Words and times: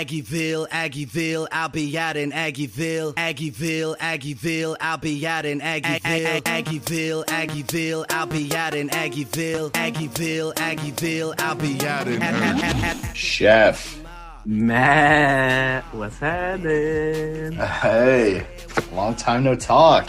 Aggieville, 0.00 0.66
Aggieville, 0.70 1.46
I'll 1.52 1.68
be 1.68 1.98
out 1.98 2.16
in 2.16 2.32
Aggieville, 2.32 3.12
Aggieville, 3.16 3.98
Aggieville, 3.98 4.74
I'll 4.80 4.96
be 4.96 5.26
out 5.26 5.44
in 5.44 5.60
Aggieville, 5.60 6.42
Aggieville, 6.42 7.24
Aggieville, 7.26 8.06
I'll 8.08 8.26
be 8.26 8.56
out 8.56 8.72
in 8.72 8.88
Aggieville, 8.88 9.70
Aggieville, 9.72 10.54
Aggieville, 10.54 11.34
I'll 11.38 11.54
be 11.54 11.86
out 11.86 12.08
in 12.08 13.14
Chef. 13.14 14.02
Matt, 14.46 15.84
what's 15.94 16.18
happening? 16.18 17.52
Hey, 17.52 18.46
long 18.94 19.14
time 19.16 19.44
no 19.44 19.54
talk. 19.54 20.08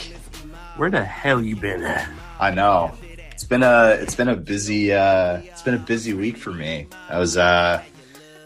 Where 0.77 0.89
the 0.89 1.03
hell 1.03 1.41
you 1.41 1.57
been 1.57 1.83
at? 1.83 2.09
I 2.39 2.51
know. 2.51 2.93
It's 3.33 3.43
been 3.43 3.61
a 3.61 3.89
it's 3.99 4.15
been 4.15 4.29
a 4.29 4.37
busy 4.37 4.93
uh 4.93 5.41
it's 5.43 5.63
been 5.63 5.73
a 5.73 5.79
busy 5.79 6.13
week 6.13 6.37
for 6.37 6.51
me. 6.51 6.87
I 7.09 7.19
was 7.19 7.35
uh 7.35 7.83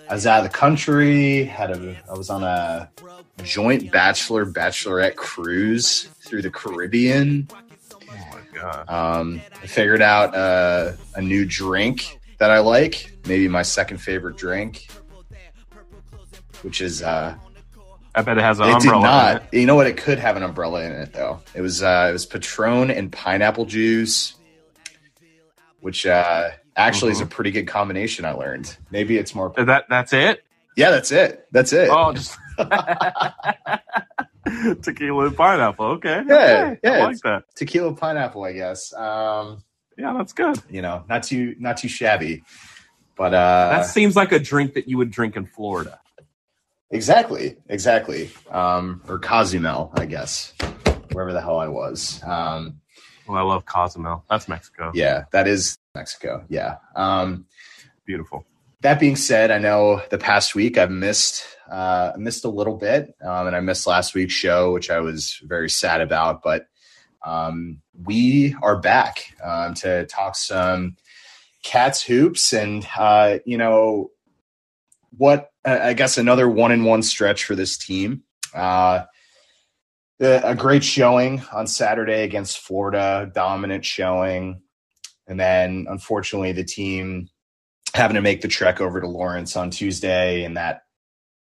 I 0.09 0.13
was 0.13 0.27
out 0.27 0.45
of 0.45 0.51
the 0.51 0.55
country, 0.57 1.45
had 1.45 1.71
a 1.71 1.97
I 2.09 2.13
was 2.13 2.29
on 2.29 2.43
a 2.43 2.89
joint 3.43 3.91
bachelor 3.91 4.45
bachelorette 4.45 5.15
cruise 5.15 6.03
through 6.25 6.41
the 6.41 6.51
Caribbean. 6.51 7.47
Oh 7.51 8.07
my 8.31 8.41
god. 8.53 8.89
Um 8.89 9.41
I 9.61 9.67
figured 9.67 10.01
out 10.01 10.35
uh, 10.35 10.93
a 11.15 11.21
new 11.21 11.45
drink 11.45 12.19
that 12.37 12.51
I 12.51 12.59
like, 12.59 13.11
maybe 13.27 13.47
my 13.47 13.61
second 13.61 13.97
favorite 13.97 14.37
drink, 14.37 14.87
which 16.61 16.81
is 16.81 17.01
uh 17.01 17.35
I 18.13 18.21
bet 18.21 18.37
it 18.37 18.41
has 18.43 18.59
an 18.61 18.69
it 18.69 18.79
did 18.81 18.91
not. 18.91 19.41
in 19.41 19.47
it. 19.51 19.59
You 19.59 19.65
know 19.65 19.75
what? 19.75 19.87
It 19.87 19.97
could 19.97 20.19
have 20.19 20.37
an 20.37 20.43
umbrella 20.43 20.83
in 20.83 20.93
it 20.93 21.11
though. 21.11 21.41
It 21.53 21.59
was 21.61 21.83
uh, 21.83 22.07
it 22.09 22.13
was 22.13 22.25
Patron 22.25 22.89
and 22.89 23.11
pineapple 23.11 23.65
juice, 23.65 24.35
which 25.81 26.05
uh, 26.05 26.51
actually 26.75 27.11
is 27.11 27.21
a 27.21 27.25
pretty 27.25 27.51
good 27.51 27.67
combination. 27.67 28.25
I 28.25 28.31
learned. 28.31 28.75
Maybe 28.91 29.17
it's 29.17 29.35
more. 29.35 29.53
That 29.57 29.85
that's 29.89 30.13
it? 30.13 30.43
Yeah, 30.75 30.91
that's 30.91 31.11
it. 31.11 31.45
That's 31.51 31.73
it. 31.73 31.89
Oh, 31.91 32.13
just 32.13 32.37
tequila 34.81 35.27
and 35.27 35.37
pineapple. 35.37 35.85
Okay. 35.85 36.21
Yeah, 36.27 36.35
okay. 36.35 36.79
yeah, 36.83 36.91
I 36.91 37.03
like 37.05 37.19
that. 37.23 37.43
Tequila 37.55 37.95
pineapple, 37.95 38.43
I 38.43 38.53
guess. 38.53 38.93
Um, 38.93 39.63
Yeah, 39.97 40.13
that's 40.17 40.33
good. 40.33 40.61
you 40.69 40.81
know, 40.81 41.03
not 41.07 41.23
too 41.23 41.55
not 41.59 41.77
too 41.77 41.87
shabby, 41.87 42.43
but 43.15 43.33
uh, 43.33 43.69
that 43.69 43.85
seems 43.85 44.15
like 44.15 44.31
a 44.31 44.39
drink 44.39 44.73
that 44.73 44.87
you 44.87 44.97
would 44.97 45.11
drink 45.11 45.35
in 45.35 45.45
Florida. 45.45 45.99
exactly, 46.91 47.57
exactly. 47.69 48.31
Um, 48.49 49.01
or 49.07 49.19
Cozumel, 49.19 49.91
I 49.95 50.05
guess, 50.05 50.53
wherever 51.11 51.33
the 51.33 51.41
hell 51.41 51.59
I 51.59 51.67
was. 51.69 52.21
Um, 52.23 52.81
Well, 53.27 53.37
I 53.37 53.41
love 53.41 53.65
Cozumel. 53.65 54.23
That's 54.29 54.47
Mexico. 54.47 54.91
yeah, 54.93 55.25
that 55.31 55.47
is 55.47 55.77
Mexico. 55.95 56.45
Yeah. 56.49 56.77
Um, 56.95 57.45
Beautiful. 58.05 58.45
that 58.81 58.99
being 58.99 59.15
said, 59.15 59.51
I 59.51 59.57
know 59.57 60.01
the 60.11 60.17
past 60.17 60.53
week 60.53 60.77
I've 60.77 60.91
missed 60.91 61.43
uh, 61.69 62.11
missed 62.17 62.45
a 62.45 62.49
little 62.49 62.75
bit, 62.77 63.15
um, 63.23 63.47
and 63.47 63.55
I 63.55 63.59
missed 63.59 63.87
last 63.87 64.13
week's 64.13 64.33
show, 64.33 64.71
which 64.71 64.89
I 64.89 64.99
was 64.99 65.39
very 65.43 65.69
sad 65.69 66.01
about. 66.01 66.43
But 66.43 66.67
um, 67.25 67.81
we 68.03 68.55
are 68.61 68.79
back 68.79 69.33
um, 69.43 69.73
to 69.75 70.05
talk 70.05 70.35
some 70.35 70.95
cats 71.63 72.03
hoops, 72.03 72.53
and 72.53 72.87
uh, 72.97 73.39
you 73.45 73.57
know 73.57 74.11
what? 75.17 75.49
I 75.65 75.93
guess 75.93 76.19
another 76.19 76.47
one 76.47 76.71
in 76.71 76.83
one 76.83 77.01
stretch 77.01 77.45
for 77.45 77.55
this 77.55 77.77
team. 77.77 78.21
Uh, 78.53 79.05
a 80.19 80.55
great 80.55 80.83
showing 80.83 81.43
on 81.51 81.67
Saturday 81.67 82.23
against 82.23 82.59
Florida, 82.59 83.29
dominant 83.33 83.85
showing, 83.85 84.61
and 85.27 85.39
then 85.39 85.87
unfortunately 85.89 86.51
the 86.51 86.63
team 86.63 87.29
having 87.93 88.15
to 88.15 88.21
make 88.21 88.41
the 88.41 88.47
trek 88.47 88.81
over 88.81 89.01
to 89.01 89.07
Lawrence 89.07 89.55
on 89.55 89.69
Tuesday 89.69 90.43
in 90.43 90.55
that 90.55 90.83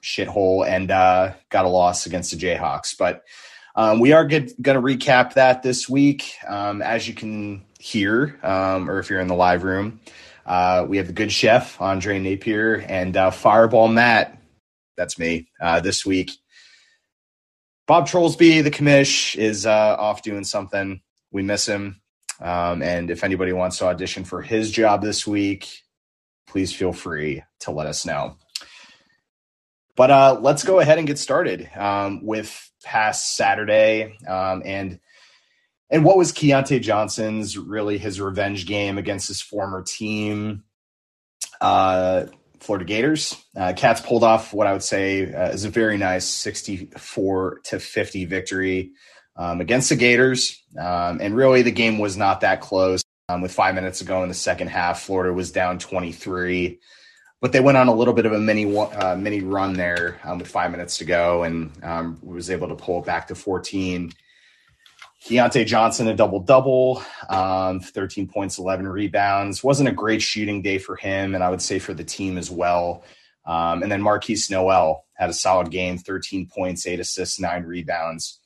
shithole 0.03 0.67
and 0.67 0.91
uh, 0.91 1.33
got 1.51 1.65
a 1.65 1.69
loss 1.69 2.07
against 2.07 2.31
the 2.31 2.37
Jayhawks. 2.37 2.97
But 2.97 3.23
um, 3.75 4.01
we 4.01 4.13
are 4.13 4.25
going 4.25 4.49
to 4.49 4.75
recap 4.75 5.35
that 5.35 5.63
this 5.63 5.89
week. 5.89 6.35
Um, 6.47 6.81
as 6.81 7.07
you 7.07 7.15
can 7.15 7.65
hear, 7.79 8.39
um, 8.43 8.89
or 8.89 8.99
if 8.99 9.11
you're 9.11 9.21
in 9.21 9.29
the 9.29 9.35
live 9.35 9.65
room, 9.65 10.01
uh, 10.47 10.87
we 10.89 10.97
have 10.99 11.09
the 11.09 11.13
good 11.13 11.33
chef, 11.33 11.81
Andre 11.81 12.19
Napier, 12.19 12.77
and 12.89 13.17
uh, 13.17 13.31
Fireball 13.31 13.89
Matt. 13.89 14.39
That's 14.97 15.19
me 15.19 15.49
uh, 15.61 15.81
this 15.81 16.07
week. 16.07 16.31
Bob 17.87 18.09
Trollsby, 18.09 18.65
the 18.65 18.71
commish, 18.71 19.37
is 19.37 19.65
uh, 19.65 19.97
off 19.99 20.23
doing 20.23 20.45
something. 20.45 21.01
We 21.31 21.43
miss 21.43 21.67
him. 21.67 22.01
Um, 22.41 22.83
and 22.83 23.11
if 23.11 23.25
anybody 23.25 23.53
wants 23.53 23.79
to 23.79 23.87
audition 23.87 24.25
for 24.25 24.43
his 24.43 24.71
job 24.71 25.03
this 25.03 25.27
week, 25.27 25.83
please 26.47 26.73
feel 26.73 26.93
free 26.93 27.43
to 27.61 27.71
let 27.71 27.87
us 27.87 28.05
know. 28.05 28.37
But 29.97 30.11
uh, 30.11 30.39
let's 30.43 30.65
go 30.65 30.81
ahead 30.81 30.99
and 30.99 31.07
get 31.07 31.19
started 31.19 31.71
um, 31.77 32.25
with 32.25 32.71
past 32.85 33.37
Saturday 33.37 34.17
um, 34.29 34.63
and 34.65 35.01
and 35.89 36.05
what 36.05 36.17
was 36.17 36.33
Keyontae 36.33 36.83
Johnson's 36.83 37.57
really 37.57 37.97
his 37.97 38.21
revenge 38.21 38.67
game 38.67 38.99
against 38.99 39.29
his 39.29 39.41
former 39.41 39.83
team, 39.83 40.65
uh, 41.61 42.25
Florida 42.61 42.85
Gators. 42.85 43.37
Uh, 43.57 43.73
Cats 43.77 44.01
pulled 44.01 44.25
off 44.25 44.53
what 44.53 44.67
I 44.67 44.73
would 44.73 44.83
say 44.83 45.33
uh, 45.33 45.51
is 45.51 45.65
a 45.65 45.71
very 45.71 45.99
nice 45.99 46.25
sixty-four 46.25 47.61
to 47.65 47.79
fifty 47.79 48.25
victory 48.25 48.93
um, 49.37 49.61
against 49.61 49.89
the 49.89 49.97
Gators, 49.97 50.63
um, 50.79 51.21
and 51.21 51.37
really 51.37 51.63
the 51.63 51.71
game 51.71 51.99
was 51.99 52.17
not 52.17 52.41
that 52.41 52.61
close. 52.61 53.03
Um, 53.29 53.43
with 53.43 53.53
five 53.53 53.75
minutes 53.75 54.01
ago 54.01 54.23
in 54.23 54.29
the 54.29 54.35
second 54.35 54.69
half, 54.69 55.03
Florida 55.03 55.33
was 55.33 55.51
down 55.51 55.81
23, 55.81 56.79
but 57.41 57.51
they 57.51 57.59
went 57.59 57.77
on 57.77 57.89
a 57.89 57.93
little 57.93 58.15
bit 58.15 58.25
of 58.25 58.31
a 58.31 58.39
mini 58.39 58.79
uh, 58.79 59.17
mini 59.17 59.41
run 59.41 59.73
there 59.73 60.21
um, 60.23 60.39
with 60.39 60.47
five 60.47 60.71
minutes 60.71 60.99
to 60.99 61.05
go, 61.05 61.43
and 61.43 61.73
um, 61.83 62.21
was 62.23 62.51
able 62.51 62.69
to 62.69 62.77
pull 62.77 63.01
it 63.01 63.05
back 63.05 63.27
to 63.27 63.35
14. 63.35 64.13
Keyontae 65.27 65.67
Johnson 65.67 66.07
a 66.07 66.15
double 66.15 66.39
double, 66.39 67.03
um, 67.29 67.81
13 67.81 68.29
points, 68.29 68.59
11 68.59 68.87
rebounds. 68.87 69.65
wasn't 69.65 69.89
a 69.89 69.93
great 69.93 70.23
shooting 70.23 70.63
day 70.63 70.79
for 70.79 70.95
him, 70.95 71.35
and 71.35 71.43
I 71.43 71.51
would 71.51 71.61
say 71.61 71.81
for 71.81 71.93
the 71.93 72.05
team 72.05 72.39
as 72.39 72.49
well. 72.49 73.03
Um, 73.45 73.83
and 73.83 73.91
then 73.91 74.01
Markquis 74.01 74.49
Nowell 74.53 75.05
had 75.15 75.29
a 75.29 75.33
solid 75.33 75.73
game, 75.73 75.99
13 75.99 76.47
points, 76.47 76.87
eight 76.87 77.01
assists, 77.01 77.41
nine 77.41 77.65
rebounds. 77.65 78.39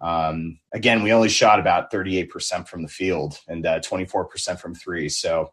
Um, 0.00 0.58
again, 0.74 1.04
we 1.04 1.12
only 1.12 1.28
shot 1.28 1.60
about 1.60 1.92
38% 1.92 2.66
from 2.66 2.82
the 2.82 2.88
field 2.88 3.38
and 3.46 3.64
uh, 3.64 3.78
24% 3.78 4.58
from 4.58 4.74
three. 4.74 5.08
So 5.08 5.52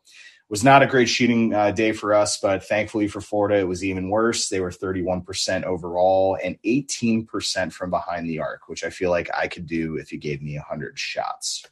was 0.49 0.63
not 0.63 0.83
a 0.83 0.87
great 0.87 1.09
shooting 1.09 1.53
uh, 1.53 1.71
day 1.71 1.91
for 1.91 2.13
us, 2.13 2.37
but 2.37 2.63
thankfully 2.63 3.07
for 3.07 3.19
Florida, 3.19 3.59
it 3.59 3.67
was 3.67 3.83
even 3.83 4.09
worse. 4.09 4.47
They 4.47 4.59
were 4.59 4.69
31% 4.69 5.63
overall 5.63 6.37
and 6.43 6.57
18% 6.63 7.73
from 7.73 7.89
behind 7.89 8.29
the 8.29 8.39
arc, 8.39 8.67
which 8.67 8.83
I 8.83 8.91
feel 8.91 9.09
like 9.09 9.29
I 9.35 9.47
could 9.47 9.65
do 9.65 9.97
if 9.97 10.11
you 10.11 10.19
gave 10.19 10.41
me 10.43 10.55
100 10.55 10.99
shots. 10.99 11.65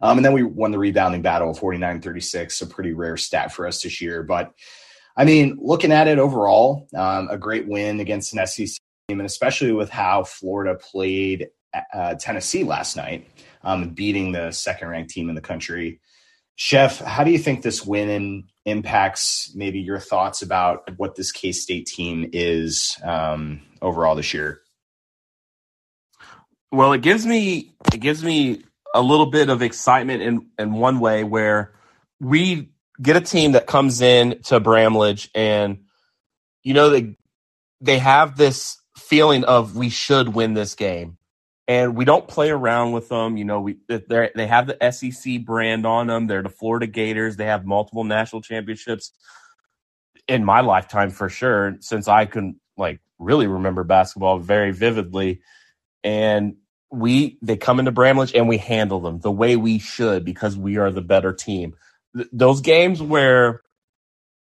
Um, 0.00 0.18
and 0.18 0.24
then 0.24 0.32
we 0.32 0.42
won 0.42 0.72
the 0.72 0.78
rebounding 0.78 1.22
battle 1.22 1.54
49 1.54 2.00
36, 2.00 2.60
a 2.60 2.66
pretty 2.66 2.92
rare 2.92 3.16
stat 3.16 3.52
for 3.52 3.66
us 3.66 3.82
this 3.82 4.00
year. 4.00 4.22
But 4.22 4.52
I 5.16 5.24
mean, 5.24 5.58
looking 5.60 5.92
at 5.92 6.08
it 6.08 6.18
overall, 6.18 6.88
um, 6.94 7.28
a 7.30 7.38
great 7.38 7.68
win 7.68 8.00
against 8.00 8.34
an 8.34 8.46
SEC 8.46 8.78
team, 9.08 9.20
and 9.20 9.26
especially 9.26 9.72
with 9.72 9.90
how 9.90 10.24
Florida 10.24 10.74
played 10.76 11.48
uh, 11.92 12.14
Tennessee 12.14 12.64
last 12.64 12.96
night, 12.96 13.28
um, 13.62 13.90
beating 13.90 14.32
the 14.32 14.50
second 14.50 14.88
ranked 14.88 15.10
team 15.10 15.28
in 15.28 15.34
the 15.34 15.40
country. 15.40 16.00
Chef, 16.62 16.98
how 16.98 17.24
do 17.24 17.30
you 17.30 17.38
think 17.38 17.62
this 17.62 17.86
win 17.86 18.44
impacts 18.66 19.50
maybe 19.54 19.80
your 19.80 19.98
thoughts 19.98 20.42
about 20.42 20.90
what 20.98 21.14
this 21.14 21.32
K 21.32 21.52
State 21.52 21.86
team 21.86 22.28
is 22.34 22.98
um, 23.02 23.62
overall 23.80 24.14
this 24.14 24.34
year? 24.34 24.60
Well, 26.70 26.92
it 26.92 27.00
gives 27.00 27.24
me 27.24 27.72
it 27.94 28.00
gives 28.00 28.22
me 28.22 28.62
a 28.94 29.00
little 29.00 29.24
bit 29.24 29.48
of 29.48 29.62
excitement 29.62 30.20
in 30.20 30.50
in 30.58 30.74
one 30.74 31.00
way 31.00 31.24
where 31.24 31.72
we 32.20 32.68
get 33.00 33.16
a 33.16 33.22
team 33.22 33.52
that 33.52 33.66
comes 33.66 34.02
in 34.02 34.42
to 34.42 34.60
Bramlage 34.60 35.30
and 35.34 35.84
you 36.62 36.74
know 36.74 36.90
they 36.90 37.16
they 37.80 37.98
have 37.98 38.36
this 38.36 38.76
feeling 38.98 39.44
of 39.44 39.76
we 39.76 39.88
should 39.88 40.34
win 40.34 40.52
this 40.52 40.74
game 40.74 41.16
and 41.70 41.96
we 41.96 42.04
don't 42.04 42.28
play 42.28 42.50
around 42.50 42.92
with 42.92 43.08
them 43.10 43.38
you 43.38 43.46
know 43.46 43.62
we 43.62 43.78
they 43.88 44.48
have 44.48 44.68
the 44.68 44.92
SEC 44.92 45.44
brand 45.46 45.86
on 45.86 46.08
them. 46.08 46.28
They're 46.28 46.42
the 46.44 46.50
Florida 46.50 46.88
Gators. 46.88 47.36
They 47.38 47.46
have 47.46 47.66
multiple 47.66 48.04
national 48.04 48.42
championships 48.42 49.12
in 50.28 50.44
my 50.44 50.60
lifetime 50.60 51.10
for 51.10 51.28
sure 51.28 51.76
since 51.80 52.08
I 52.08 52.26
can 52.26 52.60
like 52.76 53.00
really 53.18 53.46
remember 53.46 53.84
basketball 53.84 54.38
very 54.38 54.72
vividly. 54.72 55.42
And 56.04 56.56
we 56.92 57.38
they 57.42 57.56
come 57.56 57.80
into 57.80 57.92
Bramlage 57.92 58.34
and 58.34 58.48
we 58.48 58.58
handle 58.58 59.00
them 59.00 59.20
the 59.20 59.32
way 59.32 59.56
we 59.56 59.78
should 59.78 60.24
because 60.24 60.56
we 60.56 60.78
are 60.78 60.90
the 60.92 61.02
better 61.02 61.32
team. 61.32 61.76
Th- 62.16 62.28
those 62.32 62.60
games 62.62 63.02
where 63.02 63.62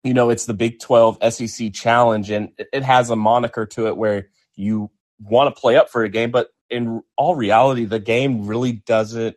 you 0.03 0.13
know 0.13 0.29
it's 0.31 0.45
the 0.47 0.53
Big 0.55 0.79
12 0.79 1.19
SEC 1.33 1.73
challenge 1.73 2.31
and 2.31 2.51
it- 2.57 2.69
it 2.73 2.83
has 2.83 3.09
a 3.11 3.17
moniker 3.17 3.65
to 3.67 3.87
it 3.87 3.97
where 3.97 4.29
you 4.55 4.91
want 5.21 5.53
to 5.55 5.59
play 5.61 5.77
up 5.77 5.89
for 5.89 6.03
a 6.03 6.09
game 6.09 6.31
but 6.31 6.49
in 6.71 7.01
all 7.17 7.35
reality 7.35 7.85
the 7.85 7.99
game 7.99 8.47
really 8.47 8.71
doesn't 8.71 9.35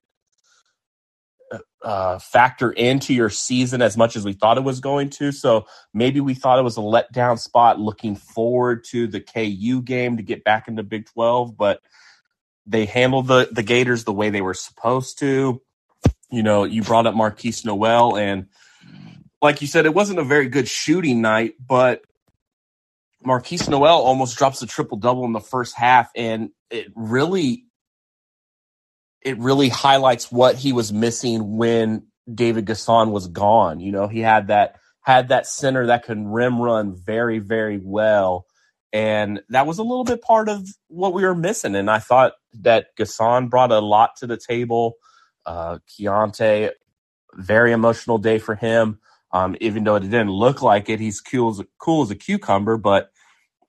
uh, 1.53 1.59
uh, 1.83 2.19
factor 2.19 2.73
into 2.73 3.13
your 3.13 3.29
season 3.29 3.83
as 3.83 3.97
much 3.97 4.17
as 4.17 4.25
we 4.25 4.33
thought 4.33 4.57
it 4.57 4.65
was 4.65 4.81
going 4.81 5.11
to. 5.11 5.31
So 5.31 5.67
maybe 5.93 6.21
we 6.21 6.33
thought 6.33 6.59
it 6.59 6.63
was 6.63 6.79
a 6.79 6.81
letdown 6.81 7.39
spot 7.39 7.79
looking 7.79 8.17
forward 8.17 8.85
to 8.91 9.07
the 9.07 9.21
KU 9.21 9.83
game 9.83 10.17
to 10.17 10.23
get 10.23 10.45
back 10.45 10.67
into 10.67 10.83
Big 10.83 11.07
12, 11.07 11.57
but 11.57 11.81
they 12.67 12.87
handled 12.87 13.27
the, 13.27 13.49
the 13.53 13.63
Gators 13.63 14.05
the 14.05 14.13
way 14.13 14.31
they 14.31 14.41
were 14.41 14.55
supposed 14.55 15.19
to. 15.19 15.61
You 16.31 16.43
know, 16.43 16.65
you 16.65 16.83
brought 16.83 17.07
up 17.07 17.15
Markquis 17.15 17.65
Nowell, 17.67 18.17
and 18.17 18.47
like 19.43 19.61
you 19.61 19.67
said, 19.67 19.85
it 19.85 19.95
wasn't 19.95 20.19
a 20.19 20.25
very 20.25 20.49
good 20.49 20.67
shooting 20.67 21.21
night, 21.21 21.55
but 21.65 22.03
Markquis 23.27 23.69
Nowell 23.69 24.03
almost 24.03 24.37
drops 24.37 24.63
a 24.63 24.67
triple 24.67 24.99
double 24.99 25.25
in 25.25 25.33
the 25.33 25.41
first 25.41 25.77
half, 25.77 26.11
and 26.15 26.51
it 26.71 26.93
really 26.95 27.65
it 29.23 29.39
really 29.39 29.71
highlights 29.71 30.31
what 30.31 30.57
he 30.57 30.73
was 30.73 30.93
missing 30.93 31.57
when 31.57 32.07
David 32.33 32.67
N'Guessan 32.67 33.11
was 33.11 33.27
gone. 33.27 33.81
You 33.81 33.91
know, 33.91 34.07
he 34.07 34.21
had 34.21 34.49
that 34.49 34.77
had 35.01 35.29
that 35.29 35.47
center 35.47 35.87
that 35.87 36.05
can 36.05 36.29
rim 36.29 36.61
run 36.61 36.95
very, 36.95 37.39
very 37.39 37.79
well. 37.83 38.47
And 38.93 39.43
that 39.49 39.67
was 39.67 39.79
a 39.79 39.83
little 39.83 40.05
bit 40.05 40.23
part 40.23 40.49
of 40.49 40.67
what 40.89 41.13
we 41.13 41.25
were 41.25 41.35
missing. 41.35 41.75
And 41.75 41.91
I 41.91 41.99
thought 41.99 42.35
that 42.61 42.97
N'Guessan 42.99 43.51
brought 43.51 43.73
a 43.73 43.81
lot 43.81 44.17
to 44.19 44.27
the 44.27 44.37
table. 44.37 44.95
Uh, 45.45 45.79
Keyontae, 45.89 46.71
very 47.35 47.73
emotional 47.73 48.19
day 48.19 48.39
for 48.39 48.55
him. 48.55 48.99
Um, 49.33 49.57
even 49.61 49.83
though 49.83 49.97
it 49.97 50.01
didn't 50.01 50.31
look 50.31 50.63
like 50.63 50.89
it, 50.89 51.01
he's 51.01 51.21
cool 51.21 51.51
as 51.51 51.61
cool 51.79 52.03
as 52.03 52.11
a 52.11 52.15
cucumber, 52.15 52.77
but 52.77 53.11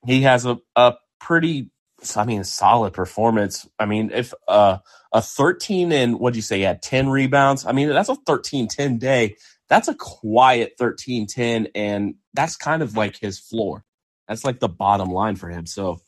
he 0.06 0.22
has 0.22 0.46
a, 0.46 0.58
a 0.76 0.96
pretty 1.20 1.72
I 2.16 2.26
mean, 2.26 2.44
solid 2.44 2.94
performance. 2.94 3.68
I 3.80 3.86
mean, 3.86 4.12
if 4.14 4.34
uh, 4.48 4.78
a 5.12 5.22
13 5.22 5.92
and 5.92 6.20
what 6.20 6.34
do 6.34 6.38
you 6.38 6.44
say, 6.44 6.58
he 6.58 6.64
had 6.64 6.82
10 6.82 7.10
rebounds. 7.10 7.66
I 7.66 7.72
mean, 7.72 7.90
that's 7.90 8.10
a 8.10 8.16
13 8.16 8.68
10 8.68 8.98
day. 8.98 9.36
That's 9.68 9.88
a 9.88 9.96
quiet 9.96 10.74
13 10.78 11.26
10, 11.26 11.70
and 11.74 12.16
that's 12.34 12.56
kind 12.56 12.84
of 12.84 12.96
like 12.96 13.18
his 13.18 13.40
floor. 13.40 13.84
That's 14.28 14.46
like 14.46 14.60
the 14.60 14.70
bottom 14.70 15.10
line 15.10 15.36
for 15.36 15.50
him. 15.50 15.66
So, 15.66 16.02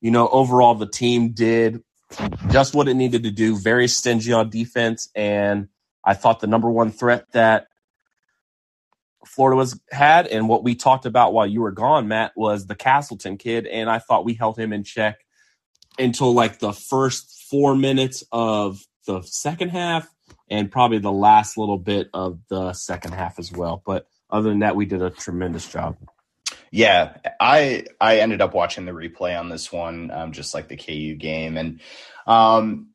you 0.00 0.10
know, 0.10 0.28
overall, 0.28 0.74
the 0.74 0.88
team 0.88 1.30
did 1.30 1.82
just 2.50 2.74
what 2.74 2.88
it 2.88 2.94
needed 2.94 3.22
to 3.24 3.30
do, 3.30 3.56
very 3.56 3.88
stingy 3.88 4.32
on 4.32 4.50
defense. 4.50 5.08
And 5.14 5.68
I 6.04 6.14
thought 6.14 6.40
the 6.40 6.46
number 6.46 6.70
one 6.70 6.90
threat 6.90 7.26
that 7.32 7.68
Florida 9.34 9.56
was 9.56 9.80
had 9.90 10.26
and 10.26 10.48
what 10.48 10.62
we 10.62 10.74
talked 10.74 11.06
about 11.06 11.32
while 11.32 11.46
you 11.46 11.60
were 11.60 11.72
gone, 11.72 12.08
Matt, 12.08 12.32
was 12.36 12.66
the 12.66 12.74
Castleton 12.74 13.36
kid. 13.36 13.66
And 13.66 13.90
I 13.90 13.98
thought 13.98 14.24
we 14.24 14.34
held 14.34 14.58
him 14.58 14.72
in 14.72 14.84
check 14.84 15.18
until 15.98 16.32
like 16.32 16.58
the 16.58 16.72
first 16.72 17.46
four 17.50 17.74
minutes 17.74 18.24
of 18.32 18.80
the 19.06 19.22
second 19.22 19.70
half 19.70 20.08
and 20.48 20.70
probably 20.70 20.98
the 20.98 21.12
last 21.12 21.56
little 21.56 21.78
bit 21.78 22.08
of 22.14 22.38
the 22.48 22.72
second 22.72 23.12
half 23.12 23.38
as 23.38 23.50
well. 23.50 23.82
But 23.84 24.06
other 24.30 24.48
than 24.50 24.60
that, 24.60 24.76
we 24.76 24.86
did 24.86 25.02
a 25.02 25.10
tremendous 25.10 25.70
job. 25.70 25.96
Yeah, 26.70 27.16
I 27.40 27.86
I 28.00 28.18
ended 28.18 28.40
up 28.40 28.54
watching 28.54 28.84
the 28.84 28.92
replay 28.92 29.38
on 29.38 29.48
this 29.48 29.70
one, 29.70 30.10
um, 30.10 30.32
just 30.32 30.54
like 30.54 30.68
the 30.68 30.76
KU 30.76 31.14
game, 31.14 31.56
and 31.56 31.80
um, 32.26 32.88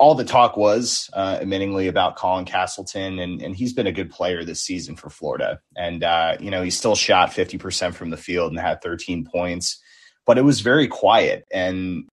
all 0.00 0.14
the 0.14 0.24
talk 0.24 0.56
was 0.56 1.10
uh, 1.12 1.38
admittingly 1.38 1.88
about 1.88 2.16
Colin 2.16 2.44
Castleton, 2.44 3.18
and 3.18 3.42
and 3.42 3.54
he's 3.54 3.72
been 3.72 3.86
a 3.86 3.92
good 3.92 4.10
player 4.10 4.44
this 4.44 4.60
season 4.60 4.96
for 4.96 5.10
Florida, 5.10 5.60
and 5.76 6.02
uh, 6.02 6.36
you 6.40 6.50
know 6.50 6.62
he 6.62 6.70
still 6.70 6.94
shot 6.94 7.32
fifty 7.32 7.58
percent 7.58 7.94
from 7.94 8.10
the 8.10 8.16
field 8.16 8.52
and 8.52 8.60
had 8.60 8.80
thirteen 8.80 9.24
points, 9.24 9.80
but 10.26 10.38
it 10.38 10.42
was 10.42 10.60
very 10.60 10.88
quiet, 10.88 11.44
and 11.52 12.08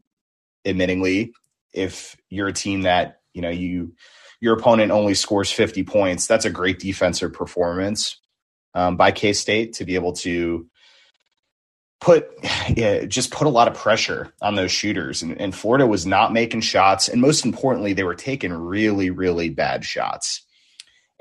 admittingly, 0.66 1.32
if 1.74 2.16
you're 2.30 2.48
a 2.48 2.54
team 2.54 2.84
that, 2.84 3.20
you 3.34 3.42
know, 3.42 3.50
you 3.50 3.94
your 4.42 4.58
opponent 4.58 4.92
only 4.92 5.14
scores 5.14 5.52
50 5.52 5.84
points, 5.84 6.26
that's 6.26 6.46
a 6.46 6.50
great 6.50 6.80
defensive 6.80 7.34
performance 7.34 8.22
um, 8.74 8.96
by 8.96 9.12
K 9.12 9.34
State 9.34 9.74
to 9.74 9.86
be 9.86 9.96
able 9.96 10.14
to 10.14 10.68
put 12.00 12.30
yeah, 12.70 13.06
just 13.06 13.32
put 13.32 13.48
a 13.48 13.52
lot 13.52 13.68
of 13.68 13.74
pressure 13.74 14.34
on 14.42 14.56
those 14.56 14.72
shooters. 14.72 15.22
And, 15.22 15.40
and, 15.40 15.56
Florida 15.56 15.86
was 15.86 16.06
not 16.06 16.34
making 16.34 16.62
shots, 16.62 17.08
and 17.10 17.22
most 17.22 17.46
importantly, 17.46 17.94
they 17.94 18.04
were 18.04 18.16
taking 18.16 18.54
really, 18.54 19.10
really 19.10 19.50
bad 19.50 19.84
shots. 19.84 20.44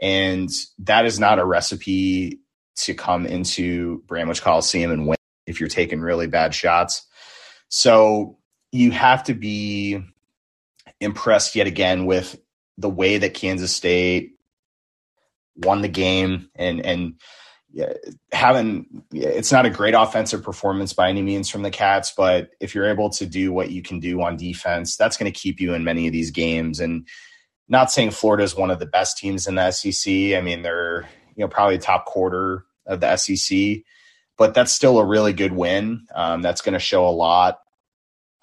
And 0.01 0.49
that 0.79 1.07
is 1.07 1.19
not 1.19 1.41
a 1.41 1.45
recipe 1.45 2.39
to 2.77 2.95
come 2.95 3.27
into 3.27 4.03
Bramlage 4.07 4.41
Coliseum 4.41 4.93
and 4.93 5.07
win 5.09 5.17
if 5.47 5.59
you're 5.59 5.69
taking 5.69 6.01
really 6.01 6.29
bad 6.29 6.55
shots. 6.55 7.07
So 7.69 8.39
you 8.71 8.93
have 8.93 9.25
to 9.25 9.35
be 9.35 10.01
impressed 11.01 11.57
yet 11.57 11.67
again 11.67 12.07
with 12.07 12.39
the 12.77 12.89
way 12.89 13.19
that 13.19 13.35
Kansas 13.35 13.75
State 13.75 14.37
won 15.57 15.83
the 15.83 15.89
game 15.89 16.49
and 16.55 16.85
and 16.87 17.15
having 18.33 19.05
it's 19.13 19.53
not 19.53 19.67
a 19.67 19.71
great 19.71 19.95
offensive 19.95 20.43
performance 20.43 20.93
by 20.93 21.09
any 21.09 21.23
means 21.23 21.49
from 21.49 21.63
the 21.63 21.71
Cats, 21.71 22.13
but 22.17 22.51
if 22.61 22.75
you're 22.75 22.89
able 22.89 23.11
to 23.11 23.27
do 23.27 23.53
what 23.53 23.71
you 23.71 23.83
can 23.83 24.01
do 24.01 24.23
on 24.23 24.37
defense, 24.37 24.97
that's 24.97 25.17
going 25.17 25.31
to 25.31 25.39
keep 25.39 25.61
you 25.61 25.75
in 25.75 25.85
many 25.85 26.07
of 26.07 26.13
these 26.13 26.31
games. 26.31 26.81
And 26.81 27.07
not 27.69 27.91
saying 27.91 28.13
Florida 28.13 28.45
is 28.45 28.57
one 28.57 28.71
of 28.71 28.79
the 28.79 28.87
best 28.87 29.19
teams 29.19 29.47
in 29.47 29.55
the 29.55 29.71
SEC. 29.71 30.13
I 30.13 30.41
mean, 30.41 30.63
they're 30.63 31.09
you 31.37 31.45
know 31.45 31.49
probably 31.49 31.79
top 31.79 32.07
quarter 32.07 32.65
of 32.87 33.01
the 33.01 33.17
SEC, 33.17 33.79
but 34.37 34.55
that's 34.55 34.73
still 34.73 34.99
a 34.99 35.05
really 35.05 35.33
good 35.33 35.53
win. 35.53 36.07
Um, 36.15 36.43
that's 36.43 36.63
going 36.63 36.75
to 36.75 36.79
show 36.79 37.07
a 37.07 37.11
lot 37.11 37.59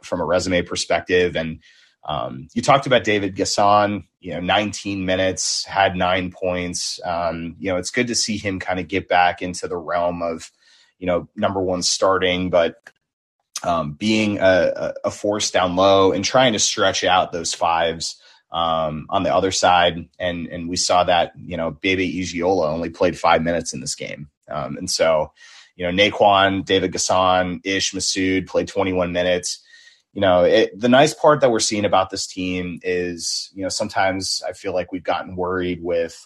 from 0.04 0.22
a 0.22 0.25
resume 0.25 0.62
perspective. 0.62 1.36
And 1.36 1.62
um, 2.06 2.48
you 2.54 2.62
talked 2.62 2.86
about 2.86 3.04
David 3.04 3.36
N'Guessan, 3.36 4.06
you 4.19 4.34
know, 4.34 4.40
19 4.40 5.06
minutes, 5.06 5.66
had 5.66 5.96
nine 5.96 6.31
points. 6.31 7.00
Um, 7.04 7.56
you 7.60 7.72
know, 7.72 7.78
it's 7.78 7.90
good 7.90 8.07
to 8.07 8.16
see 8.16 8.38
him 8.38 8.60
kind 8.60 8.80
of 8.80 8.88
get 8.88 9.07
back 9.07 9.42
into 9.42 9.68
the 9.68 9.78
realm 9.78 10.22
of, 10.22 10.52
you 11.00 11.07
know, 11.07 11.28
number 11.36 11.62
one 11.62 11.81
starting, 11.81 12.52
but 12.52 12.75
um, 13.63 13.94
being 13.94 14.38
a, 14.38 14.94
a, 15.04 15.10
force 15.10 15.50
down 15.50 15.75
low 15.75 16.12
and 16.12 16.24
trying 16.24 16.54
to 16.54 16.60
stretch 16.60 17.04
out 17.04 17.31
those 17.31 17.56
fives 17.56 18.22
um, 18.51 19.08
on 19.10 19.24
the 19.24 19.34
other 19.34 19.51
side. 19.51 20.08
And 20.19 20.48
and 20.48 20.69
we 20.69 20.75
saw 20.75 21.06
that, 21.06 21.31
you 21.36 21.58
know, 21.58 21.72
Bebe 21.72 22.22
Igiola 22.22 22.68
only 22.68 22.92
played 22.92 23.18
five 23.18 23.42
minutes 23.42 23.74
in 23.74 23.80
this 23.80 23.96
game. 23.96 24.30
Um, 24.48 24.78
and 24.78 24.92
so, 24.92 25.31
you 25.75 25.90
know, 25.90 25.92
Nae'Qwan, 25.92 26.66
David 26.66 26.92
N'Guessan, 26.92 27.62
Ish 27.63 27.94
Massoud 27.94 28.46
played 28.46 28.68
21 28.68 29.12
minutes 29.12 29.65
you 30.16 30.22
know, 30.22 30.46
it, 30.46 30.80
the 30.80 30.88
nice 30.88 31.14
part 31.14 31.42
that 31.42 31.52
we're 31.52 31.60
seeing 31.60 31.84
about 31.84 32.10
this 32.10 32.26
team 32.26 32.80
is, 32.84 33.52
you 33.54 33.62
know, 33.62 33.70
sometimes 33.70 34.42
I 34.48 34.54
feel 34.54 34.74
like 34.74 34.94
we've 34.94 35.04
gotten 35.04 35.36
worried 35.36 35.84
with 35.84 36.26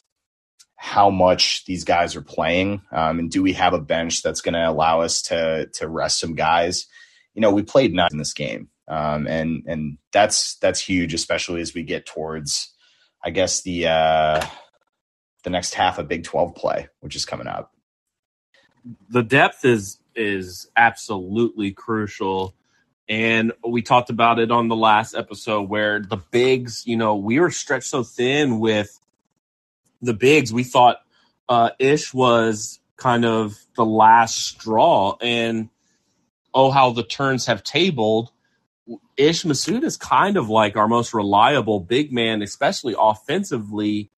how 0.76 1.10
much 1.10 1.66
these 1.66 1.84
guys 1.84 2.16
are 2.16 2.22
playing, 2.22 2.84
um, 2.92 3.18
and 3.18 3.32
do 3.32 3.42
we 3.42 3.54
have 3.54 3.74
a 3.74 3.82
bench 3.82 4.22
that's 4.22 4.42
going 4.42 4.54
to 4.54 4.70
allow 4.70 5.02
us 5.02 5.24
to 5.24 5.68
to 5.74 5.90
rest 5.90 6.20
some 6.20 6.36
guys? 6.36 6.86
You 7.34 7.42
know, 7.42 7.52
we 7.52 7.64
played 7.64 7.92
nine 7.92 8.10
in 8.12 8.20
this 8.20 8.34
game, 8.34 8.70
um, 8.88 9.28
and 9.28 9.64
and 9.66 9.98
that's 10.14 10.58
that's 10.58 10.80
huge, 10.80 11.16
especially 11.16 11.60
as 11.60 11.74
we 11.74 11.82
get 11.82 12.06
towards, 12.06 12.72
I 13.26 13.32
guess 13.32 13.64
the 13.64 13.88
uh, 13.88 14.46
the 15.44 15.50
next 15.50 15.74
half 15.74 15.98
of 15.98 16.08
Big 16.08 16.24
Twelve 16.24 16.54
play, 16.54 16.88
which 17.00 17.16
is 17.16 17.26
coming 17.26 17.48
up. 17.48 17.74
The 19.10 19.24
depth 19.24 19.66
is 19.66 19.98
is 20.16 20.70
absolutely 20.78 21.72
crucial 21.72 22.54
and 23.10 23.54
we 23.68 23.82
talked 23.82 24.12
about 24.12 24.38
it 24.38 24.52
on 24.52 24.68
the 24.68 24.76
last 24.76 25.16
episode 25.16 25.64
where 25.68 26.00
the 26.00 26.18
bigs, 26.18 26.86
you 26.86 26.96
know, 26.96 27.16
we 27.16 27.40
were 27.40 27.50
stretched 27.50 27.88
so 27.88 28.04
thin 28.04 28.60
with 28.60 29.00
the 30.00 30.14
bigs. 30.14 30.54
We 30.54 30.64
thought 30.64 31.02
uh, 31.50 31.72
Ish 31.80 32.14
was 32.14 32.80
kind 32.98 33.26
of 33.26 33.58
the 33.76 33.84
last 33.84 34.38
straw. 34.38 35.18
And 35.22 35.70
oh, 36.54 36.70
how 36.70 36.92
the 36.92 37.02
turns 37.02 37.48
have 37.48 37.64
tabled. 37.64 38.32
Ish 39.18 39.44
Massoud 39.44 39.84
is 39.84 39.98
kind 39.98 40.38
of 40.38 40.50
like 40.50 40.78
our 40.78 40.88
most 40.88 41.12
reliable 41.12 41.80
big 41.80 42.14
man, 42.14 42.44
especially 42.44 42.96
offensively. 42.98 44.12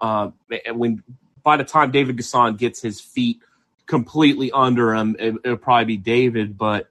Uh, 0.00 0.30
when 0.72 1.04
by 1.44 1.56
the 1.56 1.64
time 1.64 1.92
David 1.92 2.16
N'Guessan 2.16 2.58
gets 2.58 2.82
his 2.82 3.00
feet 3.00 3.38
completely 3.86 4.50
under 4.50 4.92
him, 4.92 5.14
it, 5.20 5.36
it'll 5.44 5.56
probably 5.56 5.84
be 5.84 5.96
David, 5.96 6.58
but 6.58 6.88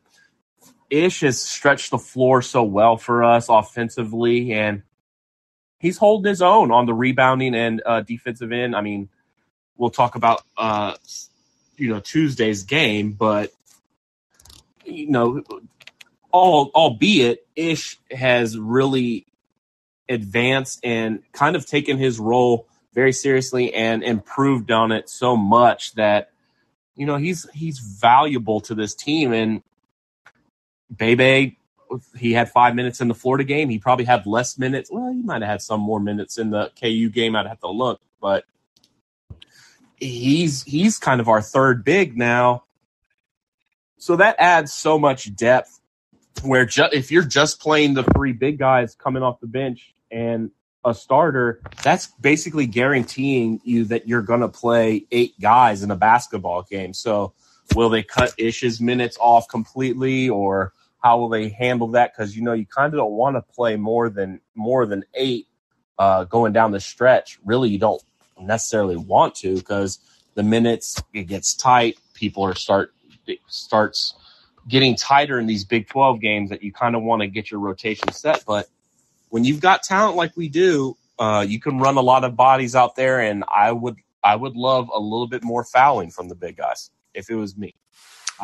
Ish 0.90 1.22
has 1.22 1.42
stretched 1.42 1.92
the 1.92 1.98
floor 1.98 2.42
so 2.42 2.64
well 2.64 2.98
for 2.98 3.24
us 3.24 3.48
offensively, 3.50 4.54
and 4.54 4.84
he's 5.80 5.98
holding 5.98 6.30
his 6.30 6.42
own 6.42 6.72
on 6.72 6.86
the 6.86 6.94
rebounding 6.94 7.56
and 7.56 7.82
uh, 7.86 8.02
defensive 8.02 8.52
end. 8.52 8.76
I 8.76 8.82
mean, 8.82 9.10
we'll 9.76 9.90
talk 9.90 10.16
about 10.16 10.44
uh, 10.58 10.96
you 11.76 11.90
know 11.90 12.00
Tuesday's 12.00 12.64
game, 12.64 13.14
but 13.14 13.52
you 14.86 15.10
know, 15.10 15.44
all 16.32 16.72
albeit 16.74 17.46
Ish 17.56 18.00
has 18.12 18.58
really 18.58 19.26
advanced 20.10 20.80
and 20.84 21.22
kind 21.34 21.56
of 21.56 21.66
taken 21.66 21.98
his 21.98 22.20
role 22.20 22.68
very 22.94 23.12
seriously 23.12 23.74
and 23.74 24.04
improved 24.04 24.72
on 24.72 24.92
it 24.92 25.10
so 25.10 25.36
much 25.36 25.94
that 25.96 26.32
you 26.96 27.06
know 27.06 27.18
he's 27.18 27.48
he's 27.54 27.80
valuable 27.80 28.62
to 28.62 28.74
this 28.74 28.96
team 28.96 29.34
and 29.34 29.62
Bebe, 30.96 31.58
he 32.18 32.34
had 32.34 32.50
five 32.50 32.76
minutes 32.76 33.02
in 33.02 33.08
the 33.08 33.14
Florida 33.14 33.44
game. 33.44 33.70
He 33.70 33.80
probably 33.80 34.06
had 34.06 34.26
less 34.26 34.58
minutes. 34.58 34.90
Well, 34.92 35.12
he 35.12 35.22
might 35.22 35.42
have 35.42 35.50
had 35.50 35.62
some 35.62 35.82
more 35.82 36.00
minutes 36.00 36.38
in 36.38 36.50
the 36.50 36.72
KU 36.80 37.10
game. 37.10 37.36
I'd 37.36 37.48
have 37.48 37.60
to 37.62 37.70
look. 37.70 38.02
but 38.22 38.44
he's 40.00 40.64
he's 40.64 40.98
kind 41.00 41.20
of 41.20 41.28
our 41.28 41.42
third 41.42 41.84
big 41.84 42.18
now. 42.18 42.64
So 43.98 44.16
that 44.18 44.36
adds 44.38 44.72
so 44.72 45.00
much 45.00 45.36
depth 45.36 45.80
where 46.44 46.66
ju- 46.66 46.90
if 46.92 47.12
you're 47.12 47.24
just 47.24 47.60
playing 47.60 47.96
the 47.96 48.04
three 48.04 48.32
big 48.34 48.60
guys 48.60 48.96
coming 48.96 49.24
off 49.24 49.40
the 49.40 49.48
bench 49.48 49.96
and 50.12 50.52
a 50.86 50.94
starter, 50.94 51.62
that's 51.84 52.08
basically 52.22 52.66
guaranteeing 52.66 53.60
you 53.64 53.86
that 53.86 54.08
you're 54.08 54.22
going 54.22 54.42
to 54.42 54.48
play 54.48 55.06
eight 55.12 55.40
guys 55.40 55.84
in 55.84 55.92
a 55.92 55.96
basketball 55.96 56.64
game. 56.64 56.94
So 56.94 57.34
will 57.76 57.90
they 57.90 58.04
cut 58.04 58.34
Ish's 58.38 58.80
minutes 58.80 59.18
off 59.20 59.48
completely 59.48 60.30
or 60.30 60.74
how 61.04 61.20
will 61.20 61.30
they 61.30 61.50
handle 61.50 61.90
that? 61.90 62.16
Cause 62.16 62.36
you 62.36 62.42
know, 62.42 62.54
you 62.54 62.66
kind 62.66 62.94
of 62.94 62.98
don't 62.98 63.12
want 63.12 63.36
to 63.36 63.42
play 63.42 63.76
more 63.76 64.10
than, 64.10 64.40
more 64.56 64.86
than 64.86 65.04
eight, 65.14 65.48
uh, 66.00 66.24
going 66.26 66.54
down 66.54 66.72
the 66.72 66.80
stretch. 66.80 67.40
Really, 67.44 67.70
you 67.70 67.80
don't 67.80 68.02
necessarily 68.40 68.98
want 68.98 69.36
to 69.36 69.56
because 69.56 70.00
the 70.36 70.44
minutes 70.44 71.02
it 71.14 71.24
gets 71.24 71.56
tight. 71.56 71.98
People 72.14 72.44
are 72.44 72.56
start, 72.56 72.94
starts 73.48 74.16
getting 74.68 74.96
tighter 74.96 75.40
in 75.40 75.48
these 75.48 75.64
Big 75.64 75.88
12 75.88 76.20
games 76.20 76.50
that 76.50 76.62
you 76.64 76.72
kind 76.72 76.96
of 76.96 77.04
want 77.04 77.22
to 77.22 77.28
get 77.28 77.52
your 77.52 77.60
rotation 77.60 78.12
set. 78.12 78.44
But 78.46 78.68
when 79.30 79.44
you've 79.44 79.60
got 79.60 79.84
talent 79.84 80.16
like 80.16 80.36
we 80.36 80.50
do, 80.50 80.96
uh, 81.20 81.46
you 81.48 81.60
can 81.60 81.80
run 81.80 81.98
a 81.98 82.02
lot 82.02 82.24
of 82.24 82.36
bodies 82.36 82.76
out 82.76 82.96
there, 82.96 83.20
and 83.20 83.44
I 83.54 83.72
would 83.72 83.98
I 84.24 84.36
would 84.36 84.56
love 84.56 84.90
a 84.94 85.00
little 85.00 85.28
bit 85.28 85.44
more 85.44 85.64
fouling 85.64 86.12
from 86.12 86.30
the 86.30 86.36
big 86.36 86.58
guys 86.58 86.92
if 87.14 87.30
it 87.30 87.36
was 87.36 87.58
me. 87.58 87.76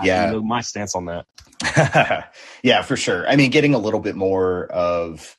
Yeah, 0.04 0.24
I, 0.24 0.25
you 0.25 0.32
know, 0.34 0.42
my 0.42 0.62
stance 0.62 0.96
on 0.96 1.06
that. 1.06 2.34
yeah, 2.63 2.82
for 2.82 2.98
sure. 2.98 3.28
I 3.28 3.36
mean, 3.36 3.52
getting 3.52 3.74
a 3.74 3.80
little 3.80 4.00
bit 4.00 4.16
more 4.16 4.66
of 4.68 5.38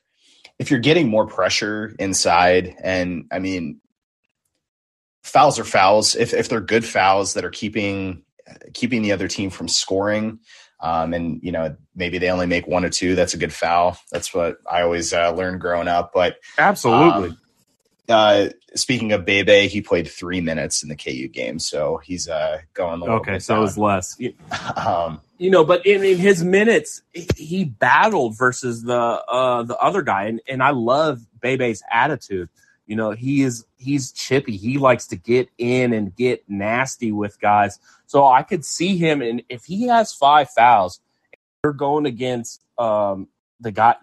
if 0.59 0.71
you're 0.71 0.81
getting 0.81 1.09
more 1.09 1.27
pressure 1.27 1.95
inside, 1.99 2.77
and 2.83 3.27
I 3.33 3.41
mean, 3.41 3.81
fouls 5.23 5.59
are 5.59 5.65
fouls. 5.65 6.15
If 6.15 6.33
if 6.33 6.49
they're 6.49 6.61
good 6.61 6.85
fouls 6.85 7.35
that 7.35 7.45
are 7.45 7.51
keeping 7.51 8.23
keeping 8.75 9.03
the 9.03 9.13
other 9.13 9.29
team 9.29 9.51
from 9.51 9.69
scoring, 9.69 10.39
um, 10.81 11.15
and 11.15 11.43
you 11.43 11.53
know 11.53 11.77
maybe 11.95 12.19
they 12.19 12.31
only 12.31 12.47
make 12.47 12.67
one 12.67 12.85
or 12.85 12.91
two. 12.91 13.15
That's 13.15 13.35
a 13.35 13.39
good 13.39 13.53
foul. 13.53 13.99
That's 14.11 14.35
what 14.35 14.59
I 14.71 14.83
always 14.83 15.13
uh, 15.13 15.33
learned 15.33 15.61
growing 15.61 15.89
up. 15.89 16.13
But 16.15 16.37
absolutely. 16.59 17.31
Um, 17.31 17.39
uh, 18.09 18.49
speaking 18.75 19.13
of 19.13 19.25
Bebe, 19.25 19.69
he 19.69 19.81
played 19.81 20.09
three 20.09 20.41
minutes 20.41 20.83
in 20.83 20.89
the 20.89 20.97
KU 20.97 21.29
game, 21.29 21.59
so 21.59 21.99
he's 21.99 22.29
uh, 22.29 22.61
going. 22.75 23.03
okay, 23.03 23.39
so 23.39 23.55
down. 23.55 23.59
it 23.59 23.63
was 23.63 23.79
less. 23.79 24.19
um, 24.77 25.21
you 25.39 25.51
know, 25.51 25.65
but 25.65 25.85
in, 25.87 26.05
in, 26.05 26.19
his 26.19 26.45
minutes, 26.45 27.03
he 27.37 27.65
battled 27.65 28.37
versus 28.37 28.83
the 28.83 28.95
uh, 28.95 29.63
the 29.63 29.77
other 29.79 30.03
guy, 30.03 30.25
and, 30.25 30.41
and 30.47 30.63
I 30.63 30.71
love 30.71 31.21
Bebe's 31.41 31.83
attitude. 31.91 32.49
You 32.87 32.97
know, 32.97 33.13
he 33.13 33.43
is 33.43 33.65
he's 33.77 34.13
chippy. 34.13 34.57
He 34.57 34.79
likes 34.79 35.07
to 35.09 35.17
get 35.17 35.49
in 35.59 35.93
and 35.93 36.15
get 36.15 36.45
nasty 36.49 37.13
with 37.13 37.41
guys. 37.41 37.79
So 38.07 38.27
I 38.27 38.43
could 38.43 38.65
see 38.65 38.97
him, 38.97 39.23
and 39.23 39.43
if 39.49 39.65
he 39.65 39.87
has 39.89 40.13
five 40.13 40.51
fouls, 40.51 41.01
you're 41.63 41.73
going 41.73 42.07
against 42.07 42.63
um, 42.79 43.29
the 43.61 43.73
guy 43.73 43.97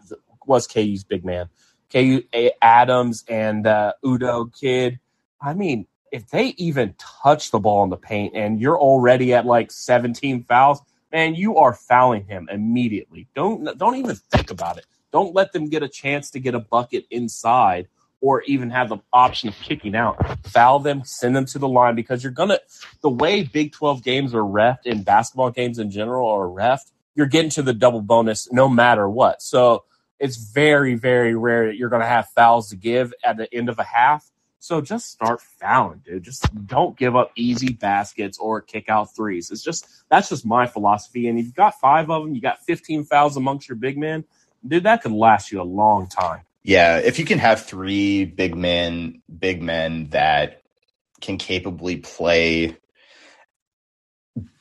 was 0.46 0.68
KU's 0.68 1.04
big 1.04 1.24
man, 1.24 1.50
KJ 1.92 2.52
Adams 2.62 3.24
and 3.28 3.68
uh, 3.68 3.94
Udo 4.06 4.46
Kid. 4.46 5.00
I 5.40 5.54
mean, 5.54 5.86
if 6.12 6.28
they 6.30 6.48
even 6.58 6.96
touch 6.98 7.52
the 7.52 7.60
ball 7.60 7.84
in 7.84 7.90
the 7.90 7.98
paint, 7.98 8.34
and 8.36 8.60
you're 8.60 8.80
already 8.80 9.34
at 9.34 9.46
like 9.46 9.72
17 9.72 10.44
fouls, 10.44 10.82
man, 11.12 11.36
you 11.36 11.58
are 11.58 11.74
fouling 11.74 12.26
him 12.26 12.50
immediately. 12.52 13.28
Don't 13.36 13.78
don't 13.78 13.96
even 13.96 14.16
think 14.16 14.50
about 14.50 14.78
it. 14.78 14.86
Don't 15.12 15.36
let 15.36 15.52
them 15.52 15.70
get 15.70 15.84
a 15.84 15.90
chance 15.90 16.32
to 16.32 16.40
get 16.40 16.56
a 16.56 16.60
bucket 16.60 17.06
inside 17.12 17.88
or 18.22 18.44
even 18.44 18.70
have 18.70 18.90
the 18.90 19.00
option 19.12 19.50
of 19.50 19.56
kicking 19.56 19.96
out. 19.96 20.16
Foul 20.48 20.80
them, 20.80 21.04
send 21.04 21.36
them 21.36 21.46
to 21.46 21.60
the 21.60 21.68
line 21.68 21.96
because 21.96 22.24
you're 22.24 22.32
gonna 22.32 22.60
the 23.02 23.10
way 23.10 23.44
Big 23.44 23.74
12 23.74 24.04
games 24.04 24.34
are 24.34 24.44
refed 24.44 24.86
and 24.86 25.04
basketball 25.04 25.50
games 25.50 25.80
in 25.80 25.92
general 25.92 26.30
are 26.30 26.48
refed, 26.48 26.92
you're 27.16 27.26
getting 27.26 27.50
to 27.52 27.62
the 27.62 27.74
double 27.74 28.02
bonus 28.02 28.52
no 28.52 28.70
matter 28.70 29.10
what. 29.10 29.42
So 29.42 29.84
it's 30.20 30.38
very, 30.38 30.96
very 30.96 31.36
rare 31.36 31.68
that 31.68 31.76
you're 31.76 31.90
gonna 31.90 32.06
have 32.06 32.30
fouls 32.30 32.70
to 32.70 32.76
give 32.76 33.14
at 33.24 33.38
the 33.38 33.52
end 33.54 33.70
of 33.70 33.80
a 33.80 33.84
half. 33.84 34.30
So 34.60 34.80
just 34.80 35.10
start 35.10 35.42
fouling, 35.42 36.04
dude. 36.06 36.22
Just 36.22 36.46
don't 36.68 36.96
give 36.96 37.16
up 37.16 37.32
easy 37.36 37.74
baskets 37.74 38.38
or 38.38 38.62
kick 38.62 38.90
out 38.90 39.16
threes. 39.16 39.50
It's 39.50 39.64
just 39.64 39.88
that's 40.10 40.30
just 40.30 40.46
my 40.46 40.68
philosophy. 40.68 41.28
And 41.28 41.40
if 41.40 41.46
you've 41.46 41.56
got 41.56 41.80
five 41.80 42.12
of 42.12 42.24
them, 42.24 42.36
you 42.36 42.42
got 42.42 42.64
15 42.66 43.06
fouls 43.06 43.38
amongst 43.38 43.68
your 43.68 43.76
big 43.78 43.98
men, 43.98 44.24
dude, 44.68 44.84
that 44.84 45.02
could 45.02 45.14
last 45.14 45.52
you 45.52 45.60
a 45.60 45.64
long 45.64 46.08
time. 46.08 46.42
Yeah, 46.64 46.98
if 46.98 47.18
you 47.18 47.26
can 47.26 47.40
have 47.40 47.66
three 47.66 48.26
big 48.26 48.56
men, 48.56 49.22
big 49.40 49.62
men 49.62 50.10
that 50.10 50.62
can 51.22 51.38
capably 51.38 51.98
play 51.98 52.78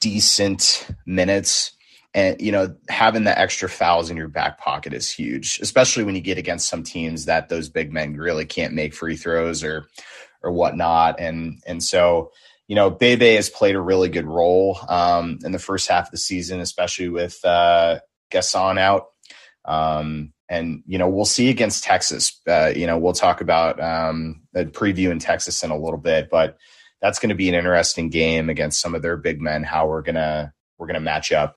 decent 0.01 0.87
minutes 1.07 1.73
and 2.15 2.41
you 2.41 2.51
know 2.53 2.75
having 2.89 3.25
the 3.25 3.39
extra 3.39 3.69
fouls 3.69 4.11
in 4.11 4.17
your 4.17 4.29
back 4.29 4.59
pocket 4.59 4.93
is 4.93 5.11
huge 5.11 5.61
especially 5.63 6.03
when 6.05 6.15
you 6.15 6.21
get 6.21 6.39
against 6.39 6.69
some 6.69 6.83
teams 6.83 7.27
that 7.27 7.49
those 7.49 7.69
big 7.69 7.93
men 7.93 8.17
really 8.17 8.45
can't 8.45 8.75
make 8.75 8.95
free 8.95 9.17
throws 9.17 9.63
or 9.63 9.87
or 10.43 10.53
whatnot 10.53 11.21
and 11.21 11.63
and 11.67 11.83
so 11.83 12.31
you 12.67 12.75
know 12.75 12.91
bebe 12.91 13.37
has 13.37 13.49
played 13.49 13.77
a 13.77 13.81
really 13.81 14.09
good 14.09 14.27
role 14.27 14.79
um, 14.89 15.39
in 15.45 15.53
the 15.53 15.59
first 15.59 15.89
half 15.89 16.07
of 16.07 16.11
the 16.11 16.19
season 16.19 16.61
especially 16.61 17.09
with 17.09 17.39
uh 17.45 17.99
N'Guessan 18.33 18.79
out 18.79 19.07
um, 19.65 20.33
and 20.49 20.83
you 20.87 20.99
know 20.99 21.09
we'll 21.09 21.25
see 21.25 21.49
against 21.49 21.85
Texas. 21.85 22.41
Uh, 22.47 22.73
you 22.75 22.87
know 22.87 22.99
we'll 22.99 23.13
talk 23.13 23.41
about 23.41 23.81
um, 23.81 24.43
a 24.55 24.65
preview 24.65 25.11
in 25.11 25.19
Texas 25.19 25.63
in 25.63 25.71
a 25.71 25.79
little 25.79 25.99
bit, 25.99 26.29
but 26.31 26.59
that's 27.01 27.19
going 27.19 27.31
to 27.31 27.35
be 27.35 27.49
an 27.49 27.55
interesting 27.55 28.11
game 28.11 28.51
against 28.51 28.81
some 28.81 28.95
of 28.95 29.03
their 29.03 29.17
big 29.17 29.41
men. 29.41 29.63
How 29.63 29.87
we're 29.87 30.03
gonna 30.03 30.53
we're 30.79 30.87
gonna 30.87 31.01
match 31.01 31.33
up. 31.33 31.57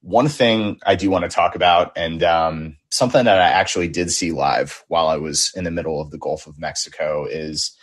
One 0.00 0.28
thing 0.28 0.78
I 0.84 0.96
do 0.96 1.10
want 1.10 1.24
to 1.24 1.30
talk 1.30 1.54
about, 1.54 1.92
and 1.96 2.22
um, 2.22 2.76
something 2.90 3.24
that 3.24 3.40
I 3.40 3.48
actually 3.48 3.88
did 3.88 4.10
see 4.10 4.32
live 4.32 4.84
while 4.88 5.08
I 5.08 5.16
was 5.16 5.50
in 5.56 5.64
the 5.64 5.70
middle 5.70 6.00
of 6.00 6.10
the 6.10 6.18
Gulf 6.18 6.46
of 6.46 6.58
Mexico, 6.58 7.24
is 7.24 7.74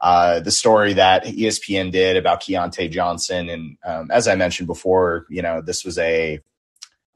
uh, 0.00 0.38
the 0.40 0.52
story 0.52 0.92
that 0.92 1.24
ESPN 1.24 1.90
did 1.90 2.16
about 2.16 2.42
Keyontae 2.42 2.90
Johnson. 2.90 3.48
And 3.48 3.76
um, 3.84 4.10
as 4.10 4.28
I 4.28 4.36
mentioned 4.36 4.68
before, 4.68 5.26
you 5.28 5.42
know 5.42 5.60
this 5.60 5.84
was 5.84 5.98
a 5.98 6.40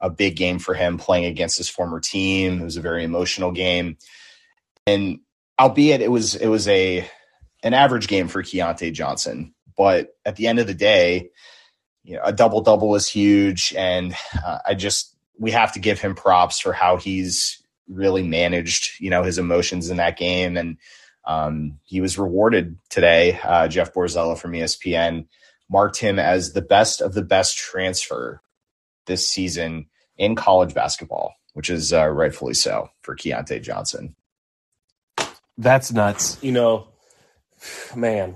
a 0.01 0.09
big 0.09 0.35
game 0.35 0.59
for 0.59 0.73
him 0.73 0.97
playing 0.97 1.25
against 1.25 1.57
his 1.57 1.69
former 1.69 1.99
team. 1.99 2.61
It 2.61 2.63
was 2.63 2.77
a 2.77 2.81
very 2.81 3.03
emotional 3.03 3.51
game. 3.51 3.97
And 4.87 5.19
albeit 5.59 6.01
it 6.01 6.11
was 6.11 6.35
it 6.35 6.47
was 6.47 6.67
a 6.67 7.07
an 7.63 7.73
average 7.73 8.07
game 8.07 8.27
for 8.27 8.41
Keyontae 8.41 8.93
Johnson, 8.93 9.53
but 9.77 10.15
at 10.25 10.37
the 10.37 10.47
end 10.47 10.59
of 10.59 10.67
the 10.67 10.73
day, 10.73 11.29
you 12.03 12.15
know, 12.15 12.21
a 12.23 12.33
double 12.33 12.61
double 12.61 12.95
is 12.95 13.07
huge, 13.07 13.73
and 13.77 14.15
uh, 14.45 14.59
I 14.65 14.73
just 14.73 15.15
we 15.37 15.51
have 15.51 15.73
to 15.73 15.79
give 15.79 15.99
him 15.99 16.15
props 16.15 16.59
for 16.59 16.73
how 16.73 16.97
he's 16.97 17.61
really 17.87 18.23
managed, 18.23 18.99
you 18.99 19.09
know, 19.09 19.23
his 19.23 19.37
emotions 19.37 19.89
in 19.89 19.97
that 19.97 20.17
game, 20.17 20.57
and 20.57 20.77
um, 21.25 21.79
he 21.83 22.01
was 22.01 22.17
rewarded 22.17 22.77
today. 22.89 23.39
Uh, 23.43 23.67
Jeff 23.67 23.93
Borzello 23.93 24.37
from 24.37 24.53
ESPN 24.53 25.27
marked 25.69 25.97
him 25.97 26.17
as 26.17 26.53
the 26.53 26.61
best 26.61 27.01
of 27.01 27.13
the 27.13 27.21
best 27.21 27.57
transfer 27.57 28.41
this 29.09 29.27
season 29.27 29.87
in 30.17 30.35
college 30.35 30.73
basketball, 30.73 31.33
which 31.53 31.69
is 31.69 31.91
uh, 31.91 32.07
rightfully 32.07 32.53
so 32.53 32.89
for 33.01 33.17
Keyontae 33.17 33.61
Johnson. 33.61 34.15
That's 35.57 35.91
nuts. 35.91 36.41
You 36.41 36.53
know, 36.53 36.87
man, 37.93 38.35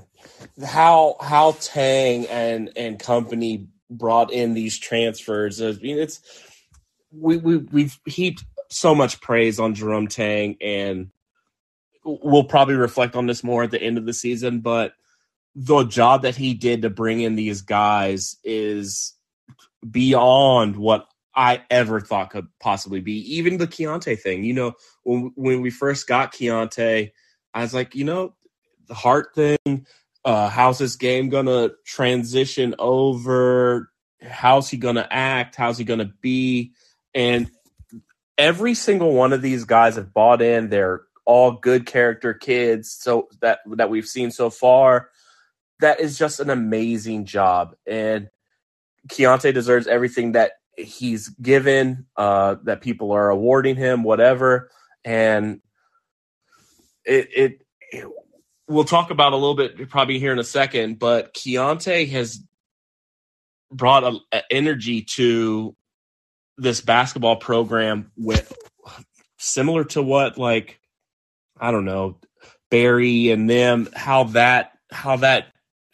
how 0.65 1.15
how 1.21 1.55
Tang 1.61 2.25
and 2.27 2.69
and 2.75 2.99
company 2.99 3.69
brought 3.89 4.33
in 4.33 4.53
these 4.53 4.77
transfers. 4.77 5.61
I 5.61 5.71
mean, 5.73 5.99
it's 5.99 6.19
we 7.11 7.37
we 7.37 7.57
we've 7.57 7.97
heaped 8.05 8.43
so 8.69 8.93
much 8.93 9.21
praise 9.21 9.59
on 9.59 9.75
Jerome 9.75 10.07
Tang, 10.07 10.57
and 10.59 11.11
we'll 12.03 12.43
probably 12.43 12.75
reflect 12.75 13.15
on 13.15 13.27
this 13.27 13.43
more 13.43 13.63
at 13.63 13.71
the 13.71 13.81
end 13.81 13.97
of 13.97 14.05
the 14.05 14.13
season. 14.13 14.59
But 14.59 14.93
the 15.55 15.83
job 15.83 16.23
that 16.23 16.35
he 16.35 16.53
did 16.53 16.81
to 16.81 16.89
bring 16.89 17.21
in 17.21 17.35
these 17.35 17.61
guys 17.61 18.37
is 18.43 19.13
beyond 19.89 20.75
what 20.75 21.07
I 21.35 21.63
ever 21.69 21.99
thought 21.99 22.29
could 22.29 22.47
possibly 22.59 22.99
be. 22.99 23.35
Even 23.35 23.57
the 23.57 23.67
Keyontae 23.67 24.19
thing, 24.19 24.43
you 24.43 24.53
know, 24.53 24.73
when 25.03 25.31
when 25.35 25.61
we 25.61 25.69
first 25.69 26.07
got 26.07 26.33
Keyontae, 26.33 27.11
I 27.53 27.61
was 27.61 27.73
like, 27.73 27.95
you 27.95 28.03
know, 28.03 28.35
the 28.87 28.93
heart 28.93 29.33
thing. 29.35 29.87
Uh, 30.25 30.49
how's 30.49 30.77
this 30.77 30.95
game 30.95 31.29
gonna 31.29 31.71
transition 31.85 32.75
over? 32.79 33.91
How's 34.21 34.69
he 34.69 34.77
gonna 34.77 35.07
act? 35.09 35.55
How's 35.55 35.77
he 35.77 35.83
gonna 35.83 36.13
be? 36.21 36.73
And 37.13 37.49
every 38.37 38.73
single 38.73 39.13
one 39.13 39.33
of 39.33 39.41
these 39.41 39.65
guys 39.65 39.95
have 39.95 40.13
bought 40.13 40.41
in. 40.41 40.69
They're 40.69 41.01
all 41.25 41.53
good 41.53 41.85
character 41.85 42.33
kids. 42.33 42.91
So 42.91 43.27
that 43.41 43.59
that 43.65 43.89
we've 43.89 44.07
seen 44.07 44.31
so 44.31 44.49
far, 44.49 45.09
that 45.79 45.99
is 45.99 46.17
just 46.17 46.39
an 46.39 46.49
amazing 46.49 47.25
job. 47.25 47.75
And 47.85 48.29
Keyontae 49.09 49.53
deserves 49.53 49.87
everything 49.87 50.33
that 50.33 50.53
he's 50.77 51.29
given, 51.29 52.05
uh, 52.15 52.55
that 52.63 52.81
people 52.81 53.11
are 53.11 53.29
awarding 53.29 53.75
him, 53.75 54.03
whatever. 54.03 54.71
And 55.03 55.61
it, 57.05 57.29
it, 57.35 57.61
it 57.91 58.07
we'll 58.67 58.85
talk 58.85 59.11
about 59.11 59.33
a 59.33 59.37
little 59.37 59.55
bit 59.55 59.89
probably 59.89 60.19
here 60.19 60.31
in 60.31 60.39
a 60.39 60.43
second, 60.43 60.99
but 60.99 61.33
Keyontae 61.33 62.09
has 62.11 62.43
brought 63.71 64.03
a, 64.03 64.17
a 64.31 64.41
energy 64.51 65.01
to 65.01 65.75
this 66.57 66.81
basketball 66.81 67.35
program 67.35 68.11
with 68.15 68.53
similar 69.37 69.83
to 69.83 70.01
what 70.01 70.37
like 70.37 70.79
I 71.59 71.71
don't 71.71 71.85
know 71.85 72.19
Barry 72.69 73.31
and 73.31 73.49
them 73.49 73.89
how 73.95 74.25
that 74.25 74.71
how 74.91 75.17
that 75.17 75.47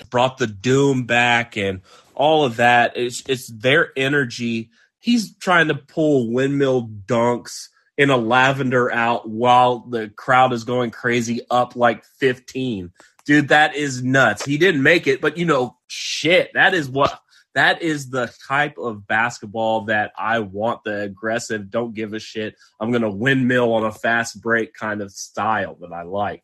brought 0.09 0.37
the 0.37 0.47
doom 0.47 1.05
back 1.05 1.57
and 1.57 1.81
all 2.19 2.43
of 2.43 2.57
that 2.57 2.95
it's 2.97 3.23
it's 3.27 3.47
their 3.47 3.91
energy 3.97 4.69
he's 4.99 5.35
trying 5.37 5.69
to 5.69 5.75
pull 5.75 6.31
windmill 6.31 6.87
dunks 7.07 7.69
in 7.97 8.09
a 8.09 8.17
lavender 8.17 8.91
out 8.91 9.27
while 9.27 9.79
the 9.79 10.09
crowd 10.09 10.53
is 10.53 10.65
going 10.65 10.91
crazy 10.91 11.41
up 11.49 11.75
like 11.75 12.03
15 12.19 12.91
dude 13.25 13.47
that 13.47 13.73
is 13.73 14.03
nuts 14.03 14.45
he 14.45 14.57
didn't 14.57 14.83
make 14.83 15.07
it 15.07 15.21
but 15.21 15.37
you 15.37 15.45
know 15.45 15.77
shit 15.87 16.51
that 16.53 16.73
is 16.73 16.89
what 16.89 17.19
that 17.55 17.81
is 17.81 18.09
the 18.09 18.31
type 18.47 18.77
of 18.77 19.07
basketball 19.07 19.85
that 19.85 20.11
I 20.17 20.39
want 20.39 20.83
the 20.83 21.01
aggressive, 21.01 21.71
don't 21.71 21.95
give 21.95 22.13
a 22.13 22.19
shit. 22.19 22.55
I'm 22.79 22.91
going 22.91 23.01
to 23.01 23.09
windmill 23.09 23.73
on 23.73 23.83
a 23.83 23.91
fast 23.91 24.39
break 24.39 24.73
kind 24.73 25.01
of 25.01 25.11
style 25.11 25.75
that 25.81 25.91
I 25.91 26.03
like. 26.03 26.43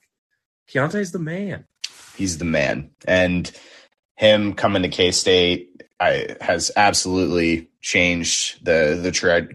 Keyontae's 0.67 1.11
the 1.11 1.19
man. 1.19 1.65
He's 2.15 2.37
the 2.37 2.45
man. 2.45 2.91
And 3.07 3.51
him 4.15 4.53
coming 4.53 4.83
to 4.83 4.89
K 4.89 5.11
State 5.11 5.81
has 5.99 6.71
absolutely 6.75 7.69
changed 7.81 8.63
the 8.65 8.99
the 9.01 9.11
tra- 9.11 9.49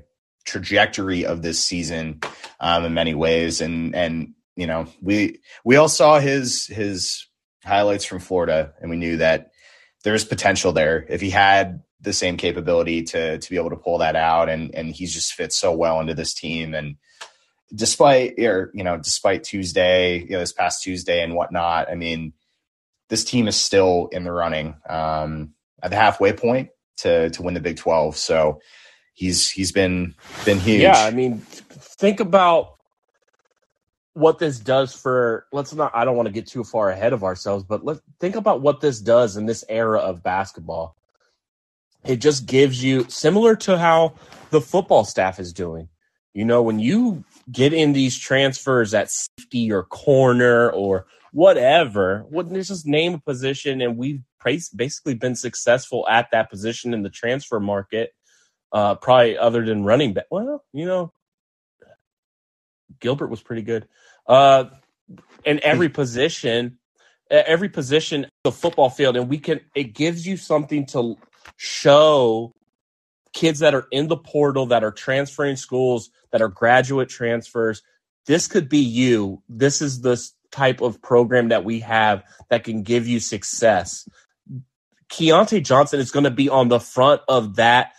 trajectory 0.44 1.26
of 1.26 1.42
this 1.42 1.62
season 1.62 2.20
um, 2.60 2.84
in 2.84 2.94
many 2.94 3.14
ways. 3.14 3.60
And 3.60 3.94
and 3.94 4.34
you 4.56 4.66
know 4.66 4.86
we 5.00 5.40
we 5.64 5.76
all 5.76 5.88
saw 5.88 6.18
his 6.18 6.66
his 6.66 7.26
highlights 7.64 8.04
from 8.04 8.20
Florida, 8.20 8.72
and 8.80 8.90
we 8.90 8.96
knew 8.96 9.18
that 9.18 9.50
there's 10.04 10.24
potential 10.24 10.72
there 10.72 11.04
if 11.08 11.20
he 11.20 11.30
had 11.30 11.82
the 12.00 12.12
same 12.12 12.36
capability 12.36 13.02
to 13.02 13.38
to 13.38 13.50
be 13.50 13.56
able 13.56 13.70
to 13.70 13.76
pull 13.76 13.98
that 13.98 14.16
out 14.16 14.48
and 14.48 14.74
and 14.74 14.94
he's 14.94 15.12
just 15.12 15.34
fits 15.34 15.56
so 15.56 15.72
well 15.72 16.00
into 16.00 16.14
this 16.14 16.32
team 16.32 16.74
and 16.74 16.96
despite 17.74 18.38
or 18.38 18.70
you 18.74 18.82
know 18.82 18.96
despite 18.96 19.44
Tuesday 19.44 20.20
you 20.20 20.30
know 20.30 20.38
this 20.38 20.52
past 20.52 20.82
Tuesday 20.82 21.22
and 21.22 21.34
whatnot 21.34 21.90
I 21.90 21.94
mean 21.94 22.32
this 23.10 23.24
team 23.24 23.46
is 23.46 23.56
still 23.56 24.08
in 24.12 24.24
the 24.24 24.32
running 24.32 24.74
um, 24.88 25.52
at 25.82 25.90
the 25.90 25.96
halfway 25.96 26.32
point 26.32 26.70
to 26.96 27.28
to 27.30 27.42
win 27.42 27.54
the 27.54 27.60
Big 27.60 27.76
12 27.76 28.16
so 28.16 28.60
he's 29.12 29.50
he's 29.50 29.72
been 29.72 30.14
been 30.46 30.58
huge 30.58 30.80
yeah 30.80 31.04
I 31.04 31.10
mean 31.10 31.38
think 31.38 32.20
about 32.20 32.78
what 34.14 34.38
this 34.38 34.58
does 34.58 34.94
for 34.94 35.46
let's 35.52 35.72
not 35.74 35.92
I 35.94 36.04
don't 36.04 36.16
want 36.16 36.26
to 36.26 36.32
get 36.32 36.46
too 36.46 36.64
far 36.64 36.90
ahead 36.90 37.12
of 37.12 37.24
ourselves, 37.24 37.64
but 37.64 37.84
let's 37.84 38.00
think 38.18 38.36
about 38.36 38.60
what 38.60 38.80
this 38.80 39.00
does 39.00 39.36
in 39.36 39.46
this 39.46 39.64
era 39.68 39.98
of 39.98 40.22
basketball. 40.22 40.96
It 42.04 42.16
just 42.16 42.46
gives 42.46 42.82
you 42.82 43.04
similar 43.08 43.56
to 43.56 43.78
how 43.78 44.14
the 44.50 44.60
football 44.60 45.04
staff 45.04 45.38
is 45.38 45.52
doing. 45.52 45.88
You 46.32 46.44
know, 46.44 46.62
when 46.62 46.78
you 46.78 47.24
get 47.50 47.72
in 47.72 47.92
these 47.92 48.18
transfers 48.18 48.94
at 48.94 49.10
safety 49.10 49.70
or 49.70 49.82
corner 49.84 50.70
or 50.70 51.06
whatever, 51.32 52.24
what 52.28 52.52
just 52.52 52.86
name 52.86 53.14
a 53.14 53.18
position 53.18 53.80
and 53.80 53.96
we've 53.96 54.22
basically 54.74 55.14
been 55.14 55.36
successful 55.36 56.06
at 56.08 56.30
that 56.32 56.50
position 56.50 56.94
in 56.94 57.02
the 57.02 57.10
transfer 57.10 57.60
market. 57.60 58.12
Uh, 58.72 58.94
probably 58.94 59.36
other 59.36 59.64
than 59.64 59.82
running 59.82 60.12
back. 60.12 60.26
Well, 60.30 60.64
you 60.72 60.86
know, 60.86 61.12
Gilbert 63.00 63.26
was 63.26 63.42
pretty 63.42 63.62
good. 63.62 63.88
Uh, 64.28 64.66
in 65.44 65.58
every 65.64 65.88
position, 65.88 66.78
every 67.30 67.68
position 67.68 68.26
the 68.44 68.52
football 68.52 68.88
field, 68.88 69.16
and 69.16 69.28
we 69.28 69.38
can. 69.38 69.60
It 69.74 69.94
gives 69.94 70.26
you 70.26 70.36
something 70.36 70.86
to 70.86 71.16
show 71.56 72.54
kids 73.32 73.60
that 73.60 73.74
are 73.74 73.86
in 73.90 74.08
the 74.08 74.16
portal 74.16 74.66
that 74.66 74.84
are 74.84 74.92
transferring 74.92 75.56
schools 75.56 76.10
that 76.32 76.42
are 76.42 76.48
graduate 76.48 77.08
transfers. 77.08 77.82
This 78.26 78.46
could 78.46 78.68
be 78.68 78.78
you. 78.78 79.42
This 79.48 79.82
is 79.82 80.00
the 80.00 80.22
type 80.50 80.80
of 80.80 81.00
program 81.02 81.48
that 81.48 81.64
we 81.64 81.80
have 81.80 82.22
that 82.48 82.64
can 82.64 82.82
give 82.82 83.06
you 83.06 83.20
success. 83.20 84.08
Keyontae 85.10 85.64
Johnson 85.64 86.00
is 86.00 86.10
going 86.10 86.24
to 86.24 86.30
be 86.30 86.48
on 86.48 86.68
the 86.68 86.80
front 86.80 87.22
of 87.28 87.56
that 87.56 87.92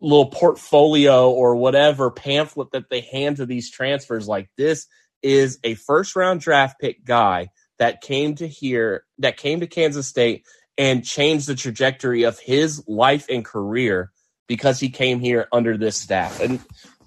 little 0.00 0.30
portfolio 0.30 1.30
or 1.30 1.56
whatever 1.56 2.10
pamphlet 2.10 2.72
that 2.72 2.88
they 2.90 3.00
hand 3.00 3.36
to 3.36 3.46
these 3.46 3.70
transfers 3.70 4.26
like 4.26 4.48
this 4.56 4.86
is 5.22 5.58
a 5.62 5.74
first 5.74 6.16
round 6.16 6.40
draft 6.40 6.80
pick 6.80 7.04
guy 7.04 7.48
that 7.78 8.00
came 8.00 8.34
to 8.34 8.48
here 8.48 9.04
that 9.18 9.36
came 9.36 9.60
to 9.60 9.66
Kansas 9.66 10.06
State 10.06 10.46
and 10.78 11.04
changed 11.04 11.46
the 11.46 11.54
trajectory 11.54 12.22
of 12.22 12.38
his 12.38 12.82
life 12.86 13.26
and 13.28 13.44
career 13.44 14.10
because 14.46 14.80
he 14.80 14.88
came 14.88 15.20
here 15.20 15.46
under 15.52 15.76
this 15.76 15.96
staff 15.96 16.40
and 16.40 16.60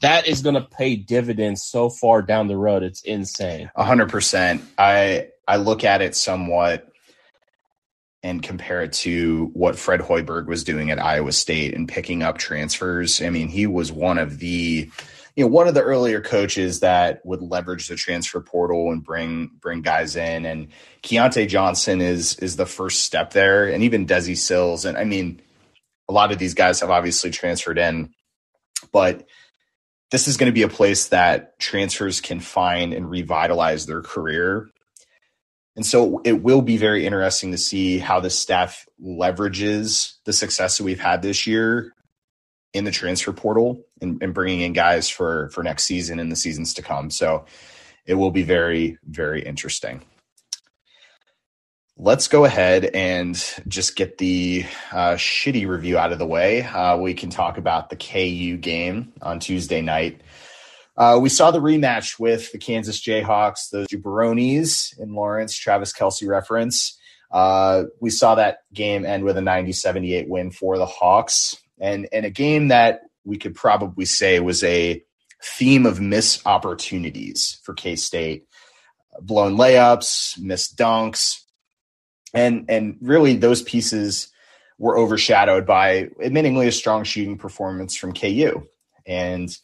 that 0.03 0.27
is 0.27 0.41
going 0.41 0.55
to 0.55 0.61
pay 0.61 0.97
dividends 0.97 1.63
so 1.63 1.89
far 1.89 2.21
down 2.21 2.47
the 2.47 2.57
road. 2.57 2.83
It's 2.83 3.01
insane. 3.03 3.71
100% 3.77 4.61
i 4.77 5.27
i 5.47 5.55
look 5.55 5.83
at 5.83 6.01
it 6.01 6.15
somewhat 6.15 6.89
and 8.21 8.43
compare 8.43 8.81
it 8.83 8.93
to 8.93 9.49
what 9.53 9.77
Fred 9.77 10.01
Hoiberg 10.01 10.47
was 10.47 10.63
doing 10.63 10.91
at 10.91 10.99
Iowa 11.01 11.31
State 11.31 11.73
and 11.73 11.89
picking 11.89 12.23
up 12.23 12.37
transfers. 12.37 13.21
I 13.21 13.29
mean, 13.29 13.49
he 13.49 13.65
was 13.65 13.91
one 13.91 14.17
of 14.17 14.39
the 14.39 14.89
you 15.35 15.43
know 15.43 15.47
one 15.47 15.67
of 15.67 15.73
the 15.73 15.81
earlier 15.81 16.21
coaches 16.21 16.81
that 16.81 17.25
would 17.25 17.41
leverage 17.41 17.87
the 17.87 17.95
transfer 17.95 18.41
portal 18.41 18.91
and 18.91 19.03
bring 19.03 19.51
bring 19.61 19.81
guys 19.81 20.17
in. 20.17 20.45
And 20.45 20.67
Keyontae 21.01 21.47
Johnson 21.47 22.01
is 22.01 22.35
is 22.39 22.57
the 22.57 22.65
first 22.65 23.03
step 23.03 23.31
there. 23.31 23.69
And 23.69 23.83
even 23.83 24.05
Desi 24.05 24.37
Sills. 24.37 24.83
And 24.83 24.97
I 24.97 25.05
mean 25.05 25.41
a 26.09 26.13
lot 26.13 26.33
of 26.33 26.39
these 26.39 26.53
guys 26.53 26.81
have 26.81 26.91
obviously 26.91 27.31
transferred 27.31 27.77
in. 27.77 28.13
But 28.91 29.25
this 30.13 30.27
is 30.27 30.37
going 30.37 30.49
to 30.49 30.53
be 30.53 30.61
a 30.61 30.69
place 30.69 31.07
that 31.07 31.59
transfers 31.59 32.21
can 32.21 32.39
find 32.39 32.93
and 32.93 33.09
revitalize 33.09 33.85
their 33.85 34.01
career 34.01 34.69
and 35.75 35.85
so 35.85 36.21
it 36.23 36.43
will 36.43 36.61
be 36.61 36.77
very 36.77 37.05
interesting 37.05 37.51
to 37.51 37.57
see 37.57 37.97
how 37.97 38.19
the 38.19 38.29
staff 38.29 38.85
leverages 39.03 40.13
the 40.25 40.33
success 40.33 40.77
that 40.77 40.83
we've 40.83 40.99
had 40.99 41.21
this 41.21 41.47
year 41.47 41.93
in 42.73 42.83
the 42.83 42.91
transfer 42.91 43.33
portal 43.33 43.83
and, 44.01 44.21
and, 44.21 44.33
bringing 44.33 44.61
in 44.61 44.73
guys 44.73 45.09
for 45.09 45.49
for 45.49 45.63
next 45.63 45.85
season 45.85 46.19
and 46.19 46.31
the 46.31 46.35
seasons 46.35 46.73
to 46.75 46.81
come. 46.81 47.09
So 47.09 47.45
it 48.05 48.15
will 48.15 48.31
be 48.31 48.43
very 48.43 48.97
very 49.05 49.43
interesting. 49.43 50.03
Let's 51.95 52.27
go 52.27 52.43
ahead 52.43 52.85
and 52.85 53.35
just 53.67 53.95
get 53.95 54.17
the 54.17 54.65
uh, 54.91 55.11
shitty 55.11 55.67
review 55.67 55.95
out 55.95 56.11
of 56.11 56.17
the 56.17 56.25
way. 56.25 56.63
Uh, 56.63 56.97
we 56.97 57.13
can 57.13 57.29
talk 57.29 57.59
about 57.59 57.91
the 57.91 57.95
KU 57.95 58.57
game 58.57 59.13
on 59.21 59.39
Tuesday 59.39 59.81
night. 59.81 60.21
Uh, 60.97 61.19
we 61.21 61.29
saw 61.29 61.51
the 61.51 61.59
rematch 61.59 62.19
with 62.19 62.51
the 62.51 62.57
Kansas 62.57 62.99
Jayhawks, 62.99 63.69
the 63.69 63.85
Jabronis 63.85 64.97
in 64.97 65.13
Lawrence, 65.13 65.55
Travis 65.55 65.93
Kelce 65.93 66.27
reference. 66.27 66.97
Uh, 67.31 67.83
we 67.99 68.09
saw 68.09 68.33
that 68.35 68.63
game 68.73 69.05
end 69.05 69.23
with 69.23 69.37
a 69.37 69.41
90 69.41 69.71
78 69.71 70.27
win 70.27 70.49
for 70.49 70.79
the 70.79 70.87
Hawks, 70.87 71.57
and, 71.79 72.09
and 72.11 72.25
a 72.25 72.31
game 72.31 72.69
that 72.69 73.01
we 73.23 73.37
could 73.37 73.53
probably 73.53 74.05
say 74.05 74.39
was 74.39 74.63
a 74.63 75.03
theme 75.43 75.85
of 75.85 76.01
missed 76.01 76.41
opportunities 76.47 77.59
for 77.63 77.75
K 77.75 77.95
State. 77.95 78.47
Blown 79.21 79.57
layups, 79.57 80.39
missed 80.39 80.75
dunks, 80.75 81.42
and 82.33 82.65
and 82.69 82.97
really 83.01 83.35
those 83.35 83.61
pieces 83.61 84.29
were 84.77 84.97
overshadowed 84.97 85.65
by 85.65 86.09
admittingly 86.21 86.67
a 86.67 86.71
strong 86.71 87.03
shooting 87.03 87.37
performance 87.37 87.95
from 87.95 88.13
KU. 88.13 88.67
And 89.05 89.55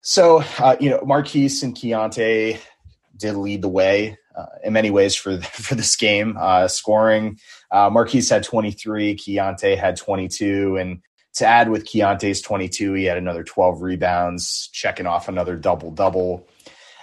so, 0.00 0.42
uh, 0.58 0.76
you 0.80 0.90
know, 0.90 0.98
Markquis 1.00 1.62
and 1.62 1.74
Keyontae 1.74 2.58
did 3.16 3.34
lead 3.34 3.62
the 3.62 3.68
way 3.68 4.18
uh, 4.36 4.46
in 4.62 4.72
many 4.72 4.90
ways 4.90 5.14
for 5.14 5.40
for 5.42 5.74
this 5.74 5.96
game. 5.96 6.36
Uh, 6.38 6.68
scoring, 6.68 7.38
uh, 7.70 7.90
Markquis 7.90 8.30
had 8.30 8.44
23, 8.44 9.16
Keyontae 9.16 9.76
had 9.76 9.96
22, 9.96 10.76
and 10.76 11.02
to 11.34 11.46
add 11.46 11.68
with 11.68 11.84
Keyontae's 11.84 12.40
22, 12.40 12.92
he 12.94 13.04
had 13.04 13.18
another 13.18 13.42
12 13.42 13.82
rebounds, 13.82 14.68
checking 14.72 15.06
off 15.06 15.28
another 15.28 15.56
double 15.56 15.90
double. 15.90 16.46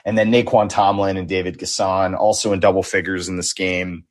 And 0.04 0.18
then 0.18 0.32
Nae'Qwan 0.32 0.70
Tomlin 0.70 1.18
and 1.18 1.28
David 1.28 1.60
N'Guessan 1.60 2.18
also 2.18 2.54
in 2.54 2.60
double 2.60 2.82
figures 2.82 3.30
in 3.30 3.38
this 3.38 3.54
game, 3.54 4.06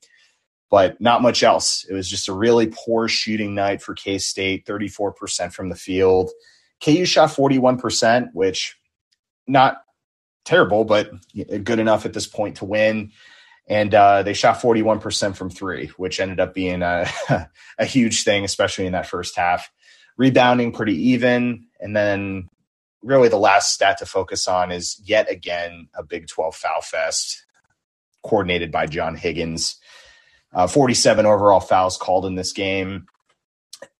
but 0.70 1.00
not 1.00 1.22
much 1.22 1.42
else. 1.42 1.84
It 1.88 1.94
was 1.94 2.08
just 2.08 2.28
a 2.28 2.32
really 2.32 2.68
poor 2.72 3.08
shooting 3.08 3.54
night 3.54 3.82
for 3.82 3.94
K 3.94 4.18
State, 4.18 4.66
34% 4.66 5.52
from 5.52 5.68
the 5.68 5.74
field. 5.74 6.30
KU 6.82 7.04
shot 7.04 7.30
41%, 7.30 8.28
which 8.32 8.76
not 9.46 9.82
terrible, 10.44 10.84
but 10.84 11.10
good 11.64 11.78
enough 11.78 12.06
at 12.06 12.12
this 12.12 12.26
point 12.26 12.56
to 12.56 12.64
win. 12.64 13.12
And 13.68 13.94
uh, 13.94 14.22
they 14.22 14.32
shot 14.32 14.60
41% 14.60 15.36
from 15.36 15.50
three, 15.50 15.86
which 15.96 16.18
ended 16.18 16.40
up 16.40 16.54
being 16.54 16.82
a, 16.82 17.08
a 17.78 17.84
huge 17.84 18.24
thing, 18.24 18.44
especially 18.44 18.86
in 18.86 18.92
that 18.92 19.06
first 19.06 19.36
half. 19.36 19.70
Rebounding 20.16 20.72
pretty 20.72 21.10
even. 21.10 21.66
And 21.78 21.94
then 21.94 22.48
really 23.02 23.28
the 23.28 23.38
last 23.38 23.72
stat 23.72 23.98
to 23.98 24.06
focus 24.06 24.48
on 24.48 24.72
is 24.72 25.00
yet 25.04 25.30
again 25.30 25.88
a 25.94 26.02
Big 26.02 26.26
12 26.26 26.54
foul 26.54 26.80
fest. 26.80 27.44
coordinated 28.22 28.70
by 28.70 28.86
John 28.86 29.16
Higgins. 29.16 29.79
Uh, 30.52 30.66
47 30.66 31.26
overall 31.26 31.60
fouls 31.60 31.96
called 31.96 32.26
in 32.26 32.34
this 32.34 32.52
game. 32.52 33.06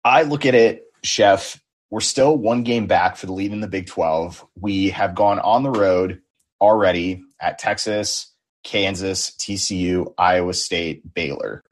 I 0.05 0.23
look 0.23 0.47
at 0.47 0.55
it, 0.55 0.85
Chef. 1.03 1.61
We're 1.91 2.01
still 2.01 2.37
one 2.37 2.63
game 2.63 2.87
back 2.87 3.17
for 3.17 3.27
the 3.27 3.33
lead 3.33 3.53
in 3.53 3.61
the 3.61 3.69
Big 3.69 3.87
12. 3.87 4.47
We 4.61 4.91
have 4.91 5.15
gone 5.15 5.39
on 5.39 5.63
the 5.63 5.71
road 5.71 6.21
already 6.61 7.23
at 7.41 7.59
Texas, 7.59 8.33
Kansas, 8.65 9.31
TCU, 9.33 10.13
Iowa 10.19 10.55
State, 10.55 11.15
Baylor. 11.15 11.65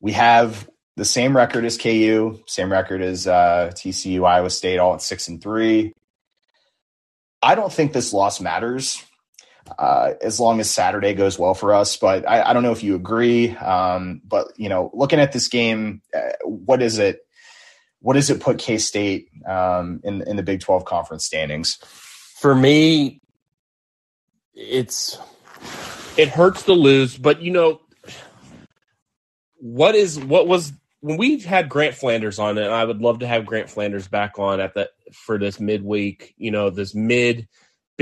We 0.00 0.12
have 0.12 0.68
the 0.96 1.04
same 1.04 1.36
record 1.36 1.64
as 1.64 1.78
KU, 1.78 2.40
same 2.46 2.70
record 2.70 3.02
as 3.02 3.26
uh, 3.26 3.72
TCU, 3.74 4.26
Iowa 4.26 4.50
State, 4.50 4.78
all 4.78 4.94
at 4.94 5.02
six 5.02 5.28
and 5.28 5.42
three. 5.42 5.92
I 7.40 7.54
don't 7.54 7.72
think 7.72 7.92
this 7.92 8.12
loss 8.12 8.40
matters 8.40 9.02
uh, 9.78 10.14
as 10.20 10.40
long 10.40 10.60
as 10.60 10.70
Saturday 10.70 11.14
goes 11.14 11.38
well 11.38 11.54
for 11.54 11.74
us. 11.74 11.96
But 11.96 12.28
I, 12.28 12.50
I 12.50 12.52
don't 12.52 12.62
know 12.62 12.72
if 12.72 12.82
you 12.82 12.94
agree. 12.94 13.50
Um, 13.56 14.20
but 14.24 14.48
you 14.56 14.68
know, 14.68 14.90
looking 14.94 15.20
at 15.20 15.32
this 15.32 15.48
game, 15.48 16.02
uh, 16.14 16.32
what 16.44 16.82
is 16.82 16.98
it? 16.98 17.20
What 18.00 18.14
does 18.14 18.30
it 18.30 18.40
put 18.40 18.58
K 18.58 18.78
State 18.78 19.28
um, 19.46 20.00
in 20.04 20.22
in 20.22 20.36
the 20.36 20.42
Big 20.42 20.60
Twelve 20.60 20.84
conference 20.84 21.24
standings? 21.24 21.76
For 22.40 22.54
me, 22.54 23.20
it's 24.54 25.18
it 26.16 26.28
hurts 26.28 26.64
to 26.64 26.72
lose, 26.72 27.16
but 27.16 27.40
you 27.42 27.52
know 27.52 27.80
what 29.62 29.94
is 29.94 30.18
what 30.18 30.48
was 30.48 30.72
when 31.00 31.16
we 31.16 31.38
had 31.38 31.68
Grant 31.68 31.94
Flanders 31.94 32.38
on 32.38 32.58
it, 32.58 32.68
I 32.68 32.84
would 32.84 33.00
love 33.00 33.20
to 33.20 33.26
have 33.26 33.46
Grant 33.46 33.70
Flanders 33.70 34.08
back 34.08 34.38
on 34.38 34.60
at 34.60 34.74
the 34.74 34.90
for 35.12 35.38
this 35.38 35.60
midweek, 35.60 36.34
you 36.36 36.50
know, 36.50 36.70
this 36.70 36.94
mid 36.94 37.48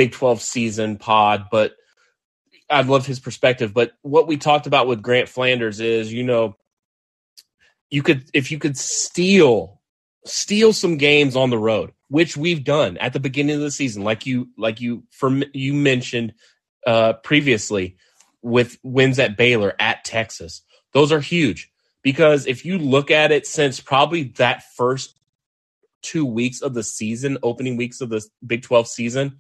Big 0.01 0.13
12 0.13 0.41
season 0.41 0.97
pod, 0.97 1.49
but 1.53 1.75
I'd 2.71 2.87
love 2.87 3.05
his 3.05 3.21
perspective. 3.21 3.75
But 3.75 3.93
what 4.01 4.27
we 4.27 4.39
talked 4.39 4.67
about 4.67 4.87
with 4.87 5.03
Grant 5.03 5.29
Flanders 5.29 5.79
is, 5.79 6.11
you 6.11 6.25
know, 6.25 6.57
you 7.91 8.03
could 8.03 8.25
if 8.33 8.51
you 8.51 8.59
could 8.59 8.79
steal 8.79 9.83
steal 10.25 10.73
some 10.73 10.97
games 10.97 11.37
on 11.37 11.51
the 11.51 11.59
road, 11.59 11.93
which 12.09 12.35
we've 12.35 12.65
done 12.65 12.97
at 12.97 13.13
the 13.13 13.21
beginning 13.21 13.57
of 13.57 13.61
the 13.61 13.71
season, 13.71 14.03
like 14.03 14.25
you 14.25 14.49
like 14.57 14.81
you 14.81 15.05
for 15.11 15.43
you 15.53 15.75
mentioned 15.75 16.33
uh 16.87 17.13
previously 17.13 17.99
with 18.41 18.79
wins 18.83 19.19
at 19.19 19.37
Baylor 19.37 19.75
at 19.79 20.03
Texas. 20.07 20.63
Those 20.95 21.13
are 21.13 21.21
huge 21.21 21.71
because 22.01 22.47
if 22.47 22.65
you 22.65 22.79
look 22.79 23.11
at 23.11 23.33
it 23.33 23.47
since 23.47 23.81
probably 23.81 24.33
that 24.39 24.63
first 24.79 25.21
two 26.01 26.25
weeks 26.25 26.63
of 26.63 26.73
the 26.73 26.85
season, 26.85 27.37
opening 27.43 27.77
weeks 27.77 28.01
of 28.01 28.09
the 28.09 28.25
Big 28.47 28.63
12 28.63 28.89
season, 28.89 29.37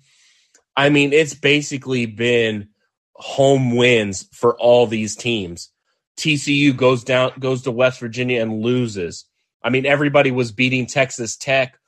I 0.76 0.88
mean, 0.88 1.12
it's 1.12 1.34
basically 1.34 2.06
been 2.06 2.68
home 3.14 3.76
wins 3.76 4.28
for 4.32 4.58
all 4.58 4.86
these 4.86 5.16
teams. 5.16 5.70
TCU 6.16 6.76
goes 6.76 7.04
down, 7.04 7.32
goes 7.38 7.62
to 7.62 7.70
West 7.70 8.00
Virginia 8.00 8.42
and 8.42 8.62
loses. 8.62 9.26
I 9.62 9.70
mean, 9.70 9.86
everybody 9.86 10.30
was 10.30 10.52
beating 10.52 10.86
Texas 10.86 11.36
Tech 11.36 11.78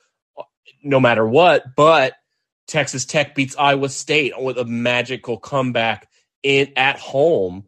no 0.83 1.01
matter 1.01 1.27
what, 1.27 1.75
but 1.77 2.15
Texas 2.67 3.05
Tech 3.05 3.35
beats 3.35 3.57
Iowa 3.57 3.89
State 3.89 4.33
with 4.41 4.59
a 4.59 4.65
magical 4.65 5.39
comeback 5.39 6.09
in 6.43 6.73
at 6.77 6.99
home 6.99 7.67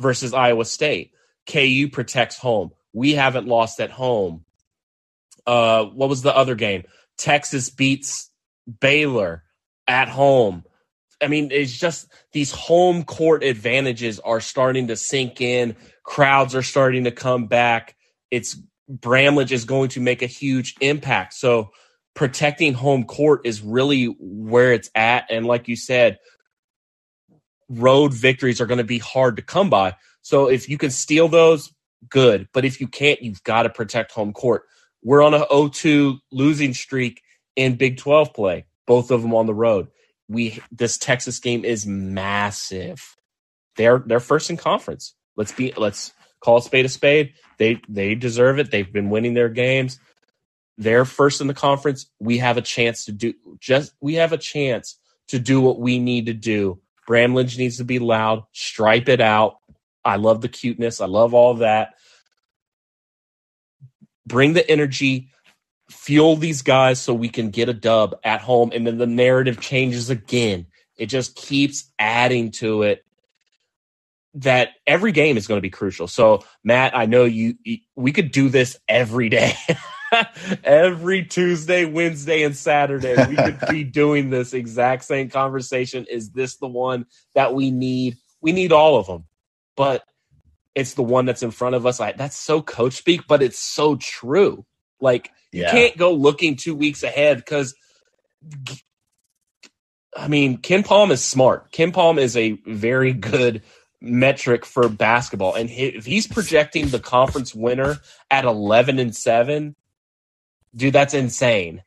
versus 0.00 0.34
Iowa 0.34 0.64
State. 0.64 1.12
KU 1.46 1.88
protects 1.90 2.38
home. 2.38 2.72
We 2.92 3.12
haven't 3.12 3.46
lost 3.46 3.80
at 3.80 3.90
home. 3.90 4.44
Uh, 5.46 5.84
what 5.84 6.08
was 6.08 6.22
the 6.22 6.36
other 6.36 6.54
game? 6.54 6.84
Texas 7.16 7.70
beats 7.70 8.30
Baylor 8.80 9.44
at 9.86 10.08
home. 10.08 10.64
I 11.22 11.28
mean, 11.28 11.50
it's 11.50 11.76
just 11.76 12.08
these 12.32 12.52
home 12.52 13.04
court 13.04 13.42
advantages 13.42 14.20
are 14.20 14.40
starting 14.40 14.88
to 14.88 14.96
sink 14.96 15.40
in. 15.40 15.76
Crowds 16.04 16.54
are 16.54 16.62
starting 16.62 17.04
to 17.04 17.10
come 17.10 17.46
back. 17.46 17.96
It's 18.30 18.56
Bramlage 18.88 19.52
is 19.52 19.64
going 19.64 19.88
to 19.90 20.00
make 20.00 20.22
a 20.22 20.26
huge 20.26 20.74
impact. 20.80 21.34
So 21.34 21.70
protecting 22.14 22.74
home 22.74 23.04
court 23.04 23.42
is 23.44 23.62
really 23.62 24.06
where 24.18 24.72
it's 24.72 24.90
at. 24.94 25.26
And 25.30 25.46
like 25.46 25.68
you 25.68 25.76
said, 25.76 26.18
road 27.68 28.12
victories 28.12 28.60
are 28.60 28.66
going 28.66 28.78
to 28.78 28.84
be 28.84 28.98
hard 28.98 29.36
to 29.36 29.42
come 29.42 29.70
by. 29.70 29.96
So 30.22 30.48
if 30.48 30.68
you 30.68 30.78
can 30.78 30.90
steal 30.90 31.28
those, 31.28 31.72
good. 32.08 32.48
But 32.52 32.64
if 32.64 32.80
you 32.80 32.88
can't, 32.88 33.22
you've 33.22 33.42
got 33.42 33.62
to 33.62 33.70
protect 33.70 34.12
home 34.12 34.32
court. 34.32 34.64
We're 35.02 35.22
on 35.22 35.34
a 35.34 35.46
0-2 35.46 36.18
losing 36.32 36.74
streak 36.74 37.22
in 37.54 37.76
Big 37.76 37.96
12 37.96 38.34
play, 38.34 38.64
both 38.86 39.10
of 39.10 39.22
them 39.22 39.34
on 39.34 39.46
the 39.46 39.54
road. 39.54 39.88
We 40.28 40.60
this 40.72 40.98
Texas 40.98 41.38
game 41.38 41.64
is 41.64 41.86
massive. 41.86 43.16
They're 43.76 44.02
they're 44.04 44.20
first 44.20 44.50
in 44.50 44.56
conference. 44.56 45.14
Let's 45.36 45.52
be 45.52 45.72
let's 45.76 46.12
call 46.40 46.58
a 46.58 46.62
spade 46.62 46.84
a 46.84 46.88
spade. 46.88 47.34
They 47.58 47.80
they 47.88 48.14
deserve 48.14 48.58
it. 48.58 48.70
They've 48.70 48.92
been 48.92 49.10
winning 49.10 49.34
their 49.34 49.48
games. 49.48 49.98
They're 50.78 51.04
first 51.04 51.40
in 51.40 51.46
the 51.46 51.54
conference. 51.54 52.10
We 52.20 52.38
have 52.38 52.56
a 52.56 52.62
chance 52.62 53.04
to 53.06 53.12
do 53.12 53.34
just 53.60 53.92
we 54.00 54.14
have 54.14 54.32
a 54.32 54.38
chance 54.38 54.98
to 55.28 55.38
do 55.38 55.60
what 55.60 55.78
we 55.78 55.98
need 55.98 56.26
to 56.26 56.34
do. 56.34 56.80
Bramlage 57.06 57.56
needs 57.56 57.76
to 57.76 57.84
be 57.84 58.00
loud, 58.00 58.42
stripe 58.52 59.08
it 59.08 59.20
out, 59.20 59.58
I 60.06 60.16
love 60.16 60.40
the 60.40 60.48
cuteness. 60.48 61.00
I 61.00 61.06
love 61.06 61.34
all 61.34 61.54
that. 61.54 61.94
Bring 64.24 64.52
the 64.52 64.68
energy, 64.70 65.30
fuel 65.90 66.36
these 66.36 66.62
guys 66.62 67.00
so 67.00 67.14
we 67.14 67.28
can 67.28 67.50
get 67.50 67.68
a 67.68 67.74
dub 67.74 68.16
at 68.24 68.40
home. 68.40 68.70
And 68.74 68.86
then 68.86 68.98
the 68.98 69.06
narrative 69.06 69.60
changes 69.60 70.10
again. 70.10 70.66
It 70.96 71.06
just 71.06 71.36
keeps 71.36 71.90
adding 71.98 72.50
to 72.52 72.82
it 72.82 73.04
that 74.34 74.70
every 74.86 75.12
game 75.12 75.36
is 75.36 75.46
going 75.46 75.58
to 75.58 75.62
be 75.62 75.70
crucial. 75.70 76.08
So, 76.08 76.44
Matt, 76.64 76.96
I 76.96 77.06
know 77.06 77.24
you, 77.24 77.54
we 77.94 78.12
could 78.12 78.32
do 78.32 78.48
this 78.48 78.76
every 78.88 79.28
day. 79.28 79.54
every 80.64 81.24
Tuesday, 81.24 81.84
Wednesday, 81.84 82.42
and 82.42 82.56
Saturday. 82.56 83.16
We 83.28 83.36
could 83.36 83.60
be 83.70 83.84
doing 83.84 84.30
this 84.30 84.52
exact 84.54 85.04
same 85.04 85.30
conversation. 85.30 86.06
Is 86.10 86.30
this 86.30 86.56
the 86.56 86.68
one 86.68 87.06
that 87.34 87.54
we 87.54 87.70
need? 87.70 88.16
We 88.40 88.52
need 88.52 88.72
all 88.72 88.98
of 88.98 89.06
them 89.06 89.24
but 89.76 90.04
it's 90.74 90.94
the 90.94 91.02
one 91.02 91.26
that's 91.26 91.42
in 91.42 91.50
front 91.50 91.74
of 91.74 91.86
us. 91.86 92.00
I, 92.00 92.12
that's 92.12 92.36
so 92.36 92.60
coach 92.60 92.94
speak, 92.94 93.26
but 93.28 93.42
it's 93.42 93.58
so 93.58 93.96
true. 93.96 94.64
Like 95.00 95.30
yeah. 95.52 95.66
you 95.66 95.70
can't 95.70 95.96
go 95.96 96.12
looking 96.12 96.56
two 96.56 96.74
weeks 96.74 97.02
ahead 97.02 97.38
because 97.38 97.74
I 100.16 100.28
mean, 100.28 100.58
KenPom 100.58 101.10
is 101.10 101.22
smart. 101.22 101.70
KenPom 101.72 102.18
is 102.18 102.36
a 102.36 102.52
very 102.66 103.12
good 103.12 103.62
metric 104.00 104.64
for 104.64 104.88
basketball, 104.88 105.54
and 105.54 105.70
if 105.70 106.06
he's 106.06 106.26
projecting 106.26 106.88
the 106.88 107.00
conference 107.00 107.54
winner 107.54 107.98
at 108.30 108.44
eleven 108.44 108.98
and 108.98 109.14
seven, 109.14 109.76
dude, 110.74 110.94
that's 110.94 111.14
insane. 111.14 111.82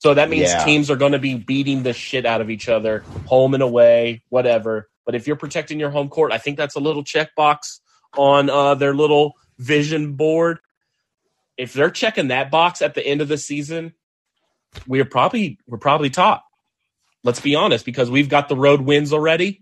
So 0.00 0.14
that 0.14 0.30
means 0.30 0.48
yeah. 0.48 0.64
teams 0.64 0.90
are 0.90 0.96
going 0.96 1.12
to 1.12 1.18
be 1.18 1.34
beating 1.34 1.82
the 1.82 1.92
shit 1.92 2.24
out 2.24 2.40
of 2.40 2.48
each 2.48 2.68
other, 2.70 3.00
home 3.26 3.52
and 3.52 3.62
away, 3.62 4.22
whatever. 4.30 4.88
But 5.04 5.14
if 5.14 5.26
you're 5.26 5.36
protecting 5.36 5.78
your 5.78 5.90
home 5.90 6.08
court, 6.08 6.32
I 6.32 6.38
think 6.38 6.56
that's 6.56 6.74
a 6.74 6.80
little 6.80 7.04
checkbox 7.04 7.80
on 8.16 8.48
uh, 8.48 8.74
their 8.76 8.94
little 8.94 9.34
vision 9.58 10.14
board. 10.14 10.60
If 11.60 11.74
they're 11.74 11.90
checking 11.90 12.28
that 12.28 12.50
box 12.50 12.80
at 12.80 12.94
the 12.94 13.06
end 13.06 13.20
of 13.20 13.28
the 13.28 13.36
season, 13.36 13.92
we're 14.86 15.04
probably 15.04 15.58
we're 15.66 15.78
probably 15.78 16.08
top. 16.08 16.44
Let's 17.22 17.40
be 17.40 17.54
honest, 17.54 17.84
because 17.84 18.10
we've 18.10 18.30
got 18.30 18.48
the 18.48 18.56
road 18.56 18.80
wins 18.80 19.12
already. 19.12 19.60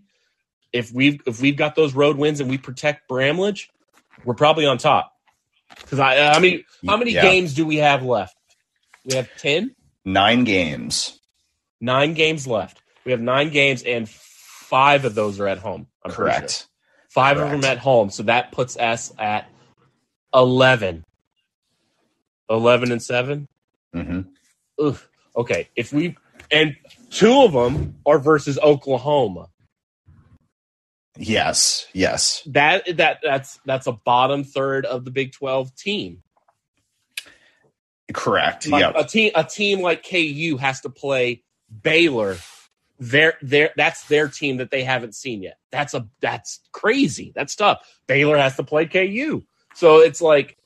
If 0.73 0.93
we've 0.93 1.21
if 1.27 1.41
we've 1.41 1.57
got 1.57 1.75
those 1.75 1.95
road 1.95 2.17
wins 2.17 2.41
and 2.41 2.49
we 2.49 2.57
protect 2.57 3.09
Bramlage, 3.09 3.69
we're 4.25 4.35
probably 4.35 4.65
on 4.65 4.79
top. 4.79 5.13
Because 5.77 5.99
I, 5.99 6.29
I 6.29 6.39
mean, 6.39 6.65
how 6.87 6.97
many 6.97 7.13
yeah. 7.13 7.23
games 7.23 7.55
do 7.55 7.67
we 7.67 7.77
have 7.77 8.05
left? 8.05 8.37
We 9.05 9.17
have 9.17 9.29
ten. 9.37 9.75
Nine 10.05 10.45
games. 10.45 11.19
Nine 11.81 12.15
games 12.15 12.47
left. 12.47 12.81
We 13.05 13.11
have 13.11 13.21
nine 13.21 13.51
games, 13.51 13.83
and 13.83 14.09
five 14.09 15.05
of 15.05 15.17
those 15.17 15.41
are 15.41 15.49
at 15.49 15.59
home. 15.59 15.89
I'm 16.05 16.13
Correct. 16.13 16.51
Sure. 16.53 16.69
Five 17.09 17.39
Correct. 17.39 17.55
of 17.55 17.61
them 17.61 17.71
at 17.71 17.79
home. 17.79 18.11
So 18.11 18.23
that 18.25 18.53
puts 18.53 18.77
us 18.77 19.13
at 19.19 19.49
11. 20.35 21.05
11 22.51 22.93
and 22.93 23.03
7? 23.03 23.49
Mm-hmm. 23.95 24.91
Okay. 25.37 25.69
If 25.77 25.93
we, 25.93 26.17
and 26.51 26.77
two 27.11 27.43
of 27.43 27.53
them 27.53 27.97
are 28.07 28.19
versus 28.19 28.59
Oklahoma. 28.59 29.49
Yes. 31.17 31.87
Yes. 31.93 32.43
That, 32.47 32.97
that, 32.97 33.19
that's, 33.23 33.59
that's 33.65 33.87
a 33.87 33.93
bottom 33.93 34.45
third 34.45 34.87
of 34.87 35.05
the 35.05 35.11
Big 35.11 35.33
12 35.33 35.75
team. 35.75 36.23
Correct. 38.13 38.67
Yeah. 38.67 38.93
A 38.95 39.05
team, 39.05 39.33
a 39.35 39.45
team 39.45 39.81
like 39.81 40.09
KU 40.09 40.57
has 40.59 40.81
to 40.83 40.91
play 40.91 41.43
Baylor 41.83 42.39
their 42.99 43.35
their 43.43 43.71
that's 43.77 44.05
their 44.05 44.29
team 44.29 44.57
that 44.59 44.71
they 44.71 44.83
haven't 44.83 45.15
seen 45.15 45.43
yet. 45.43 45.59
That's 45.71 45.95
a 45.95 46.09
that's 46.21 46.61
crazy. 46.73 47.33
That's 47.35 47.55
tough. 47.55 47.79
Baylor 48.07 48.37
has 48.37 48.57
to 48.57 48.65
play 48.65 48.87
KU. 48.87 49.45
So 49.75 49.99
it's 49.99 50.21
like 50.21 50.58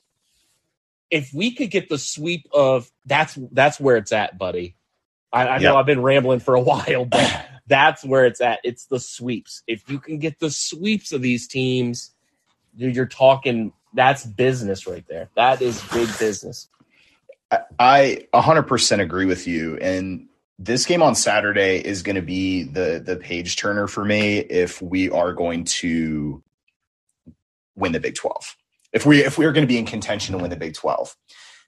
if 1.13 1.31
we 1.31 1.51
could 1.51 1.69
get 1.69 1.89
the 1.89 1.99
sweep 1.99 2.47
of 2.51 2.91
that's 3.05 3.37
that's 3.51 3.79
where 3.79 3.97
it's 3.97 4.11
at, 4.11 4.39
buddy. 4.39 4.75
I, 5.31 5.47
I 5.47 5.57
know 5.59 5.77
I've 5.77 5.85
been 5.85 6.01
rambling 6.01 6.39
for 6.39 6.55
a 6.55 6.59
while, 6.71 7.05
but 7.05 7.47
that's 7.67 8.03
where 8.03 8.25
it's 8.25 8.41
at. 8.41 8.59
It's 8.63 8.87
the 8.87 8.99
sweeps. 8.99 9.61
If 9.67 9.87
you 9.89 9.99
can 9.99 10.17
get 10.17 10.39
the 10.39 10.49
sweeps 10.49 11.11
of 11.11 11.21
these 11.21 11.47
teams, 11.47 12.11
dude, 12.75 12.95
you're 12.95 13.05
talking 13.05 13.73
that's 13.93 14.25
business 14.25 14.87
right 14.87 15.05
there. 15.07 15.29
That 15.35 15.61
is 15.61 15.83
big 15.93 16.09
business. 16.17 16.67
I 17.77 18.25
100% 18.33 18.99
agree 18.99 19.25
with 19.25 19.45
you. 19.45 19.77
And 19.77 20.27
this 20.57 20.87
game 20.87 21.03
on 21.03 21.13
Saturday 21.13 21.77
is 21.77 22.01
going 22.01 22.15
to 22.15 22.23
be 22.23 22.63
the 22.63 22.99
the 23.05 23.17
page 23.17 23.55
turner 23.57 23.87
for 23.87 24.03
me 24.03 24.39
if 24.39 24.81
we 24.81 25.11
are 25.11 25.31
going 25.31 25.65
to 25.65 26.41
win 27.75 27.91
the 27.91 27.99
Big 27.99 28.15
12. 28.15 28.55
If 28.93 29.05
we 29.05 29.23
if 29.23 29.37
we 29.37 29.45
are 29.45 29.51
going 29.51 29.63
to 29.63 29.71
be 29.71 29.77
in 29.77 29.85
contention 29.85 30.33
to 30.33 30.41
win 30.41 30.49
the 30.49 30.55
Big 30.55 30.75
12. 30.75 31.15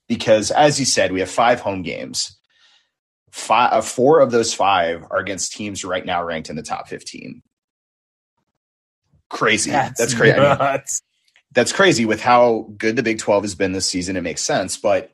Because 0.08 0.52
as 0.52 0.80
you 0.80 0.86
said, 0.86 1.12
we 1.12 1.20
have 1.20 1.30
five 1.30 1.60
home 1.60 1.82
games. 1.82 2.38
Five, 3.32 3.74
uh, 3.74 3.82
four 3.82 4.22
of 4.22 4.32
those 4.32 4.54
five 4.54 5.04
are 5.10 5.18
against 5.18 5.52
teams 5.52 5.84
right 5.84 6.06
now 6.06 6.24
ranked 6.24 6.50
in 6.50 6.56
the 6.56 6.64
top 6.64 6.88
15. 6.88 7.42
Crazy. 9.30 9.72
That's, 9.72 10.00
that's 10.00 10.14
crazy. 10.14 10.38
I 10.38 10.78
mean, 10.78 10.82
that's 11.52 11.72
crazy 11.72 12.06
with 12.06 12.22
how 12.22 12.70
good 12.78 12.96
the 12.96 13.04
Big 13.04 13.20
12 13.20 13.44
has 13.44 13.56
been 13.56 13.72
this 13.72 13.90
season. 13.90 14.16
It 14.16 14.22
makes 14.22 14.42
sense, 14.42 14.78
but 14.78 15.12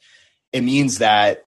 it 0.51 0.61
means 0.61 0.97
that 0.97 1.45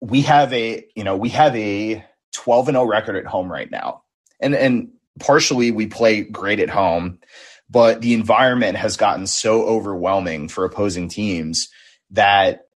we 0.00 0.22
have 0.22 0.52
a, 0.52 0.86
you 0.94 1.04
know, 1.04 1.16
we 1.16 1.30
have 1.30 1.56
a 1.56 2.04
12 2.32 2.68
and 2.68 2.76
0 2.76 2.84
record 2.84 3.16
at 3.16 3.26
home 3.26 3.50
right 3.50 3.70
now. 3.70 4.02
And 4.40 4.54
and 4.54 4.90
partially 5.20 5.70
we 5.70 5.86
play 5.86 6.22
great 6.22 6.60
at 6.60 6.70
home, 6.70 7.18
but 7.72 8.02
the 8.02 8.12
environment 8.12 8.76
has 8.76 8.98
gotten 8.98 9.26
so 9.26 9.62
overwhelming 9.64 10.48
for 10.48 10.66
opposing 10.66 11.08
teams 11.08 11.70
that 12.10 12.66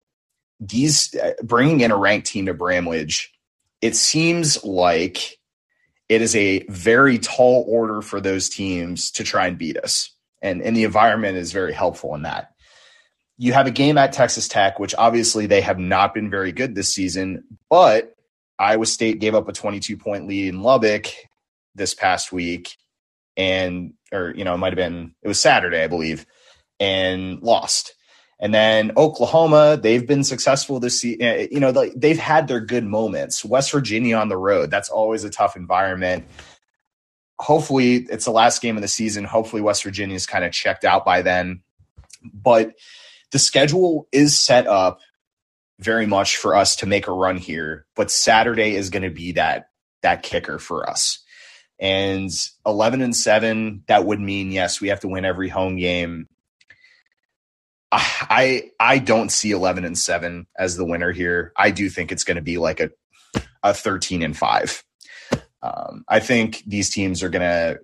these 0.59 1.14
uh, 1.14 1.32
bringing 1.42 1.82
in 1.82 1.90
a 1.90 1.96
ranked 1.96 2.26
team 2.26 2.46
to 2.46 2.54
Bramlage, 2.54 3.30
it 3.82 3.94
seems 3.94 4.64
like 4.64 5.38
it 6.09 6.22
is 6.22 6.35
a 6.35 6.64
very 6.70 7.18
tall 7.18 7.66
order 7.68 8.00
for 8.00 8.22
those 8.22 8.48
teams 8.48 9.11
to 9.12 9.24
try 9.24 9.46
and 9.46 9.59
beat 9.59 9.76
us. 9.76 10.11
And, 10.40 10.62
and 10.62 10.74
the 10.74 10.85
environment 10.85 11.37
is 11.37 11.52
very 11.52 11.74
helpful 11.74 12.14
in 12.14 12.22
that. 12.22 12.52
You 13.37 13.52
have 13.52 13.66
a 13.66 13.72
game 13.72 13.98
at 13.98 14.14
Texas 14.14 14.48
Tech, 14.48 14.78
which 14.78 14.94
obviously 14.96 15.44
they 15.46 15.61
have 15.61 15.78
not 15.78 16.14
been 16.14 16.30
very 16.30 16.52
good 16.52 16.74
this 16.74 16.94
season, 16.94 17.44
but 17.68 18.14
Iowa 18.59 18.87
State 18.87 19.18
gave 19.18 19.35
up 19.35 19.46
a 19.46 19.52
22 19.52 19.98
point 19.98 20.26
lead 20.26 20.48
in 20.48 20.62
Lubbock 20.62 21.09
this 21.74 21.92
past 21.92 22.32
week. 22.32 22.78
And, 23.37 23.94
or, 24.12 24.33
you 24.35 24.44
know, 24.44 24.55
it 24.55 24.59
might 24.59 24.72
have 24.72 24.77
been, 24.77 25.14
it 25.22 25.29
was 25.29 25.40
Saturday, 25.40 25.83
I 25.83 25.88
believe, 25.88 26.27
and 26.81 27.40
lost. 27.42 27.94
And 28.38 28.53
then 28.53 28.92
Oklahoma, 28.96 29.79
they've 29.83 30.07
been 30.07 30.25
successful 30.25 30.79
this 30.79 31.01
season. 31.01 31.22
Eh, 31.22 31.49
you 31.51 31.61
know, 31.61 31.72
they've 31.72 32.18
had 32.18 32.49
their 32.49 32.61
good 32.61 32.85
moments. 32.85 33.44
West 33.44 33.72
Virginia 33.72 34.16
on 34.16 34.29
the 34.29 34.37
road, 34.37 34.70
that's 34.70 34.90
always 34.90 35.25
a 35.25 35.31
tough 35.31 35.57
environment. 35.57 36.27
Hopefully, 37.38 38.07
it's 38.11 38.25
the 38.25 38.31
last 38.31 38.62
game 38.62 38.77
of 38.77 38.83
the 38.83 38.88
season. 38.88 39.25
Hopefully, 39.25 39.62
West 39.62 39.83
Virginia 39.83 40.16
is 40.16 40.27
kind 40.27 40.44
of 40.44 40.53
checked 40.53 40.85
out 40.85 41.05
by 41.05 41.22
then. 41.22 41.62
But 42.33 42.75
the 43.33 43.38
schedule 43.38 44.09
is 44.12 44.38
set 44.38 44.66
up 44.66 45.01
very 45.79 46.07
much 46.07 46.37
for 46.37 46.55
us 46.55 46.77
to 46.77 46.87
make 46.87 47.07
a 47.07 47.12
run 47.12 47.37
here. 47.37 47.87
But 47.94 48.11
Saturday 48.11 48.75
is 48.75 48.90
going 48.90 49.03
to 49.03 49.11
be 49.11 49.33
that 49.33 49.68
that 50.03 50.22
kicker 50.22 50.59
for 50.59 50.88
us. 50.88 51.22
And 51.78 52.30
11 52.64 53.02
and 53.02 53.14
7, 53.14 53.84
that 53.86 54.04
would 54.06 54.20
mean, 54.20 54.50
yes, 54.50 54.80
we 54.80 54.88
have 54.88 55.00
to 55.00 55.08
win 55.08 55.24
every 55.24 55.48
home 55.48 55.76
game 55.76 56.28
I 57.92 58.70
I 58.80 58.98
don't 58.98 59.30
see 59.30 59.50
11 59.50 59.84
and 59.84 59.96
7 59.96 60.46
as 60.58 60.76
the 60.76 60.84
winner 60.84 61.12
here. 61.12 61.52
I 61.56 61.70
do 61.70 61.88
think 61.88 62.12
it's 62.12 62.24
going 62.24 62.36
to 62.36 62.42
be 62.42 62.58
like 62.58 62.80
a 62.80 62.90
a 63.62 63.74
13 63.74 64.22
and 64.22 64.36
5. 64.36 64.84
Um, 65.62 66.04
I 66.08 66.20
think 66.20 66.62
these 66.66 66.90
teams 66.90 67.22
are 67.22 67.28
going 67.28 67.42
to 67.42 67.80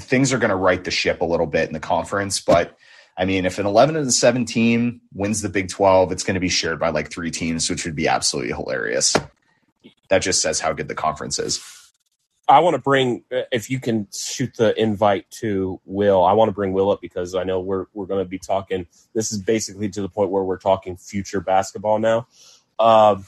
things 0.00 0.32
are 0.32 0.38
going 0.38 0.50
to 0.50 0.56
right 0.56 0.82
the 0.82 0.90
ship 0.90 1.20
a 1.20 1.24
little 1.24 1.46
bit 1.46 1.68
in 1.68 1.72
the 1.72 1.80
conference, 1.80 2.40
but 2.40 2.76
I 3.16 3.24
mean, 3.24 3.46
if 3.46 3.58
an 3.58 3.66
11 3.66 3.96
and 3.96 4.14
7 4.14 4.44
team 4.44 5.00
wins 5.12 5.42
the 5.42 5.48
Big 5.48 5.68
12, 5.68 6.12
it's 6.12 6.22
going 6.22 6.34
to 6.34 6.40
be 6.40 6.48
shared 6.48 6.78
by 6.78 6.90
like 6.90 7.10
three 7.10 7.32
teams, 7.32 7.68
which 7.68 7.84
would 7.84 7.96
be 7.96 8.06
absolutely 8.06 8.52
hilarious. 8.52 9.16
That 10.08 10.20
just 10.20 10.40
says 10.40 10.60
how 10.60 10.72
good 10.72 10.86
the 10.86 10.94
conference 10.94 11.40
is. 11.40 11.58
I 12.48 12.60
want 12.60 12.74
to 12.74 12.80
bring, 12.80 13.24
if 13.30 13.68
you 13.68 13.78
can 13.78 14.08
shoot 14.12 14.54
the 14.56 14.78
invite 14.80 15.30
to 15.32 15.80
Will, 15.84 16.24
I 16.24 16.32
want 16.32 16.48
to 16.48 16.52
bring 16.54 16.72
Will 16.72 16.90
up 16.90 17.00
because 17.00 17.34
I 17.34 17.44
know 17.44 17.60
we're 17.60 17.86
we're 17.92 18.06
going 18.06 18.24
to 18.24 18.28
be 18.28 18.38
talking. 18.38 18.86
This 19.14 19.32
is 19.32 19.38
basically 19.38 19.90
to 19.90 20.00
the 20.00 20.08
point 20.08 20.30
where 20.30 20.42
we're 20.42 20.58
talking 20.58 20.96
future 20.96 21.40
basketball 21.40 21.98
now. 21.98 22.26
Um, 22.78 23.26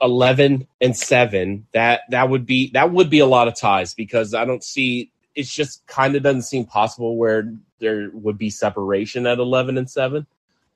eleven 0.00 0.66
and 0.80 0.96
seven. 0.96 1.66
That 1.72 2.02
that 2.10 2.28
would 2.28 2.44
be 2.44 2.70
that 2.72 2.90
would 2.90 3.08
be 3.08 3.20
a 3.20 3.26
lot 3.26 3.46
of 3.46 3.54
ties 3.54 3.94
because 3.94 4.34
I 4.34 4.44
don't 4.44 4.64
see. 4.64 5.12
It's 5.34 5.54
just 5.54 5.86
kind 5.86 6.16
of 6.16 6.22
doesn't 6.22 6.42
seem 6.42 6.64
possible 6.64 7.16
where 7.16 7.54
there 7.78 8.10
would 8.12 8.38
be 8.38 8.50
separation 8.50 9.26
at 9.26 9.38
eleven 9.38 9.78
and 9.78 9.88
seven. 9.88 10.26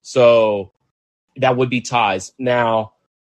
So 0.02 0.70
that 1.36 1.56
would 1.56 1.70
be 1.70 1.80
ties 1.80 2.32
now 2.38 2.92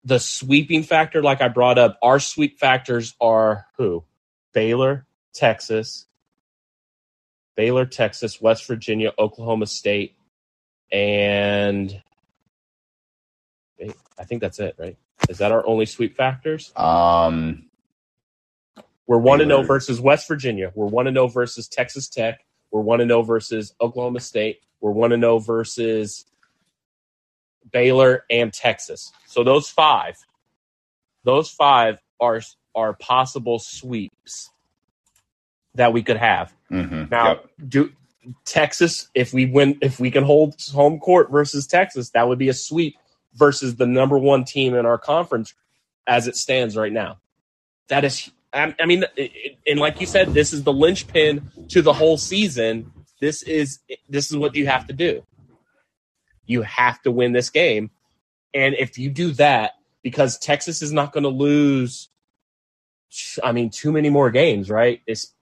the 0.04 0.18
sweeping 0.18 0.82
factor, 0.82 1.22
like 1.22 1.40
I 1.42 1.48
brought 1.48 1.78
up, 1.78 1.98
our 2.02 2.18
sweep 2.18 2.58
factors 2.58 3.14
are 3.20 3.66
who? 3.76 4.04
Baylor, 4.52 5.06
Texas, 5.32 6.06
Baylor, 7.56 7.86
Texas, 7.86 8.40
West 8.40 8.66
Virginia, 8.66 9.12
Oklahoma 9.18 9.66
State, 9.66 10.16
and 10.90 12.02
I 14.18 14.24
think 14.24 14.40
that's 14.40 14.58
it, 14.58 14.74
right? 14.78 14.96
Is 15.28 15.38
that 15.38 15.52
our 15.52 15.66
only 15.66 15.86
sweep 15.86 16.16
factors? 16.16 16.72
Um, 16.76 17.66
we're 19.06 19.18
one 19.18 19.40
and 19.40 19.50
zero 19.50 19.62
versus 19.62 20.00
West 20.00 20.28
Virginia. 20.28 20.72
We're 20.74 20.86
one 20.86 21.06
and 21.06 21.16
zero 21.16 21.28
versus 21.28 21.68
Texas 21.68 22.08
Tech. 22.08 22.44
We're 22.70 22.80
one 22.80 23.00
and 23.00 23.10
zero 23.10 23.22
versus 23.22 23.74
Oklahoma 23.80 24.20
State. 24.20 24.60
We're 24.80 24.92
one 24.92 25.12
and 25.12 25.22
zero 25.22 25.38
versus 25.38 26.24
Baylor, 27.70 28.24
and 28.30 28.52
Texas. 28.52 29.12
So 29.26 29.44
those 29.44 29.68
five, 29.68 30.16
those 31.24 31.50
five 31.50 32.00
are 32.20 32.40
are 32.74 32.94
possible 32.94 33.58
sweeps 33.58 34.50
that 35.74 35.92
we 35.92 36.02
could 36.02 36.16
have. 36.16 36.52
Mm-hmm. 36.70 37.04
Now, 37.10 37.28
yep. 37.28 37.50
do 37.68 37.92
Texas 38.44 39.08
if 39.14 39.32
we 39.32 39.46
win 39.46 39.78
if 39.80 39.98
we 39.98 40.10
can 40.10 40.24
hold 40.24 40.54
home 40.72 40.98
court 40.98 41.30
versus 41.30 41.66
Texas, 41.66 42.10
that 42.10 42.28
would 42.28 42.38
be 42.38 42.48
a 42.48 42.54
sweep 42.54 42.96
versus 43.34 43.76
the 43.76 43.86
number 43.86 44.18
one 44.18 44.44
team 44.44 44.74
in 44.74 44.86
our 44.86 44.98
conference 44.98 45.54
as 46.06 46.26
it 46.26 46.36
stands 46.36 46.76
right 46.76 46.92
now. 46.92 47.18
That 47.88 48.04
is, 48.04 48.30
I, 48.52 48.74
I 48.80 48.86
mean, 48.86 49.04
it, 49.16 49.58
and 49.66 49.78
like 49.78 50.00
you 50.00 50.06
said, 50.06 50.34
this 50.34 50.52
is 50.52 50.62
the 50.64 50.72
linchpin 50.72 51.50
to 51.68 51.82
the 51.82 51.92
whole 51.92 52.18
season. 52.18 52.92
This 53.20 53.42
is 53.42 53.80
this 54.08 54.30
is 54.30 54.36
what 54.36 54.54
you 54.54 54.66
have 54.66 54.86
to 54.88 54.92
do. 54.92 55.22
You 56.50 56.62
have 56.62 57.00
to 57.02 57.12
win 57.12 57.30
this 57.30 57.48
game. 57.48 57.90
And 58.52 58.74
if 58.74 58.98
you 58.98 59.08
do 59.08 59.30
that, 59.32 59.74
because 60.02 60.36
Texas 60.36 60.82
is 60.82 60.90
not 60.90 61.12
going 61.12 61.22
to 61.22 61.28
lose, 61.28 62.08
I 63.44 63.52
mean, 63.52 63.70
too 63.70 63.92
many 63.92 64.10
more 64.10 64.32
games, 64.32 64.68
right? 64.68 65.00
It's, 65.06 65.32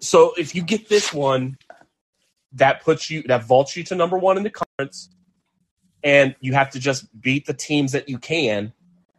so 0.00 0.32
if 0.36 0.52
you 0.56 0.62
get 0.62 0.88
this 0.88 1.12
one, 1.12 1.56
that 2.54 2.82
puts 2.82 3.10
you, 3.10 3.22
that 3.28 3.44
vaults 3.44 3.76
you 3.76 3.84
to 3.84 3.94
number 3.94 4.18
one 4.18 4.36
in 4.36 4.42
the 4.42 4.50
conference, 4.50 5.08
and 6.02 6.34
you 6.40 6.52
have 6.54 6.70
to 6.70 6.80
just 6.80 7.06
beat 7.20 7.46
the 7.46 7.54
teams 7.54 7.92
that 7.92 8.08
you 8.08 8.18
can. 8.18 8.72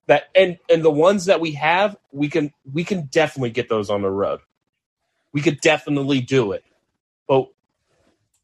That 0.08 0.26
and 0.36 0.60
and 0.70 0.84
the 0.84 0.92
ones 0.92 1.26
that 1.26 1.40
we 1.40 1.54
have, 1.54 1.98
we 2.12 2.30
can 2.30 2.54
we 2.72 2.84
can 2.84 3.06
definitely 3.06 3.50
get 3.52 3.70
those 3.70 3.90
on 3.90 4.02
the 4.04 4.12
road. 4.12 4.42
We 5.34 5.42
could 5.42 5.60
definitely 5.62 6.22
do 6.22 6.52
it, 6.52 6.64
but 7.28 7.48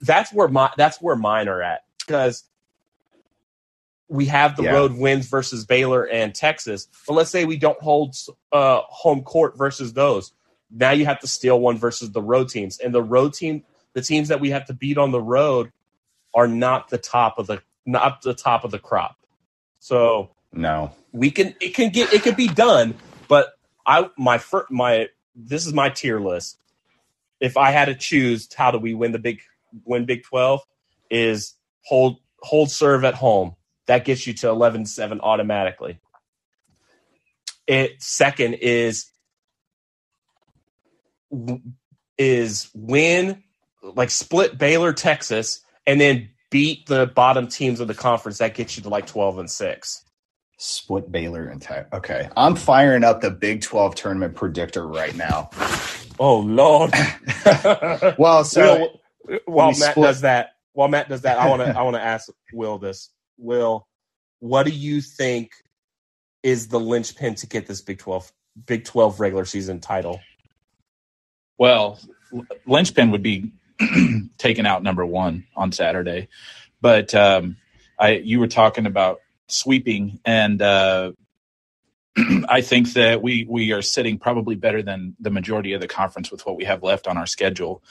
that's 0.01 0.33
where 0.33 0.47
my 0.47 0.71
that's 0.75 1.01
where 1.01 1.15
mine 1.15 1.47
are 1.47 1.61
at 1.61 1.81
because 1.99 2.43
we 4.11 4.25
have 4.25 4.57
the 4.57 4.63
yeah. 4.63 4.73
road 4.73 4.97
wins 4.97 5.27
versus 5.27 5.63
Baylor 5.63 6.03
and 6.03 6.35
Texas. 6.35 6.89
But 7.07 7.13
let's 7.13 7.29
say 7.29 7.45
we 7.45 7.55
don't 7.55 7.81
hold 7.81 8.13
uh, 8.51 8.81
home 8.81 9.23
court 9.23 9.57
versus 9.57 9.93
those. 9.93 10.33
Now 10.69 10.91
you 10.91 11.05
have 11.05 11.21
to 11.21 11.27
steal 11.27 11.57
one 11.57 11.77
versus 11.77 12.11
the 12.11 12.21
road 12.21 12.49
teams, 12.49 12.77
and 12.79 12.93
the 12.93 13.01
road 13.01 13.33
team, 13.33 13.63
the 13.93 14.01
teams 14.01 14.27
that 14.27 14.41
we 14.41 14.49
have 14.49 14.65
to 14.65 14.73
beat 14.73 14.97
on 14.97 15.11
the 15.11 15.21
road, 15.21 15.71
are 16.33 16.47
not 16.47 16.89
the 16.89 16.97
top 16.97 17.39
of 17.39 17.47
the 17.47 17.61
not 17.85 18.21
the 18.21 18.33
top 18.33 18.65
of 18.65 18.71
the 18.71 18.79
crop. 18.79 19.15
So 19.79 20.31
no, 20.51 20.91
we 21.13 21.31
can 21.31 21.55
it 21.61 21.73
can 21.73 21.89
get 21.89 22.11
it 22.11 22.21
could 22.21 22.35
be 22.35 22.49
done, 22.49 22.95
but 23.29 23.53
I 23.85 24.09
my 24.17 24.39
first 24.39 24.71
my 24.71 25.07
this 25.35 25.65
is 25.65 25.73
my 25.73 25.89
tier 25.89 26.19
list. 26.19 26.57
If 27.39 27.55
I 27.55 27.71
had 27.71 27.85
to 27.85 27.95
choose, 27.95 28.53
how 28.53 28.71
do 28.71 28.77
we 28.77 28.93
win 28.93 29.13
the 29.13 29.19
big 29.19 29.39
win 29.85 30.05
Big 30.05 30.23
Twelve? 30.23 30.61
Is 31.09 31.55
hold 31.83 32.17
hold 32.41 32.71
serve 32.71 33.05
at 33.05 33.13
home 33.13 33.55
that 33.91 34.05
gets 34.05 34.25
you 34.25 34.31
to 34.31 34.47
11-7 34.47 35.19
automatically. 35.21 35.99
It 37.67 38.01
second 38.01 38.53
is 38.53 39.07
is 42.17 42.69
win 42.73 43.43
like 43.83 44.09
split 44.09 44.57
Baylor 44.57 44.93
Texas 44.93 45.59
and 45.85 45.99
then 45.99 46.29
beat 46.51 46.85
the 46.85 47.05
bottom 47.07 47.49
teams 47.49 47.81
of 47.81 47.89
the 47.89 47.93
conference 47.93 48.37
that 48.37 48.53
gets 48.55 48.77
you 48.77 48.83
to 48.83 48.89
like 48.89 49.07
12 49.07 49.39
and 49.39 49.51
6. 49.51 50.05
Split 50.57 51.11
Baylor 51.11 51.47
and 51.47 51.61
Tech. 51.61 51.93
Okay, 51.93 52.29
I'm 52.37 52.55
firing 52.55 53.03
up 53.03 53.19
the 53.19 53.31
Big 53.31 53.61
12 53.61 53.95
tournament 53.95 54.35
predictor 54.35 54.87
right 54.87 55.15
now. 55.15 55.49
Oh 56.17 56.39
Lord. 56.39 56.93
Well, 58.17 58.43
so 58.45 58.79
Will, 59.25 59.41
while 59.45 59.67
Matt 59.71 59.91
split- 59.91 60.05
does 60.05 60.21
that, 60.21 60.51
while 60.71 60.87
Matt 60.87 61.09
does 61.09 61.23
that, 61.23 61.39
I 61.39 61.49
want 61.49 61.61
to 61.61 61.77
I 61.77 61.81
want 61.81 61.97
to 61.97 62.01
ask 62.01 62.29
Will 62.53 62.77
this. 62.77 63.09
Will, 63.41 63.87
what 64.39 64.65
do 64.65 64.71
you 64.71 65.01
think 65.01 65.51
is 66.43 66.67
the 66.67 66.79
linchpin 66.79 67.35
to 67.35 67.47
get 67.47 67.67
this 67.67 67.81
Big 67.81 67.99
Twelve 67.99 68.31
Big 68.65 68.85
Twelve 68.85 69.19
regular 69.19 69.45
season 69.45 69.79
title? 69.79 70.21
Well, 71.57 71.99
linchpin 72.65 73.11
would 73.11 73.23
be 73.23 73.51
taking 74.37 74.65
out 74.65 74.83
number 74.83 75.05
one 75.05 75.45
on 75.55 75.71
Saturday, 75.71 76.27
but 76.81 77.13
um, 77.15 77.57
I 77.99 78.17
you 78.17 78.39
were 78.39 78.47
talking 78.47 78.85
about 78.85 79.19
sweeping, 79.47 80.19
and 80.23 80.61
uh, 80.61 81.11
I 82.49 82.61
think 82.61 82.93
that 82.93 83.21
we 83.21 83.45
we 83.49 83.71
are 83.71 83.81
sitting 83.81 84.17
probably 84.17 84.55
better 84.55 84.81
than 84.81 85.15
the 85.19 85.29
majority 85.29 85.73
of 85.73 85.81
the 85.81 85.87
conference 85.87 86.31
with 86.31 86.45
what 86.45 86.57
we 86.57 86.65
have 86.65 86.83
left 86.83 87.07
on 87.07 87.17
our 87.17 87.27
schedule. 87.27 87.83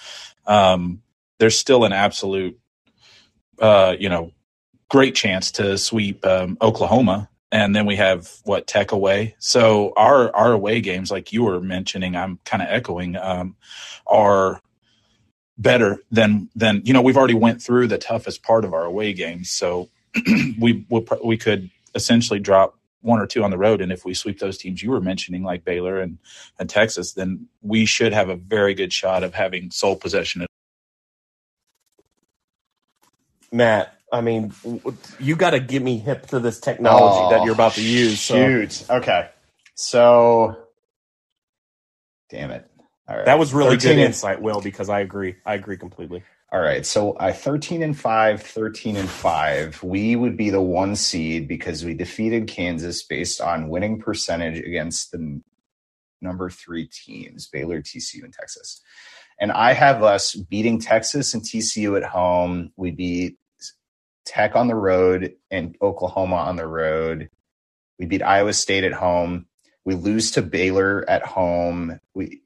Um, 0.46 1.02
there's 1.38 1.58
still 1.58 1.84
an 1.84 1.92
absolute, 1.92 2.58
uh, 3.58 3.96
you 3.98 4.08
know, 4.08 4.32
great 4.90 5.14
chance 5.14 5.53
to 5.53 5.79
sweep 5.79 6.26
um, 6.26 6.59
Oklahoma. 6.61 7.31
And 7.53 7.74
then 7.74 7.87
we 7.87 7.96
have 7.96 8.31
what 8.44 8.66
Tech 8.66 8.92
away. 8.92 9.35
So 9.38 9.92
our 9.96 10.35
our 10.37 10.53
away 10.53 10.81
games, 10.81 11.11
like 11.11 11.33
you 11.33 11.44
were 11.44 11.61
mentioning, 11.61 12.14
I'm 12.14 12.38
kind 12.44 12.62
of 12.62 12.68
echoing, 12.70 13.16
um, 13.16 13.57
are 14.07 14.61
better 15.59 15.98
than 16.12 16.48
than 16.55 16.83
you 16.85 16.92
know. 16.92 17.03
We've 17.03 17.16
already 17.16 17.35
went 17.35 17.62
through 17.62 17.88
the 17.88 17.98
toughest 17.98 18.42
part 18.44 18.64
of 18.64 18.72
our 18.72 18.85
away 18.85 19.12
games, 19.12 19.50
so 19.50 19.88
we 20.61 20.87
we'll, 20.88 21.05
we 21.24 21.37
could 21.37 21.70
essentially 21.96 22.38
drop 22.38 22.76
one 23.03 23.20
or 23.20 23.26
two 23.26 23.42
on 23.42 23.50
the 23.50 23.59
road. 23.59 23.81
And 23.81 23.90
if 23.92 24.05
we 24.05 24.14
sweep 24.14 24.38
those 24.38 24.59
teams 24.59 24.83
you 24.83 24.90
were 24.90 25.00
mentioning, 25.00 25.42
like 25.42 25.64
Baylor 25.64 26.00
and 26.00 26.18
and 26.59 26.70
Texas, 26.70 27.12
then 27.12 27.48
we 27.62 27.85
should 27.85 28.12
have 28.12 28.29
a 28.29 28.37
very 28.37 28.74
good 28.74 28.92
shot 28.92 29.24
of 29.24 29.35
having 29.35 29.72
sole 29.72 29.96
possession. 29.96 30.46
Matt, 33.53 33.99
I 34.12 34.20
mean, 34.20 34.53
you 35.18 35.37
got 35.37 35.51
to 35.51 35.61
get 35.61 35.83
me 35.83 35.99
hip 35.99 36.27
to 36.29 36.40
this 36.40 36.59
technology 36.59 37.35
that 37.35 37.44
you're 37.44 37.55
about 37.55 37.75
to 37.75 37.81
oh, 37.81 37.85
use. 37.85 38.20
So 38.20 38.35
Shoot. 38.35 38.90
Okay. 38.90 39.29
So, 39.75 40.57
damn 42.29 42.51
it. 42.51 42.70
All 43.09 43.16
right. 43.16 43.25
that 43.25 43.38
was 43.38 43.53
really 43.53 43.77
good 43.77 43.92
and- 43.92 44.01
insight, 44.01 44.40
Will, 44.40 44.61
because 44.61 44.88
I 44.88 45.01
agree. 45.01 45.37
I 45.44 45.55
agree 45.55 45.77
completely. 45.77 46.23
All 46.53 46.61
right. 46.61 46.85
So, 46.85 47.16
I 47.18 47.33
13 47.33 47.83
and 47.83 47.99
5, 47.99 48.42
13 48.42 48.96
and 48.96 49.09
5. 49.09 49.83
We 49.83 50.16
would 50.16 50.37
be 50.37 50.51
the 50.51 50.61
one 50.61 50.96
seed 50.96 51.46
because 51.46 51.85
we 51.85 51.94
defeated 51.94 52.49
Kansas 52.49 53.05
based 53.05 53.40
on 53.40 53.68
winning 53.68 54.01
percentage 54.01 54.59
against 54.59 55.12
the 55.12 55.40
number 56.20 56.51
three 56.51 56.87
teams 56.87 57.46
Baylor, 57.46 57.81
TCU, 57.81 58.25
and 58.25 58.33
Texas. 58.33 58.83
And 59.40 59.51
I 59.53 59.73
have 59.73 60.03
us 60.03 60.35
beating 60.35 60.79
Texas 60.79 61.33
and 61.33 61.42
TCU 61.42 61.96
at 61.96 62.05
home. 62.05 62.73
We 62.77 62.90
beat 62.90 63.38
Tech 64.24 64.56
on 64.56 64.68
the 64.68 64.74
road 64.74 65.35
and 65.50 65.76
Oklahoma 65.83 66.37
on 66.37 66.56
the 66.56 66.66
road. 66.66 67.30
We 67.98 68.06
beat 68.06 68.22
Iowa 68.22 68.52
State 68.52 68.85
at 68.85 68.92
home. 68.92 69.46
We 69.85 69.94
lose 69.94 70.30
to 70.33 70.42
Baylor 70.42 71.04
at 71.09 71.22
home. 71.24 71.98
We 72.14 72.42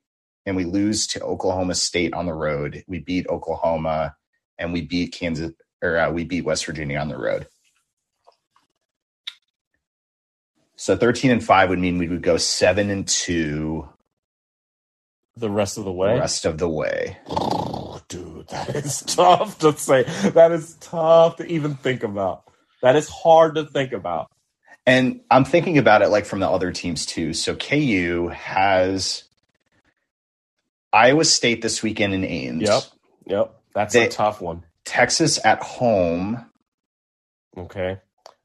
and 0.46 0.56
we 0.56 0.64
lose 0.64 1.06
to 1.08 1.20
Oklahoma 1.22 1.74
State 1.74 2.12
on 2.12 2.26
the 2.26 2.34
road. 2.34 2.84
We 2.86 2.98
beat 3.00 3.26
Oklahoma 3.28 4.14
and 4.58 4.72
we 4.72 4.82
beat 4.82 5.12
Kansas 5.12 5.52
or 5.82 5.98
uh, 5.98 6.10
we 6.10 6.24
beat 6.24 6.44
West 6.44 6.66
Virginia 6.66 6.98
on 6.98 7.08
the 7.08 7.18
road. 7.18 7.46
So 10.76 10.96
13 10.96 11.30
and 11.30 11.44
5 11.44 11.70
would 11.70 11.78
mean 11.78 11.98
we 11.98 12.08
would 12.08 12.22
go 12.22 12.36
7 12.36 12.90
and 12.90 13.06
2 13.08 13.88
The 15.36 15.50
rest 15.50 15.78
of 15.78 15.84
the 15.84 15.92
the 15.92 15.92
way. 15.92 16.18
rest 16.18 16.44
of 16.44 16.58
the 16.58 16.68
way. 16.68 17.18
Dude, 18.08 18.48
that 18.48 18.74
is 18.74 19.02
tough 19.06 19.58
to 19.60 19.72
say. 19.76 20.02
That 20.30 20.52
is 20.52 20.74
tough 20.80 21.36
to 21.36 21.46
even 21.46 21.74
think 21.76 22.02
about. 22.02 22.44
That 22.82 22.96
is 22.96 23.08
hard 23.08 23.54
to 23.56 23.64
think 23.64 23.92
about. 23.92 24.30
And 24.86 25.20
I'm 25.30 25.44
thinking 25.44 25.78
about 25.78 26.02
it 26.02 26.08
like 26.08 26.26
from 26.26 26.40
the 26.40 26.48
other 26.48 26.70
teams 26.70 27.06
too. 27.06 27.32
So 27.32 27.56
KU 27.56 28.28
has 28.34 29.24
Iowa 30.92 31.24
State 31.24 31.62
this 31.62 31.82
weekend 31.82 32.12
in 32.14 32.24
Ames. 32.24 32.68
Yep. 32.68 32.82
Yep. 33.26 33.54
That's 33.74 33.94
They- 33.94 34.06
a 34.06 34.10
tough 34.10 34.40
one. 34.40 34.64
Texas 34.84 35.42
at 35.44 35.62
home. 35.62 36.44
Okay. 37.56 37.98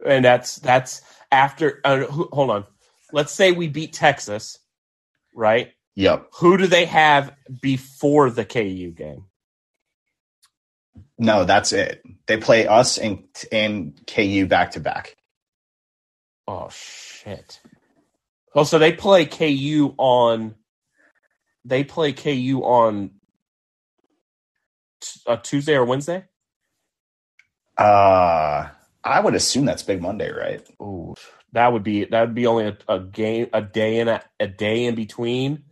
And 0.05 0.23
that's 0.23 0.55
that's 0.55 1.01
after 1.31 1.81
uh, 1.83 2.05
who, 2.05 2.29
hold 2.31 2.49
on. 2.51 2.65
Let's 3.11 3.33
say 3.33 3.51
we 3.51 3.67
beat 3.67 3.91
Texas, 3.91 4.57
right? 5.35 5.73
Yep. 5.95 6.27
Who 6.35 6.57
do 6.57 6.67
they 6.67 6.85
have 6.85 7.35
before 7.61 8.29
the 8.29 8.45
KU 8.45 8.91
game? 8.91 9.25
No, 11.19 11.45
that's 11.45 11.73
it. 11.73 12.03
They 12.27 12.37
play 12.37 12.67
us 12.67 12.99
and 12.99 13.25
and 13.51 13.99
KU 14.07 14.47
back 14.47 14.73
to 14.73 14.81
back. 14.81 15.17
Oh 16.47 16.69
shit. 16.71 17.61
Oh, 18.55 18.63
so 18.65 18.79
they 18.79 18.93
play 18.93 19.25
KU 19.25 19.95
on 19.97 20.55
they 21.65 21.83
play 21.83 22.13
KU 22.13 22.61
on 22.63 23.11
t- 25.01 25.21
a 25.27 25.37
Tuesday 25.37 25.75
or 25.75 25.85
Wednesday? 25.85 26.25
Uh 27.77 28.69
I 29.03 29.19
would 29.21 29.35
assume 29.35 29.65
that's 29.65 29.83
Big 29.83 30.01
Monday, 30.01 30.31
right? 30.31 30.67
Ooh, 30.81 31.15
that 31.53 31.73
would 31.73 31.83
be 31.83 32.05
that 32.05 32.21
would 32.21 32.35
be 32.35 32.47
only 32.47 32.67
a, 32.67 32.77
a 32.89 32.99
game 33.01 33.47
a 33.53 33.61
day 33.61 33.99
and 33.99 34.09
a, 34.09 34.23
a 34.39 34.47
day 34.47 34.85
in 34.85 34.95
between 34.95 35.63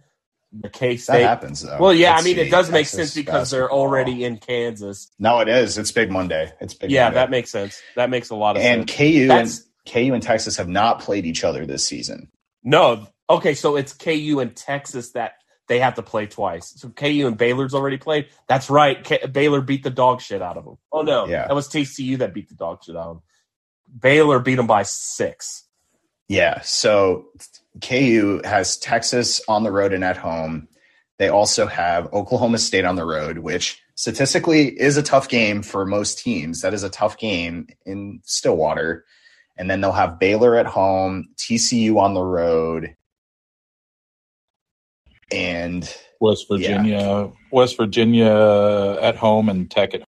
the 0.60 0.70
K 0.70 0.96
That 0.96 1.02
State. 1.02 1.22
happens 1.24 1.62
though. 1.62 1.78
Well, 1.80 1.94
yeah, 1.94 2.12
I 2.12 2.16
Let's 2.16 2.26
mean 2.26 2.36
see. 2.36 2.42
it 2.42 2.52
does 2.52 2.70
make 2.72 2.86
Texas 2.86 3.14
sense 3.14 3.16
because 3.26 3.52
they're 3.52 3.72
already 3.72 4.24
in 4.24 4.38
Kansas. 4.38 5.10
No, 5.20 5.40
it 5.40 5.48
is. 5.48 5.78
It's 5.78 5.92
Big 5.92 6.12
Monday. 6.12 6.52
It's 6.60 6.74
Big 6.74 6.92
yeah, 6.92 7.06
Monday. 7.06 7.16
that 7.16 7.30
makes 7.30 7.52
sense. 7.52 7.82
That 7.96 8.10
makes 8.10 8.30
a 8.30 8.36
lot 8.36 8.58
of 8.58 8.64
and 8.64 8.90
sense. 8.90 8.98
KU 8.98 9.30
and 9.32 9.50
KU 10.10 10.14
and 10.14 10.24
Texas 10.24 10.58
have 10.58 10.68
not 10.70 11.00
played 11.02 11.26
each 11.26 11.44
other 11.44 11.66
this 11.66 11.86
season. 11.86 12.30
no 12.64 13.08
okay. 13.30 13.54
So 13.54 13.76
it's 13.76 13.94
KU 13.94 14.40
and 14.42 14.56
Texas 14.56 15.12
that 15.12 15.34
they 15.68 15.80
have 15.80 15.96
to 15.96 16.02
play 16.02 16.26
twice. 16.28 16.74
So 16.78 16.90
KU 16.90 17.28
and 17.28 17.38
Baylor's 17.38 17.74
already 17.74 17.98
played. 17.98 18.28
That's 18.48 18.70
right. 18.70 19.04
K- 19.04 19.26
Baylor 19.28 19.60
beat 19.62 19.84
the 19.84 19.90
dog 19.90 20.22
shit 20.22 20.42
out 20.42 20.56
of 20.58 20.64
them. 20.66 20.78
Oh 20.92 21.02
no, 21.02 21.28
Yeah. 21.28 21.46
that 21.48 21.54
was 21.56 21.68
TCU 21.68 22.20
that 22.20 22.34
beat 22.34 22.48
the 22.50 22.56
dog 22.56 22.84
shit 22.86 22.96
out 22.96 23.02
of 23.08 23.16
them. 23.18 23.24
Baylor 24.00 24.40
beat 24.40 24.56
them 24.56 24.68
by 24.68 24.84
six. 24.84 25.64
Yeah. 26.28 26.62
So 26.62 27.28
KU 27.82 28.42
has 28.44 28.78
Texas 28.78 29.42
on 29.48 29.64
the 29.64 29.72
road 29.72 29.94
and 29.94 30.04
at 30.04 30.18
home. 30.18 30.68
They 31.20 31.30
also 31.30 31.66
have 31.66 32.12
Oklahoma 32.14 32.58
State 32.60 32.86
on 32.86 32.96
the 32.96 33.06
road, 33.06 33.40
which 33.40 33.82
statistically 33.96 34.68
is 34.80 34.98
a 34.98 35.04
tough 35.04 35.30
game 35.30 35.64
for 35.64 35.86
most 35.86 36.20
teams. 36.20 36.62
That 36.62 36.74
is 36.74 36.84
a 36.84 36.90
tough 36.90 37.18
game 37.18 37.68
in 37.86 38.20
Stillwater. 38.24 39.06
And 39.58 39.70
then 39.72 39.82
they'll 39.82 39.92
have 39.94 40.20
Baylor 40.20 40.56
at 40.58 40.68
home, 40.68 41.30
TCU 41.38 41.98
on 41.98 42.14
the 42.14 42.22
road, 42.22 42.96
and 45.32 45.92
West 46.20 46.46
Virginia, 46.50 47.32
West 47.52 47.78
Virginia 47.78 48.98
at 49.02 49.16
home, 49.16 49.50
and 49.50 49.70
Tech 49.70 49.94
at 49.94 50.02
home. 50.02 50.08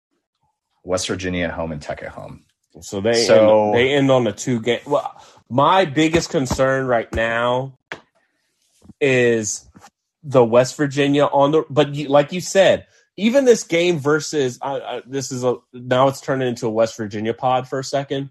West 0.83 1.07
Virginia 1.07 1.45
at 1.45 1.51
home 1.51 1.71
and 1.71 1.81
Tech 1.81 2.03
at 2.03 2.09
home. 2.09 2.45
So 2.81 3.01
they 3.01 3.23
So- 3.25 3.67
end, 3.67 3.75
they 3.75 3.93
end 3.93 4.11
on 4.11 4.27
a 4.27 4.31
two 4.33 4.61
game. 4.61 4.79
Well, 4.85 5.15
my 5.49 5.85
biggest 5.85 6.29
concern 6.29 6.87
right 6.87 7.11
now 7.13 7.77
is 8.99 9.69
the 10.23 10.43
West 10.43 10.75
Virginia 10.75 11.25
on 11.25 11.51
the. 11.51 11.63
But 11.69 11.95
you, 11.95 12.09
like 12.09 12.31
you 12.31 12.41
said, 12.41 12.87
even 13.15 13.45
this 13.45 13.63
game 13.63 13.99
versus 13.99 14.59
this 15.05 15.31
is 15.31 15.43
a 15.43 15.57
now 15.73 16.07
it's 16.07 16.21
turning 16.21 16.47
into 16.47 16.67
a 16.67 16.71
West 16.71 16.97
Virginia 16.97 17.33
pod 17.33 17.67
for 17.67 17.79
a 17.79 17.83
second. 17.83 18.29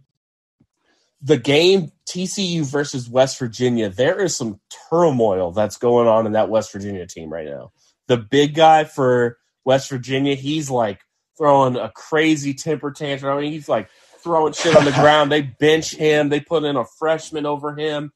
The 1.22 1.38
game 1.38 1.90
TCU 2.06 2.64
versus 2.64 3.08
West 3.08 3.38
Virginia, 3.38 3.88
there 3.88 4.20
is 4.20 4.36
some 4.36 4.60
turmoil 4.90 5.50
that's 5.50 5.78
going 5.78 6.06
on 6.06 6.26
in 6.26 6.32
that 6.32 6.50
West 6.50 6.72
Virginia 6.72 7.06
team 7.06 7.32
right 7.32 7.46
now. 7.46 7.72
The 8.06 8.18
big 8.18 8.54
guy 8.54 8.84
for 8.84 9.38
West 9.64 9.88
Virginia, 9.88 10.34
he's 10.34 10.70
like 10.70 11.00
throwing 11.36 11.76
a 11.76 11.90
crazy 11.90 12.54
temper 12.54 12.92
tantrum. 12.92 13.36
I 13.36 13.40
mean, 13.40 13.50
he's 13.50 13.68
like 13.68 13.88
throwing 14.26 14.52
shit 14.52 14.74
on 14.74 14.84
the 14.84 14.90
ground. 14.90 15.30
They 15.30 15.42
bench 15.42 15.94
him. 15.94 16.30
They 16.30 16.40
put 16.40 16.64
in 16.64 16.74
a 16.74 16.84
freshman 16.84 17.46
over 17.46 17.76
him. 17.76 18.12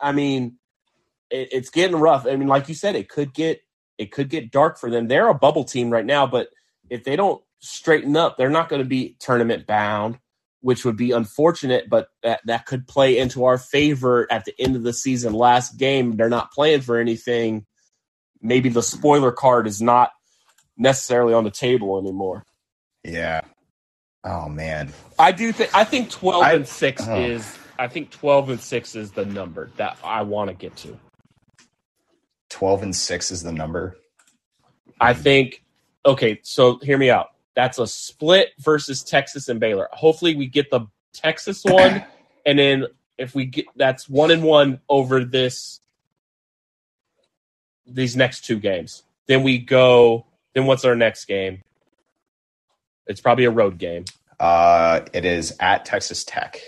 I 0.00 0.10
mean, 0.10 0.58
it, 1.30 1.50
it's 1.52 1.70
getting 1.70 1.96
rough. 1.96 2.26
I 2.26 2.34
mean, 2.34 2.48
like 2.48 2.68
you 2.68 2.74
said, 2.74 2.96
it 2.96 3.08
could 3.08 3.32
get 3.32 3.60
it 3.96 4.10
could 4.10 4.28
get 4.28 4.50
dark 4.50 4.76
for 4.76 4.90
them. 4.90 5.06
They're 5.06 5.28
a 5.28 5.34
bubble 5.34 5.62
team 5.62 5.90
right 5.90 6.04
now, 6.04 6.26
but 6.26 6.48
if 6.90 7.04
they 7.04 7.14
don't 7.14 7.40
straighten 7.60 8.16
up, 8.16 8.36
they're 8.36 8.50
not 8.50 8.68
going 8.68 8.82
to 8.82 8.88
be 8.88 9.16
tournament 9.20 9.68
bound, 9.68 10.18
which 10.62 10.84
would 10.84 10.96
be 10.96 11.12
unfortunate. 11.12 11.88
But 11.88 12.08
that 12.24 12.40
that 12.46 12.66
could 12.66 12.88
play 12.88 13.16
into 13.18 13.44
our 13.44 13.56
favor 13.56 14.26
at 14.32 14.44
the 14.44 14.54
end 14.58 14.74
of 14.74 14.82
the 14.82 14.92
season. 14.92 15.32
Last 15.32 15.78
game, 15.78 16.16
they're 16.16 16.28
not 16.28 16.50
playing 16.50 16.80
for 16.80 16.98
anything. 16.98 17.66
Maybe 18.40 18.68
the 18.68 18.82
spoiler 18.82 19.30
card 19.30 19.68
is 19.68 19.80
not 19.80 20.10
necessarily 20.76 21.34
on 21.34 21.44
the 21.44 21.52
table 21.52 22.00
anymore. 22.00 22.44
Yeah. 23.04 23.42
Oh 24.24 24.48
man. 24.48 24.92
I 25.18 25.32
do 25.32 25.52
think 25.52 25.74
I 25.74 25.84
think 25.84 26.10
twelve 26.10 26.44
I- 26.44 26.52
and 26.52 26.66
six 26.66 27.06
oh. 27.06 27.20
is 27.20 27.58
I 27.78 27.88
think 27.88 28.10
twelve 28.10 28.50
and 28.50 28.60
six 28.60 28.94
is 28.94 29.12
the 29.12 29.24
number 29.24 29.70
that 29.76 29.98
I 30.04 30.22
want 30.22 30.48
to 30.48 30.54
get 30.54 30.76
to. 30.78 30.98
12 32.52 32.82
and 32.82 32.94
6 32.94 33.30
is 33.30 33.42
the 33.42 33.52
number. 33.52 33.96
I 35.00 35.14
think. 35.14 35.64
Okay, 36.04 36.38
so 36.42 36.78
hear 36.78 36.98
me 36.98 37.10
out. 37.10 37.28
That's 37.54 37.78
a 37.78 37.86
split 37.86 38.50
versus 38.58 39.02
Texas 39.02 39.48
and 39.48 39.58
Baylor. 39.58 39.88
Hopefully, 39.92 40.36
we 40.36 40.46
get 40.46 40.70
the 40.70 40.86
Texas 41.12 41.64
one, 41.64 42.04
and 42.44 42.58
then 42.58 42.86
if 43.18 43.34
we 43.34 43.46
get 43.46 43.66
that's 43.76 44.08
one 44.08 44.30
and 44.30 44.42
one 44.42 44.80
over 44.88 45.24
this 45.24 45.80
these 47.86 48.16
next 48.16 48.44
two 48.44 48.58
games. 48.58 49.02
Then 49.26 49.42
we 49.42 49.58
go. 49.58 50.26
Then 50.54 50.66
what's 50.66 50.84
our 50.84 50.94
next 50.94 51.24
game? 51.24 51.62
It's 53.06 53.20
probably 53.20 53.44
a 53.44 53.50
road 53.50 53.78
game. 53.78 54.04
Uh, 54.38 55.00
it 55.12 55.24
is 55.24 55.56
at 55.60 55.84
Texas 55.84 56.24
Tech. 56.24 56.60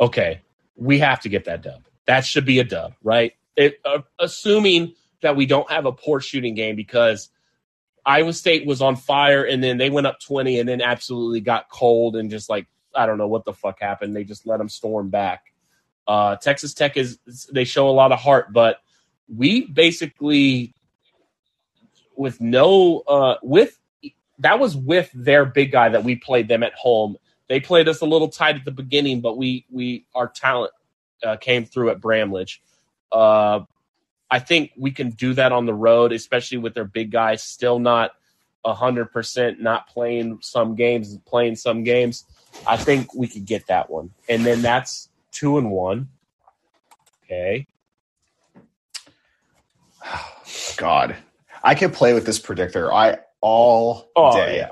Okay, 0.00 0.40
we 0.76 0.98
have 0.98 1.20
to 1.20 1.28
get 1.28 1.44
that 1.46 1.62
dub. 1.62 1.86
That 2.06 2.24
should 2.24 2.46
be 2.46 2.58
a 2.60 2.64
dub, 2.64 2.94
right? 3.02 3.32
It, 3.56 3.80
uh, 3.84 4.00
assuming 4.18 4.94
that 5.20 5.36
we 5.36 5.46
don't 5.46 5.70
have 5.70 5.84
a 5.84 5.92
poor 5.92 6.20
shooting 6.20 6.54
game 6.54 6.76
because 6.76 7.30
Iowa 8.06 8.32
State 8.32 8.66
was 8.66 8.80
on 8.80 8.96
fire 8.96 9.44
and 9.44 9.62
then 9.62 9.76
they 9.76 9.90
went 9.90 10.06
up 10.06 10.20
20 10.20 10.60
and 10.60 10.68
then 10.68 10.80
absolutely 10.80 11.40
got 11.40 11.68
cold 11.68 12.16
and 12.16 12.30
just 12.30 12.48
like 12.48 12.66
I 12.94 13.06
don't 13.06 13.18
know 13.18 13.28
what 13.28 13.44
the 13.44 13.52
fuck 13.52 13.80
happened. 13.80 14.16
They 14.16 14.24
just 14.24 14.46
let 14.46 14.58
them 14.58 14.68
storm 14.68 15.10
back. 15.10 15.44
Uh, 16.06 16.36
Texas 16.36 16.72
Tech 16.72 16.96
is 16.96 17.18
they 17.52 17.64
show 17.64 17.88
a 17.88 17.92
lot 17.92 18.12
of 18.12 18.18
heart, 18.18 18.52
but 18.52 18.78
we 19.28 19.66
basically 19.66 20.74
with 22.16 22.40
no 22.40 23.00
uh, 23.06 23.36
with 23.42 23.78
that 24.40 24.58
was 24.58 24.76
with 24.76 25.10
their 25.14 25.44
big 25.44 25.72
guy 25.72 25.88
that 25.88 26.04
we 26.04 26.16
played 26.16 26.48
them 26.48 26.62
at 26.62 26.74
home. 26.74 27.16
They 27.48 27.60
played 27.60 27.88
us 27.88 28.00
a 28.00 28.06
little 28.06 28.28
tight 28.28 28.56
at 28.56 28.64
the 28.64 28.70
beginning, 28.70 29.20
but 29.20 29.36
we 29.36 29.64
we 29.70 30.04
our 30.14 30.28
talent 30.28 30.72
uh, 31.22 31.36
came 31.36 31.64
through 31.64 31.90
at 31.90 32.00
Bramlage. 32.00 32.62
Uh, 33.10 33.60
I 34.30 34.38
think 34.38 34.72
we 34.76 34.90
can 34.90 35.10
do 35.10 35.34
that 35.34 35.52
on 35.52 35.66
the 35.66 35.74
road, 35.74 36.12
especially 36.12 36.58
with 36.58 36.74
their 36.74 36.84
big 36.84 37.10
guys 37.10 37.42
still 37.42 37.78
not 37.78 38.12
hundred 38.66 39.06
percent, 39.06 39.60
not 39.62 39.88
playing 39.88 40.38
some 40.42 40.74
games, 40.74 41.16
playing 41.24 41.56
some 41.56 41.84
games. 41.84 42.24
I 42.66 42.76
think 42.76 43.14
we 43.14 43.26
could 43.26 43.46
get 43.46 43.66
that 43.68 43.88
one, 43.88 44.10
and 44.28 44.44
then 44.44 44.60
that's 44.60 45.08
two 45.32 45.56
and 45.56 45.70
one. 45.70 46.08
Okay, 47.24 47.66
God, 50.76 51.16
I 51.62 51.74
can 51.74 51.90
play 51.90 52.12
with 52.12 52.26
this 52.26 52.38
predictor. 52.38 52.92
I 52.92 53.18
all 53.40 54.10
Oh, 54.16 54.32
day. 54.36 54.58
yeah. 54.58 54.70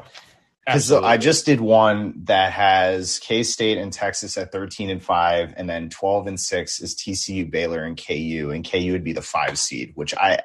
Because 0.66 0.90
I 0.90 1.16
just 1.16 1.46
did 1.46 1.60
one 1.60 2.22
that 2.24 2.52
has 2.52 3.20
K 3.20 3.44
State 3.44 3.78
and 3.78 3.92
Texas 3.92 4.36
at 4.36 4.50
13 4.50 4.90
and 4.90 5.00
5, 5.02 5.54
and 5.56 5.70
then 5.70 5.90
12 5.90 6.26
and 6.26 6.40
6 6.40 6.80
is 6.80 6.96
TCU, 6.96 7.48
Baylor, 7.48 7.84
and 7.84 7.96
KU. 7.96 8.50
And 8.52 8.68
KU 8.68 8.90
would 8.90 9.04
be 9.04 9.12
the 9.12 9.22
five 9.22 9.58
seed, 9.60 9.92
which 9.94 10.12
I 10.16 10.40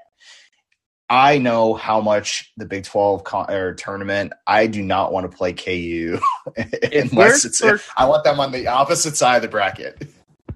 I 1.09 1.39
know 1.39 1.74
how 1.74 2.01
much 2.01 2.53
the 2.55 2.65
Big 2.67 2.84
12 2.86 3.24
con- 3.24 3.49
or 3.51 3.74
tournament. 3.74 4.32
I 4.47 4.67
do 4.67 4.82
not 4.84 5.11
want 5.11 5.30
to 5.30 5.36
play 5.36 5.53
KU 5.53 6.19
unless 6.55 7.43
it's. 7.43 7.59
thir- 7.59 7.82
I 7.97 8.05
want 8.05 8.24
them 8.24 8.39
on 8.39 8.51
the 8.51 8.67
opposite 8.67 9.17
side 9.17 9.38
of 9.38 9.41
the 9.41 9.47
bracket. 9.47 10.07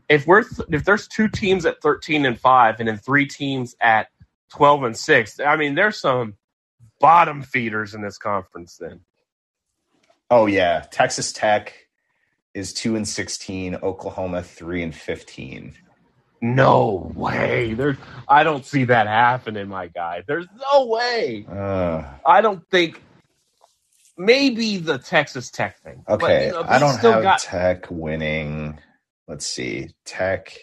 if 0.09 0.28
we're 0.28 0.43
th- 0.43 0.70
if 0.72 0.86
there's 0.86 1.07
two 1.07 1.28
teams 1.28 1.66
at 1.66 1.82
13 1.82 2.26
and 2.28 2.39
5 2.39 2.80
and 2.80 2.88
then 2.88 2.97
three 2.97 3.26
teams 3.26 3.76
at 3.82 4.09
12 4.49 4.84
and 4.84 4.95
6 4.97 5.39
i 5.39 5.55
mean 5.57 5.74
there's 5.74 5.97
some 5.99 6.36
bottom 7.00 7.41
feeders 7.41 7.93
in 7.93 8.02
this 8.02 8.18
conference 8.18 8.78
then 8.80 9.02
Oh 10.32 10.48
yeah, 10.48 10.84
Texas 10.91 11.32
Tech 11.32 11.74
is 12.56 12.74
two 12.74 12.96
and 12.96 13.08
16. 13.08 13.76
Oklahoma 13.84 14.41
three 14.41 14.82
and 14.82 14.93
15. 14.96 15.76
no 16.41 17.12
way 17.16 17.74
there's 17.74 17.98
i 18.28 18.43
don't 18.43 18.66
see 18.66 18.84
that 18.86 19.08
happening 19.08 19.68
my 19.68 19.88
guy 19.88 20.22
there's 20.28 20.46
no 20.74 20.86
way 20.86 21.46
Uh, 21.50 22.04
i 22.26 22.41
don't 22.41 22.68
think 22.70 23.02
maybe 24.18 24.78
the 24.78 24.98
texas 24.98 25.50
tech 25.50 25.80
thing 25.82 26.04
But, 26.08 26.22
Okay, 26.24 26.48
you 26.48 26.52
know, 26.52 26.64
I 26.68 26.78
don't 26.80 27.00
have 27.00 27.24
got 27.24 27.39
Tech 27.39 27.89
winning. 27.89 28.80
Let's 29.28 29.48
see, 29.48 29.89
Tech. 30.06 30.56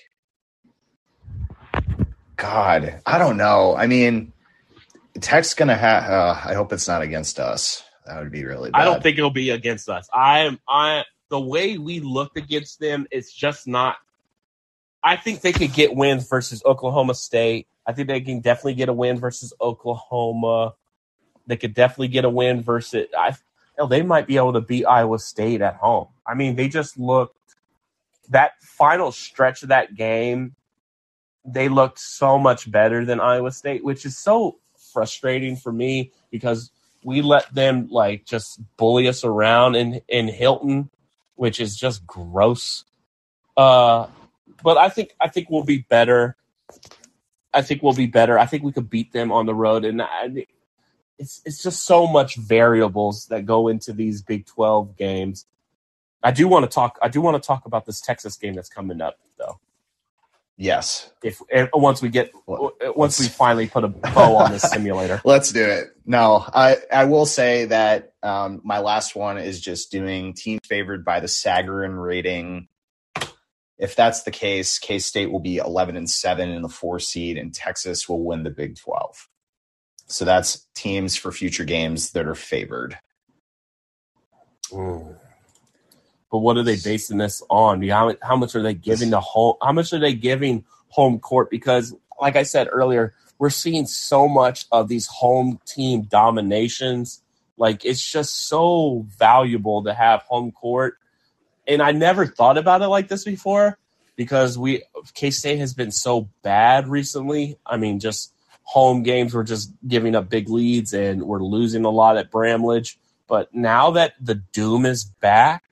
God, 2.37 3.01
I 3.07 3.19
don't 3.19 3.37
know. 3.37 3.75
I 3.77 3.87
mean, 3.87 4.33
Tech's 5.21 5.55
gonna 5.55 5.77
have. 5.77 6.11
Uh, 6.11 6.41
I 6.45 6.55
hope 6.55 6.73
it's 6.73 6.89
not 6.89 7.03
against 7.03 7.39
us. 7.39 7.83
That 8.07 8.19
would 8.19 8.33
be 8.33 8.45
really. 8.45 8.71
Bad. 8.71 8.81
I 8.81 8.85
don't 8.85 9.03
think 9.03 9.19
it'll 9.19 9.31
be 9.31 9.51
against 9.51 9.89
us. 9.89 10.09
I 10.13 10.41
am 10.41 10.59
I 10.69 11.05
the 11.29 11.41
way 11.41 11.79
we 11.79 12.01
looked 12.01 12.37
against 12.37 12.79
them, 12.81 13.07
it's 13.11 13.33
just 13.33 13.67
not 13.67 13.97
I 15.03 15.17
think 15.17 15.41
they 15.41 15.53
could 15.53 15.73
get 15.73 15.95
wins 15.95 16.29
versus 16.29 16.63
Oklahoma 16.65 17.15
State. 17.15 17.67
I 17.87 17.93
think 17.93 18.09
they 18.09 18.21
can 18.21 18.41
definitely 18.41 18.75
get 18.75 18.89
a 18.89 18.93
win 18.93 19.19
versus 19.19 19.53
Oklahoma. 19.61 20.75
They 21.47 21.57
could 21.57 21.75
definitely 21.75 22.09
get 22.09 22.25
a 22.25 22.31
win 22.31 22.63
versus 22.63 23.07
I 23.19 23.35
hell, 23.77 23.89
they 23.89 24.03
might 24.03 24.27
be 24.27 24.37
able 24.37 24.53
to 24.53 24.61
beat 24.61 24.85
Iowa 24.85 25.19
State 25.19 25.61
at 25.61 25.77
home. 25.77 26.09
I 26.27 26.35
mean, 26.35 26.55
they 26.55 26.69
just 26.69 26.99
looked 26.99 27.37
that 28.29 28.53
final 28.63 29.11
stretch 29.11 29.63
of 29.63 29.71
that 29.71 29.95
game, 29.95 30.55
they 31.45 31.69
looked 31.69 31.99
so 31.99 32.39
much 32.39 32.71
better 32.71 33.05
than 33.05 33.21
Iowa 33.21 33.51
State, 33.51 33.85
which 33.85 34.07
is 34.07 34.17
so 34.17 34.59
frustrating 34.93 35.57
for 35.57 35.73
me 35.73 36.13
because 36.31 36.71
we 37.05 37.23
let 37.23 37.53
them 37.55 37.89
like 37.91 38.25
just 38.25 38.61
bully 38.77 39.09
us 39.09 39.25
around 39.25 39.75
in 39.77 40.01
in 40.09 40.29
Hilton, 40.29 40.91
which 41.35 41.61
is 41.61 41.77
just 41.77 42.07
gross. 42.07 42.85
Uh, 43.57 44.07
but 44.63 44.79
I 44.79 44.89
think 44.89 45.15
I 45.21 45.29
think 45.29 45.51
we'll 45.51 45.65
be 45.65 45.79
better. 45.89 46.37
I 47.53 47.63
think 47.63 47.83
we'll 47.83 47.93
be 47.93 48.07
better. 48.07 48.39
I 48.39 48.47
think 48.47 48.63
we 48.63 48.73
could 48.73 48.89
beat 48.89 49.13
them 49.13 49.31
on 49.33 49.47
the 49.47 49.55
road, 49.55 49.85
and 49.85 50.01
I, 50.01 50.47
it's 51.19 51.43
it's 51.45 51.63
just 51.63 51.85
so 51.85 52.07
much 52.07 52.37
variables 52.37 53.27
that 53.27 53.47
go 53.47 53.69
into 53.69 53.93
these 53.93 54.23
Big 54.23 54.47
Twelve 54.47 54.97
games. 54.97 55.47
I 56.23 56.31
do 56.31 56.47
want 56.49 56.65
to 56.65 56.73
talk. 56.73 56.99
I 57.03 57.09
do 57.09 57.21
want 57.21 57.43
to 57.43 57.47
talk 57.47 57.67
about 57.67 57.85
this 57.85 58.01
Texas 58.01 58.37
game 58.37 58.55
that's 58.55 58.69
coming 58.69 59.01
up, 59.01 59.19
though. 59.39 59.59
Yes, 60.63 61.11
If, 61.25 61.41
if 61.49 61.71
once 61.75 62.01
we 62.01 62.09
get 62.09 62.31
once 62.47 63.19
we 63.19 63.25
let's- 63.25 63.29
finally 63.37 63.67
put 63.67 63.83
a 63.83 63.89
bow 63.89 64.37
on 64.37 64.53
this 64.53 64.63
simulator. 64.63 65.21
let's 65.25 65.51
do 65.51 65.65
it. 65.65 65.89
No, 66.07 66.45
I 66.55 66.77
I 66.93 67.07
will 67.07 67.27
say 67.27 67.65
that 67.65 68.13
um, 68.23 68.61
my 68.63 68.79
last 68.79 69.17
one 69.17 69.39
is 69.39 69.61
just 69.61 69.91
doing 69.91 70.35
team 70.35 70.61
favored 70.63 71.05
by 71.05 71.19
the 71.19 71.27
Sagarin 71.27 72.01
rating. 72.01 72.69
If 73.77 73.97
that's 73.97 74.23
the 74.23 74.31
case, 74.31 74.79
K 74.79 75.01
State 75.01 75.33
will 75.33 75.41
be 75.41 75.57
eleven 75.57 75.97
and 75.97 76.09
seven 76.09 76.51
in 76.51 76.63
the 76.63 76.69
four 76.69 77.01
seed, 77.01 77.39
and 77.39 77.53
Texas 77.53 78.09
will 78.09 78.23
win 78.25 78.45
the 78.45 78.51
Big 78.51 78.77
Twelve. 78.79 79.29
So 80.07 80.25
that's 80.25 80.69
teams 80.77 81.17
for 81.17 81.33
future 81.33 81.65
games 81.65 82.13
that 82.13 82.29
are 82.29 82.37
favored. 82.37 83.01
But 86.33 86.39
what 86.39 86.57
are 86.57 86.63
they 86.63 86.79
basing 86.79 87.19
this 87.19 87.43
on? 87.51 87.87
How, 87.87 88.17
how 88.23 88.37
much 88.37 88.57
are 88.57 88.63
they 88.63 88.73
giving 88.73 89.11
the 89.11 89.21
home? 89.21 89.57
How 89.61 89.73
much 89.73 89.93
are 89.93 89.99
they 89.99 90.15
giving 90.15 90.65
home 90.89 91.21
court? 91.21 91.51
Because, 91.51 91.95
like 92.19 92.37
I 92.37 92.43
said 92.43 92.69
earlier, 92.73 93.13
we're 93.39 93.51
seeing 93.51 93.85
so 93.85 94.29
much 94.29 94.65
of 94.73 94.89
these 94.89 95.07
home 95.07 95.61
team 95.67 96.03
dominations. 96.03 97.21
Like 97.59 97.85
it's 97.85 98.03
just 98.03 98.49
so 98.49 99.05
valuable 99.19 99.85
to 99.85 99.93
have 99.93 100.23
home 100.23 100.53
court. 100.53 100.97
And 101.69 101.83
I 101.83 101.93
never 101.93 102.27
thought 102.27 102.57
about 102.57 102.81
it 102.81 102.89
like 102.89 103.09
this 103.09 103.25
before 103.25 103.79
because 104.17 104.57
we 104.57 104.85
K 105.13 105.31
State 105.31 105.59
has 105.59 105.75
been 105.75 105.91
so 105.91 106.31
bad 106.43 106.89
recently. 106.89 107.59
I 107.67 107.77
mean, 107.77 108.01
just 108.01 108.33
home 108.63 109.03
games 109.03 109.35
we're 109.35 109.43
just 109.43 109.71
giving 109.87 110.15
up 110.15 110.31
big 110.31 110.49
leads 110.49 110.95
and 110.95 111.25
we're 111.25 111.43
losing 111.43 111.85
a 111.85 111.91
lot 111.91 112.17
at 112.17 112.31
Bramlage. 112.31 112.99
But 113.29 113.55
now 113.55 113.91
that 113.93 114.15
the 114.19 114.37
doom 114.37 114.87
is 114.87 115.05
back, 115.05 115.65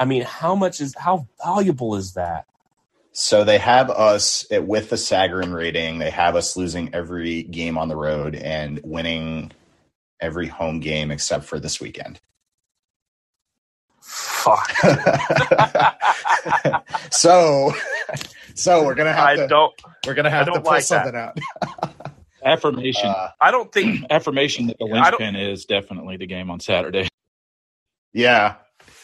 I 0.00 0.06
mean, 0.06 0.22
how 0.22 0.54
much 0.54 0.80
is 0.80 0.94
how 0.98 1.28
valuable 1.44 1.94
is 1.94 2.14
that? 2.14 2.46
So 3.12 3.44
they 3.44 3.58
have 3.58 3.90
us 3.90 4.46
it, 4.50 4.66
with 4.66 4.88
the 4.88 4.96
Sagarin 4.96 5.54
rating. 5.54 5.98
They 5.98 6.08
have 6.10 6.36
us 6.36 6.56
losing 6.56 6.94
every 6.94 7.42
game 7.42 7.76
on 7.76 7.88
the 7.88 7.96
road 7.96 8.34
and 8.34 8.80
winning 8.82 9.52
every 10.20 10.46
home 10.48 10.80
game 10.80 11.10
except 11.10 11.44
for 11.44 11.60
this 11.60 11.80
weekend. 11.82 12.18
Fuck. 14.00 14.70
so, 17.10 17.72
so 18.54 18.84
we're 18.84 18.94
gonna 18.94 19.12
have 19.12 19.28
I 19.28 19.36
to 19.36 19.48
don't. 19.48 19.72
we're 20.06 20.14
gonna 20.14 20.30
have 20.30 20.42
I 20.42 20.44
to 20.46 20.50
don't 20.52 20.62
pull 20.62 20.72
like 20.72 20.86
that. 20.86 21.04
something 21.04 21.16
out. 21.16 21.38
Affirmation. 22.44 23.06
Uh, 23.08 23.28
I 23.40 23.50
don't 23.50 23.70
think. 23.70 24.06
Affirmation 24.10 24.68
that 24.68 24.78
the 24.78 24.86
I 24.86 25.10
don't- 25.10 25.20
linchpin 25.20 25.36
is 25.36 25.66
definitely 25.66 26.16
the 26.16 26.26
game 26.26 26.50
on 26.50 26.58
Saturday. 26.60 27.08
yeah, 28.14 28.54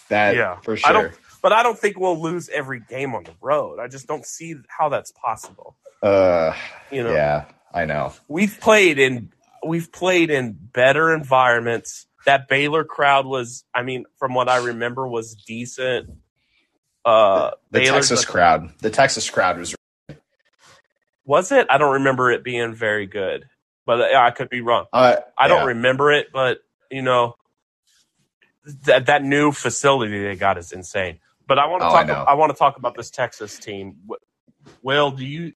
that 0.09 0.37
Yeah, 0.37 0.57
for 0.61 0.73
I 0.73 0.77
sure. 0.77 0.93
don't. 0.93 1.15
But 1.43 1.53
I 1.53 1.63
don't 1.63 1.79
think 1.79 1.99
we'll 1.99 2.21
lose 2.21 2.49
every 2.49 2.81
game 2.81 3.15
on 3.15 3.25
the 3.25 3.35
road. 3.41 3.79
I 3.79 3.87
just 3.89 4.07
don't 4.09 4.25
see 4.27 4.55
how 4.69 4.89
that's 4.89 5.13
possible. 5.13 5.77
Uh, 6.03 6.55
You 6.91 7.05
know, 7.05 7.13
yeah, 7.15 7.45
I 7.73 7.85
know. 7.85 8.13
we've 8.29 8.59
played 8.61 8.99
in 8.99 9.33
we've 9.65 9.91
played 9.93 10.31
in 10.31 10.53
better 10.53 11.15
environments. 11.15 12.07
That 12.25 12.49
Baylor 12.49 12.83
crowd 12.85 13.25
was, 13.27 13.65
I 13.73 13.83
mean, 13.83 14.05
from 14.19 14.35
what 14.35 14.49
I 14.49 14.57
remember, 14.65 15.07
was 15.07 15.35
decent. 15.35 16.11
uh, 17.05 17.53
The 17.71 17.79
Baylor's- 17.81 18.09
Texas 18.09 18.25
crowd. 18.25 18.71
The 18.81 18.91
Texas 18.91 19.31
crowd 19.31 19.59
was 19.59 19.75
was 21.25 21.53
it? 21.53 21.67
I 21.71 21.79
don't 21.79 21.95
remember 21.95 22.31
it 22.31 22.45
being 22.45 22.75
very 22.75 23.07
good, 23.07 23.45
but 23.85 24.01
I 24.01 24.31
could 24.31 24.49
be 24.49 24.61
wrong. 24.61 24.87
uh, 24.93 25.17
I 25.37 25.49
don't 25.49 25.61
yeah. 25.63 25.67
remember 25.67 26.11
it, 26.13 26.29
but 26.33 26.59
you 26.91 27.03
know 27.03 27.37
that 28.85 29.07
that 29.07 29.23
new 29.25 29.53
facility 29.53 30.23
they 30.23 30.37
got 30.37 30.59
is 30.59 30.73
insane. 30.73 31.19
But 31.47 31.59
I 31.59 31.67
want 31.67 31.83
to 31.83 31.87
Oh, 31.89 31.91
talk. 31.93 32.07
know. 32.09 32.15
I, 32.15 32.35
want 32.35 32.53
to 32.53 32.59
talk 32.59 32.77
about 32.77 32.97
this 32.97 33.11
Texas 33.11 33.59
team. 33.59 33.97
Will, 34.83 35.13
do 35.13 35.25
you 35.25 35.53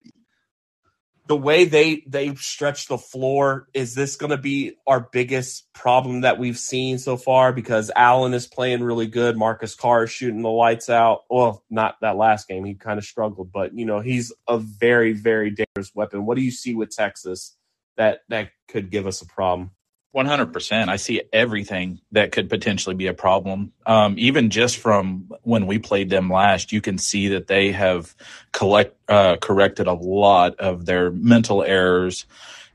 the 1.27 1.37
way 1.37 1.65
they 1.65 2.03
they 2.07 2.35
stretch 2.37 2.87
the 2.89 2.99
floor? 2.99 3.69
Is 3.75 3.95
this 3.95 4.17
going 4.17 4.31
to 4.31 4.37
be 4.37 4.77
our 4.87 5.01
biggest 5.13 5.73
problem 5.73 6.23
that 6.23 6.39
we've 6.39 6.59
seen 6.59 6.99
so 6.99 7.17
far? 7.17 7.53
Because 7.53 7.91
Allen 7.97 8.35
is 8.35 8.47
playing 8.47 8.83
really 8.83 9.07
good. 9.09 9.37
Marcus 9.37 9.75
Carr 9.75 10.05
is 10.05 10.11
shooting 10.11 10.43
the 10.43 10.49
lights 10.51 10.89
out. 10.91 11.23
Well, 11.31 11.65
not 11.71 11.97
that 12.03 12.17
last 12.17 12.49
game; 12.49 12.65
he 12.65 12.75
kind 12.75 12.99
of 12.99 13.05
struggled, 13.05 13.53
but 13.53 13.75
you 13.77 13.85
know 13.85 14.01
he's 14.01 14.33
a 14.49 14.59
very 14.59 15.13
very 15.13 15.51
dangerous 15.51 15.93
weapon. 15.95 16.27
What 16.27 16.37
do 16.37 16.43
you 16.43 16.51
see 16.53 16.75
with 16.75 16.91
Texas 16.95 17.57
that 17.97 18.21
that 18.29 18.51
could 18.69 18.91
give 18.91 19.07
us 19.09 19.23
a 19.23 19.27
problem? 19.27 19.73
One 20.13 20.27
hundred 20.27 20.53
percent. 20.53 20.91
I 20.91 20.97
see 20.97 21.23
everything 21.33 22.01
that 22.11 22.33
could 22.33 22.49
potentially 22.49 22.97
be 22.97 23.07
a 23.07 23.15
problem. 23.15 23.73
Um, 23.87 24.17
even 24.19 24.51
just 24.51 24.79
from 24.79 25.31
when 25.43 25.69
we 25.69 25.79
played 25.79 26.11
them 26.11 26.29
last, 26.29 26.73
you 26.73 26.81
can 26.81 26.99
see 26.99 27.29
that 27.29 27.47
they 27.47 27.71
have 27.71 28.17
collect 28.53 28.97
uh, 29.09 29.37
corrected 29.37 29.87
a 29.87 29.93
lot 29.93 30.59
of 30.59 30.85
their 30.85 31.13
mental 31.13 31.63
errors, 31.63 32.27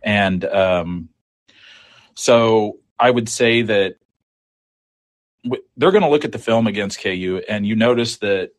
and 0.02 0.46
um, 0.46 1.10
so 2.14 2.80
I 2.98 3.12
would 3.12 3.28
say 3.28 3.64
that 3.64 3.98
w- 5.44 5.64
they're 5.76 5.92
going 5.92 6.04
to 6.04 6.10
look 6.10 6.24
at 6.24 6.32
the 6.32 6.40
film 6.40 6.68
against 6.68 7.02
KU, 7.02 7.42
and 7.50 7.68
you 7.68 7.76
notice 7.76 8.16
that 8.18 8.52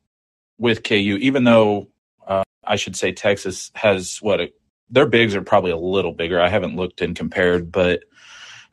with 0.59 0.83
KU, 0.85 1.19
even 1.23 1.45
though 1.45 1.89
uh, 2.27 2.45
I 2.63 2.77
should 2.77 2.97
say 2.97 3.13
Texas 3.13 3.71
has 3.75 4.19
what 4.21 4.41
a, 4.41 4.53
their 4.91 5.07
bigs 5.07 5.35
are 5.35 5.41
probably 5.41 5.71
a 5.71 5.79
little 5.79 6.13
bigger. 6.13 6.39
I 6.39 6.51
haven't 6.51 6.77
looked 6.77 7.01
and 7.01 7.17
compared, 7.17 7.73
but 7.73 8.05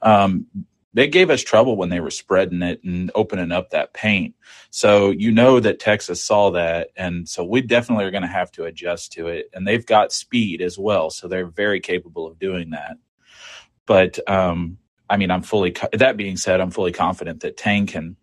um, 0.03 0.47
they 0.93 1.07
gave 1.07 1.31
us 1.31 1.43
trouble 1.43 1.77
when 1.77 1.89
they 1.89 2.01
were 2.01 2.11
spreading 2.11 2.63
it 2.63 2.83
and 2.83 3.11
opening 3.15 3.51
up 3.53 3.71
that 3.71 3.93
paint. 3.93 4.35
So 4.71 5.11
you 5.11 5.31
know 5.31 5.59
that 5.61 5.79
Texas 5.79 6.23
saw 6.23 6.51
that, 6.51 6.89
and 6.97 7.29
so 7.29 7.43
we 7.45 7.61
definitely 7.61 8.05
are 8.05 8.11
going 8.11 8.23
to 8.23 8.29
have 8.29 8.51
to 8.53 8.65
adjust 8.65 9.13
to 9.13 9.29
it. 9.29 9.49
And 9.53 9.67
they've 9.67 9.85
got 9.85 10.13
speed 10.13 10.61
as 10.61 10.79
well, 10.79 11.11
so 11.11 11.27
they're 11.29 11.47
very 11.47 11.81
capable 11.81 12.27
of 12.27 12.39
doing 12.39 12.71
that. 12.71 12.97
But 13.87 14.19
um, 14.29 14.79
I 15.09 15.17
mean, 15.17 15.31
I'm 15.31 15.43
fully. 15.43 15.71
co- 15.71 15.89
That 15.93 16.17
being 16.17 16.37
said, 16.37 16.61
I'm 16.61 16.71
fully 16.71 16.93
confident 16.93 17.41
that 17.41 17.57
Tang 17.57 17.87
can 17.87 18.17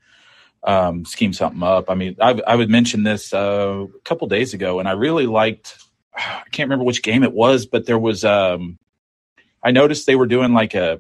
um, 0.64 1.05
scheme 1.05 1.33
something 1.33 1.62
up. 1.62 1.91
I 1.91 1.95
mean, 1.95 2.16
I, 2.20 2.41
I 2.47 2.57
would 2.57 2.70
mention 2.70 3.03
this 3.03 3.33
uh, 3.35 3.87
a 3.95 4.01
couple 4.05 4.28
days 4.28 4.55
ago, 4.55 4.78
and 4.81 4.89
I 4.89 4.93
really 4.93 5.26
liked. 5.26 5.78
I 6.16 6.43
can't 6.53 6.68
remember 6.68 6.85
which 6.85 7.03
game 7.03 7.22
it 7.24 7.33
was, 7.33 7.66
but 7.66 7.87
there 7.87 7.99
was. 7.99 8.24
Um, 8.24 8.78
I 9.62 9.72
noticed 9.72 10.07
they 10.07 10.16
were 10.16 10.26
doing 10.26 10.55
like 10.55 10.74
a. 10.74 10.99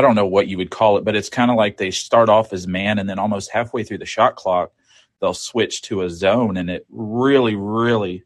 I 0.00 0.02
don't 0.02 0.14
know 0.14 0.24
what 0.24 0.48
you 0.48 0.56
would 0.56 0.70
call 0.70 0.96
it, 0.96 1.04
but 1.04 1.14
it's 1.14 1.28
kind 1.28 1.50
of 1.50 1.58
like 1.58 1.76
they 1.76 1.90
start 1.90 2.30
off 2.30 2.54
as 2.54 2.66
man, 2.66 2.98
and 2.98 3.06
then 3.06 3.18
almost 3.18 3.50
halfway 3.50 3.84
through 3.84 3.98
the 3.98 4.06
shot 4.06 4.34
clock, 4.34 4.72
they'll 5.20 5.34
switch 5.34 5.82
to 5.82 6.00
a 6.00 6.08
zone, 6.08 6.56
and 6.56 6.70
it 6.70 6.86
really, 6.88 7.54
really 7.54 8.24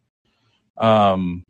um, 0.78 1.44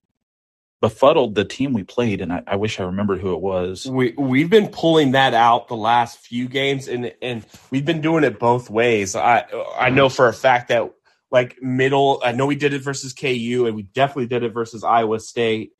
befuddled 0.80 1.34
the 1.34 1.44
team 1.44 1.74
we 1.74 1.82
played. 1.82 2.22
And 2.22 2.32
I, 2.32 2.42
I 2.46 2.56
wish 2.56 2.80
I 2.80 2.84
remembered 2.84 3.20
who 3.20 3.34
it 3.34 3.42
was. 3.42 3.84
We 3.84 4.14
we've 4.16 4.48
been 4.48 4.68
pulling 4.68 5.10
that 5.10 5.34
out 5.34 5.68
the 5.68 5.76
last 5.76 6.20
few 6.20 6.48
games, 6.48 6.88
and 6.88 7.12
and 7.20 7.44
we've 7.70 7.84
been 7.84 8.00
doing 8.00 8.24
it 8.24 8.38
both 8.38 8.70
ways. 8.70 9.14
I 9.14 9.44
I 9.78 9.90
know 9.90 10.08
for 10.08 10.26
a 10.26 10.32
fact 10.32 10.68
that 10.68 10.90
like 11.30 11.60
middle. 11.60 12.22
I 12.24 12.32
know 12.32 12.46
we 12.46 12.56
did 12.56 12.72
it 12.72 12.80
versus 12.80 13.12
KU, 13.12 13.64
and 13.66 13.76
we 13.76 13.82
definitely 13.82 14.28
did 14.28 14.42
it 14.42 14.54
versus 14.54 14.84
Iowa 14.84 15.20
State. 15.20 15.72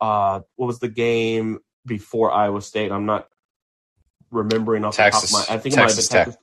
Uh, 0.00 0.40
what 0.56 0.66
was 0.66 0.80
the 0.80 0.88
game 0.88 1.60
before 1.86 2.32
Iowa 2.32 2.62
State? 2.62 2.90
I'm 2.90 3.06
not 3.06 3.28
remembering 4.32 4.84
off 4.84 4.96
Texas- 4.96 5.30
the 5.30 5.36
top 5.36 5.42
of 5.44 5.48
my. 5.48 5.54
I 5.54 5.58
think 5.58 5.74
it 5.74 5.78
might 5.78 5.82
have 5.82 5.96
been 5.96 5.96
Texas 5.96 6.08
Tech. 6.08 6.26
Texas 6.26 6.38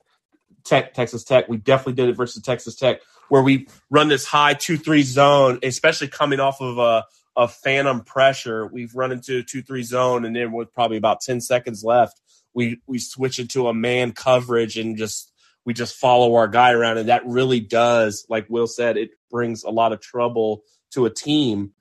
Tech. 0.64 0.94
Texas 0.94 1.24
Tech. 1.24 1.50
We 1.50 1.58
definitely 1.58 1.94
did 1.94 2.10
it 2.10 2.16
versus 2.16 2.42
Texas 2.44 2.76
Tech, 2.76 3.02
where 3.28 3.42
we 3.42 3.68
run 3.90 4.08
this 4.08 4.26
high 4.26 4.54
two 4.54 4.78
three 4.78 5.04
zone, 5.04 5.60
especially 5.64 6.08
coming 6.08 6.40
off 6.40 6.62
of 6.62 6.78
a 6.78 7.06
a 7.36 7.48
phantom 7.48 8.02
pressure. 8.02 8.68
We've 8.68 8.94
run 8.94 9.12
into 9.12 9.40
a 9.40 9.44
two 9.44 9.62
three 9.62 9.84
zone, 9.84 10.26
and 10.26 10.36
then 10.36 10.52
with 10.52 10.74
probably 10.74 10.98
about 10.98 11.22
ten 11.22 11.42
seconds 11.42 11.84
left, 11.84 12.22
we 12.54 12.82
we 12.88 13.00
switch 13.00 13.40
into 13.40 13.68
a 13.68 13.74
man 13.74 14.12
coverage 14.12 14.78
and 14.78 14.98
just 14.98 15.32
we 15.66 15.74
just 15.74 15.96
follow 15.96 16.36
our 16.36 16.48
guy 16.48 16.72
around, 16.72 16.98
and 16.98 17.10
that 17.10 17.26
really 17.26 17.60
does, 17.60 18.26
like 18.30 18.50
Will 18.50 18.68
said, 18.68 18.98
it 18.98 19.12
brings 19.30 19.64
a 19.64 19.70
lot 19.70 19.94
of 19.94 20.02
trouble 20.02 20.64
to 20.92 21.06
a 21.06 21.10
team. 21.10 21.74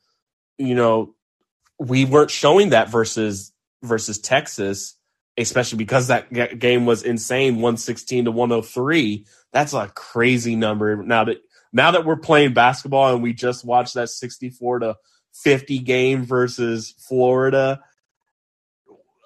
You 0.58 0.74
know, 0.74 1.14
we 1.78 2.04
weren't 2.04 2.30
showing 2.30 2.70
that 2.70 2.90
versus 2.90 3.52
versus 3.82 4.18
Texas, 4.18 4.94
especially 5.38 5.78
because 5.78 6.08
that 6.08 6.32
ga- 6.32 6.54
game 6.54 6.84
was 6.84 7.02
insane, 7.02 7.60
one 7.60 7.76
sixteen 7.76 8.26
to 8.26 8.32
one 8.32 8.50
hundred 8.50 8.66
three. 8.66 9.26
That's 9.52 9.72
a 9.72 9.88
crazy 9.94 10.56
number. 10.56 11.02
Now 11.02 11.24
that 11.24 11.38
now 11.72 11.92
that 11.92 12.04
we're 12.04 12.16
playing 12.16 12.52
basketball 12.52 13.14
and 13.14 13.22
we 13.22 13.32
just 13.32 13.64
watched 13.64 13.94
that 13.94 14.10
sixty 14.10 14.50
four 14.50 14.80
to 14.80 14.96
50 15.34 15.78
game 15.80 16.24
versus 16.24 16.94
Florida. 16.98 17.80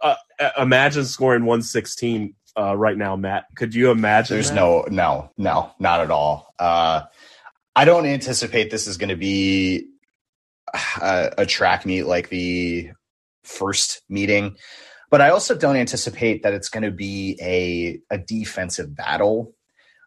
Uh, 0.02 0.16
imagine 0.58 1.04
scoring 1.04 1.44
116 1.44 2.34
uh, 2.58 2.76
right 2.76 2.96
now, 2.96 3.16
Matt. 3.16 3.44
Could 3.56 3.74
you 3.74 3.90
imagine? 3.90 4.36
There's 4.36 4.50
that? 4.50 4.56
no, 4.56 4.84
no, 4.90 5.30
no, 5.38 5.72
not 5.78 6.00
at 6.00 6.10
all. 6.10 6.54
Uh, 6.58 7.02
I 7.74 7.84
don't 7.84 8.04
anticipate 8.04 8.70
this 8.70 8.86
is 8.86 8.98
going 8.98 9.08
to 9.08 9.16
be 9.16 9.88
a, 11.00 11.32
a 11.38 11.46
track 11.46 11.86
meet 11.86 12.02
like 12.02 12.28
the 12.28 12.90
first 13.44 14.02
meeting, 14.08 14.56
but 15.12 15.20
I 15.20 15.28
also 15.28 15.54
don't 15.54 15.76
anticipate 15.76 16.42
that 16.42 16.54
it's 16.54 16.70
going 16.70 16.84
to 16.84 16.90
be 16.90 17.38
a 17.42 18.00
a 18.12 18.16
defensive 18.16 18.96
battle. 18.96 19.54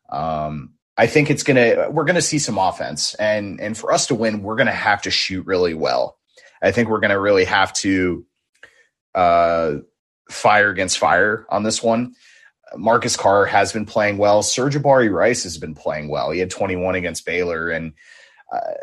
Um, 0.10 0.74
I 0.98 1.06
think 1.06 1.30
it's 1.30 1.44
gonna 1.44 1.92
we're 1.92 2.06
gonna 2.06 2.24
see 2.24 2.40
some 2.40 2.58
offense, 2.58 3.14
and 3.14 3.62
and 3.62 3.78
for 3.78 3.94
us 3.94 4.08
to 4.08 4.16
win, 4.16 4.42
we're 4.42 4.56
gonna 4.56 4.72
have 4.72 5.04
to 5.04 5.12
shoot 5.12 5.46
really 5.46 5.76
well. 5.76 6.18
I 6.60 6.72
think 6.72 6.90
we're 6.90 7.02
gonna 7.02 7.20
really 7.20 7.46
have 7.46 7.72
to 7.74 8.26
uh, 9.14 9.76
fire 10.32 10.72
against 10.72 10.98
fire 10.98 11.46
on 11.50 11.62
this 11.62 11.84
one. 11.84 12.16
Marcus 12.76 13.16
Carr 13.16 13.46
has 13.46 13.72
been 13.72 13.86
playing 13.86 14.18
well. 14.18 14.42
Sir'Jabari 14.42 15.12
Rice 15.12 15.44
has 15.44 15.60
been 15.60 15.76
playing 15.76 16.10
well. 16.10 16.32
He 16.32 16.40
had 16.40 16.50
21 16.50 16.96
against 16.96 17.28
Baylor, 17.28 17.70
and 17.70 17.94
uh, 18.52 18.74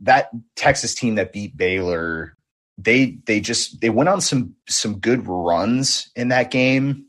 that 0.00 0.30
Texas 0.56 0.94
team 0.94 1.16
that 1.16 1.34
beat 1.34 1.58
Baylor, 1.58 2.37
they 2.78 3.18
they 3.26 3.40
just 3.40 3.80
they 3.80 3.90
went 3.90 4.08
on 4.08 4.20
some 4.20 4.54
some 4.68 5.00
good 5.00 5.26
runs 5.26 6.10
in 6.16 6.28
that 6.28 6.50
game, 6.50 7.06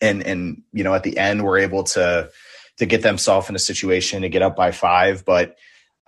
and 0.00 0.22
and 0.22 0.62
you 0.72 0.84
know 0.84 0.94
at 0.94 1.02
the 1.02 1.18
end 1.18 1.42
were 1.42 1.58
able 1.58 1.84
to 1.84 2.30
to 2.76 2.86
get 2.86 3.02
themselves 3.02 3.48
in 3.48 3.56
a 3.56 3.60
situation 3.60 4.22
to 4.22 4.28
get 4.28 4.42
up 4.42 4.56
by 4.56 4.72
five, 4.72 5.24
but. 5.24 5.56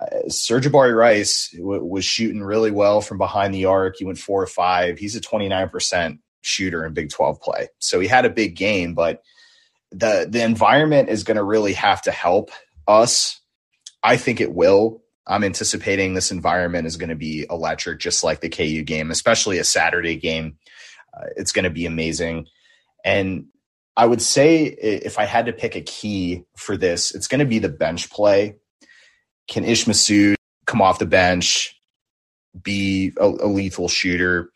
Uh, 0.03 0.31
Serge 0.31 0.67
Rice 0.69 1.51
w- 1.55 1.85
was 1.85 2.07
shooting 2.07 2.43
really 2.43 2.71
well 2.71 3.03
from 3.03 3.19
behind 3.19 3.53
the 3.53 3.67
arc. 3.67 3.97
He 3.99 4.07
went 4.07 4.17
four 4.17 4.43
or 4.43 4.47
five. 4.47 4.99
He's 4.99 5.15
a 5.15 5.21
29% 5.21 6.19
shooter 6.41 6.87
in 6.87 6.95
Big 6.95 7.11
12 7.11 7.41
play. 7.41 7.69
So 7.81 8.01
he 8.01 8.09
had 8.09 8.25
a 8.25 8.31
big 8.31 8.57
game, 8.57 8.95
but 8.95 9.23
the 9.91 10.27
the 10.29 10.43
environment 10.43 11.09
is 11.09 11.25
going 11.25 11.37
to 11.37 11.45
really 11.45 11.73
have 11.75 12.03
to 12.03 12.11
help 12.11 12.51
us. 12.87 13.41
I 14.03 14.17
think 14.17 14.41
it 14.41 14.53
will. 14.55 15.00
I'm 15.27 15.45
anticipating 15.45 16.15
this 16.15 16.31
environment 16.31 16.87
is 16.87 16.97
going 16.97 17.11
to 17.11 17.15
be 17.15 17.47
electric, 17.51 18.01
just 18.01 18.25
like 18.25 18.41
the 18.41 18.49
KU 18.49 18.83
game, 18.83 19.11
especially 19.11 19.59
a 19.59 19.65
Saturday 19.65 20.17
game. 20.17 20.57
Uh, 21.15 21.27
it's 21.37 21.53
going 21.53 21.65
to 21.65 21.71
be 21.71 21.87
amazing. 21.87 22.47
And 23.05 23.47
I 23.97 24.07
would 24.07 24.23
say 24.23 24.65
if 24.65 25.19
I 25.19 25.25
had 25.25 25.47
to 25.47 25.53
pick 25.53 25.77
a 25.77 25.81
key 25.81 26.45
for 26.57 26.77
this, 26.77 27.15
it's 27.15 27.29
going 27.29 27.41
to 27.41 27.45
be 27.45 27.59
the 27.59 27.69
bench 27.69 28.11
play. 28.11 28.57
Can 29.49 29.65
Ish 29.65 29.85
Massoud 29.85 30.37
come 30.67 30.81
off 30.81 30.99
the 30.99 31.07
bench, 31.07 31.81
be 32.63 33.13
a, 33.19 33.27
a 33.27 33.49
lethal 33.49 33.89
shooter? 33.89 34.51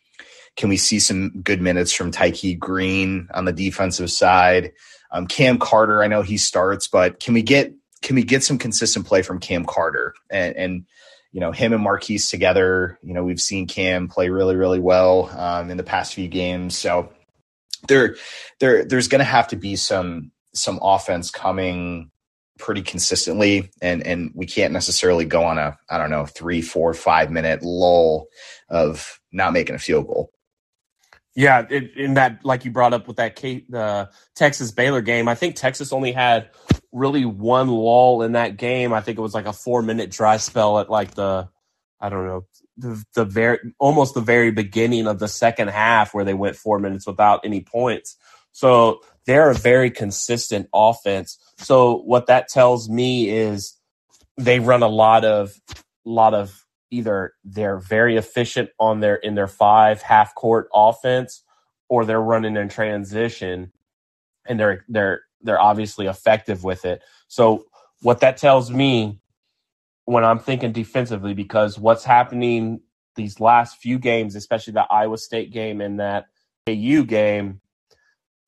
Can 0.56 0.68
we 0.68 0.76
see 0.76 1.00
some 1.00 1.42
good 1.42 1.60
minutes 1.60 1.92
from 1.92 2.12
Tykei 2.12 2.58
Greene 2.58 3.28
on 3.34 3.44
the 3.44 3.52
defensive 3.52 4.10
side? 4.10 4.72
Um, 5.10 5.26
Cam 5.26 5.58
Carter, 5.58 6.02
I 6.02 6.06
know 6.06 6.22
he 6.22 6.38
starts, 6.38 6.88
but 6.88 7.20
can 7.20 7.34
we 7.34 7.42
get 7.42 7.72
can 8.04 8.16
we 8.16 8.22
get 8.22 8.44
some 8.44 8.58
consistent 8.58 9.06
play 9.06 9.22
from 9.22 9.40
Cam 9.40 9.64
Carter? 9.64 10.14
And, 10.30 10.56
and 10.56 10.86
you 11.32 11.40
know 11.40 11.50
him 11.50 11.72
and 11.72 11.84
Markquis 11.84 12.30
together? 12.30 12.98
You 13.02 13.14
know 13.14 13.24
we've 13.24 13.40
seen 13.40 13.66
Cam 13.66 14.06
play 14.06 14.28
really 14.28 14.54
really 14.54 14.78
well 14.78 15.30
um, 15.36 15.70
in 15.70 15.76
the 15.76 15.82
past 15.82 16.14
few 16.14 16.28
games, 16.28 16.76
so 16.76 17.10
there 17.88 18.16
there 18.60 18.84
there's 18.84 19.08
going 19.08 19.20
to 19.20 19.24
have 19.24 19.48
to 19.48 19.56
be 19.56 19.74
some 19.74 20.30
some 20.52 20.78
offense 20.80 21.30
coming 21.32 22.10
pretty 22.58 22.82
consistently. 22.82 23.70
And 23.82 24.06
and 24.06 24.30
we 24.34 24.46
can't 24.46 24.72
necessarily 24.72 25.24
go 25.24 25.42
on 25.42 25.58
a 25.58 25.76
i 25.90 25.98
don't 25.98 26.10
know 26.10 26.26
three 26.26 26.62
four 26.62 26.94
five 26.94 27.32
minute 27.32 27.62
lull 27.62 28.26
of 28.68 29.18
not 29.32 29.52
making 29.52 29.74
a 29.74 29.78
field 29.78 30.06
goal. 30.06 30.30
Yeah, 31.36 31.66
it, 31.68 31.96
in 31.96 32.14
that, 32.14 32.44
like 32.44 32.64
you 32.64 32.70
brought 32.70 32.94
up 32.94 33.08
with 33.08 33.16
that 33.16 33.34
Kate, 33.34 33.66
Texas 34.36 34.70
Baylor 34.70 35.02
game, 35.02 35.26
I 35.26 35.34
think 35.34 35.56
Texas 35.56 35.92
only 35.92 36.12
had 36.12 36.50
really 36.94 37.24
one 37.24 37.68
lull 37.68 38.22
in 38.22 38.32
that 38.32 38.56
game. 38.56 38.92
I 38.92 39.00
think 39.00 39.18
it 39.18 39.20
was 39.20 39.34
like 39.34 39.46
a 39.46 39.52
four 39.52 39.82
minute 39.82 40.10
dry 40.10 40.36
spell 40.36 40.78
at 40.78 40.88
like 40.88 41.14
the, 41.14 41.48
I 42.00 42.08
don't 42.08 42.26
know, 42.26 42.46
the, 42.76 43.04
the 43.14 43.24
very, 43.24 43.58
almost 43.80 44.14
the 44.14 44.20
very 44.20 44.52
beginning 44.52 45.08
of 45.08 45.18
the 45.18 45.26
second 45.28 45.68
half 45.68 46.14
where 46.14 46.24
they 46.24 46.34
went 46.34 46.56
four 46.56 46.78
minutes 46.78 47.06
without 47.06 47.40
any 47.44 47.60
points. 47.60 48.16
So 48.52 49.00
they're 49.26 49.50
a 49.50 49.54
very 49.54 49.90
consistent 49.90 50.68
offense. 50.72 51.36
So 51.58 51.96
what 52.02 52.28
that 52.28 52.46
tells 52.46 52.88
me 52.88 53.28
is 53.28 53.76
they 54.36 54.60
run 54.60 54.84
a 54.84 54.88
lot 54.88 55.24
of, 55.24 55.52
lot 56.04 56.32
of 56.32 56.64
either 56.90 57.32
they're 57.42 57.78
very 57.78 58.16
efficient 58.16 58.70
on 58.78 59.00
their, 59.00 59.16
in 59.16 59.34
their 59.34 59.48
five 59.48 60.00
half 60.00 60.32
court 60.36 60.68
offense 60.72 61.42
or 61.88 62.04
they're 62.04 62.22
running 62.22 62.56
in 62.56 62.68
transition 62.68 63.72
and 64.46 64.60
they're, 64.60 64.84
they're, 64.88 65.23
they're 65.44 65.60
obviously 65.60 66.06
effective 66.06 66.64
with 66.64 66.84
it. 66.84 67.02
So 67.28 67.66
what 68.00 68.20
that 68.20 68.36
tells 68.36 68.70
me 68.70 69.20
when 70.06 70.24
I'm 70.24 70.38
thinking 70.38 70.72
defensively, 70.72 71.34
because 71.34 71.78
what's 71.78 72.04
happening 72.04 72.80
these 73.16 73.40
last 73.40 73.78
few 73.78 73.98
games, 73.98 74.34
especially 74.34 74.72
the 74.72 74.86
Iowa 74.90 75.18
State 75.18 75.52
game 75.52 75.80
and 75.80 76.00
that 76.00 76.26
AU 76.68 77.02
game, 77.02 77.60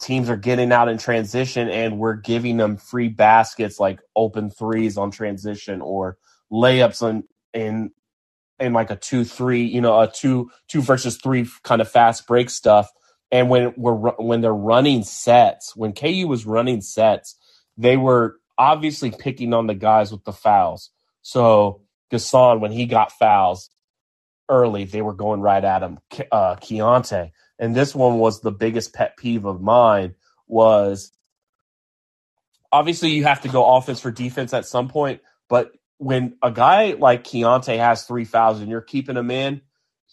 teams 0.00 0.28
are 0.28 0.36
getting 0.36 0.72
out 0.72 0.88
in 0.88 0.98
transition 0.98 1.68
and 1.68 1.98
we're 1.98 2.14
giving 2.16 2.56
them 2.56 2.76
free 2.76 3.08
baskets 3.08 3.80
like 3.80 4.00
open 4.14 4.50
threes 4.50 4.98
on 4.98 5.10
transition 5.10 5.80
or 5.80 6.18
layups 6.52 7.02
on 7.02 7.24
in 7.54 7.90
in 8.58 8.72
like 8.72 8.90
a 8.90 8.96
two 8.96 9.24
three, 9.24 9.64
you 9.64 9.80
know, 9.80 10.00
a 10.00 10.10
two 10.10 10.50
two 10.68 10.82
versus 10.82 11.16
three 11.16 11.46
kind 11.62 11.80
of 11.80 11.90
fast 11.90 12.26
break 12.26 12.50
stuff 12.50 12.90
and 13.30 13.50
when 13.50 13.74
we're 13.76 13.94
when 13.94 14.40
they're 14.40 14.54
running 14.54 15.02
sets, 15.02 15.74
when 15.74 15.92
KU 15.92 16.26
was 16.28 16.46
running 16.46 16.80
sets, 16.80 17.36
they 17.76 17.96
were 17.96 18.36
obviously 18.58 19.10
picking 19.10 19.52
on 19.52 19.66
the 19.66 19.74
guys 19.74 20.12
with 20.12 20.24
the 20.24 20.32
fouls. 20.32 20.90
So 21.22 21.82
N'Guessan, 22.12 22.60
when 22.60 22.72
he 22.72 22.86
got 22.86 23.12
fouls 23.12 23.70
early, 24.48 24.84
they 24.84 25.02
were 25.02 25.12
going 25.12 25.40
right 25.40 25.64
at 25.64 25.82
him. 25.82 25.98
Uh, 26.30 26.56
Keyontae, 26.56 27.32
and 27.58 27.74
this 27.74 27.94
one 27.94 28.18
was 28.18 28.40
the 28.40 28.52
biggest 28.52 28.94
pet 28.94 29.16
peeve 29.16 29.44
of 29.44 29.60
mine. 29.60 30.14
Was 30.46 31.10
obviously 32.70 33.10
you 33.10 33.24
have 33.24 33.42
to 33.42 33.48
go 33.48 33.76
offense 33.76 34.00
for 34.00 34.12
defense 34.12 34.54
at 34.54 34.66
some 34.66 34.88
point, 34.88 35.20
but 35.48 35.72
when 35.98 36.36
a 36.42 36.50
guy 36.50 36.92
like 36.92 37.24
Keyontae 37.24 37.78
has 37.78 38.04
three 38.04 38.24
fouls 38.24 38.60
and 38.60 38.70
you're 38.70 38.82
keeping 38.82 39.16
him 39.16 39.30
in, 39.30 39.62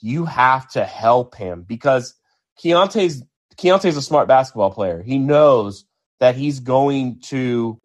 you 0.01 0.26
have 0.26 0.70
to 0.72 0.84
help 0.84 1.36
him 1.36 1.64
because 1.64 2.16
Keyontae's 2.62 3.24
Keyontae's 3.58 3.97
a 3.97 4.01
smart 4.01 4.28
basketball 4.28 4.72
player. 4.72 5.01
He 5.01 5.18
knows 5.18 5.86
that 6.20 6.36
he's 6.36 6.60
going 6.60 7.20
to 7.26 7.80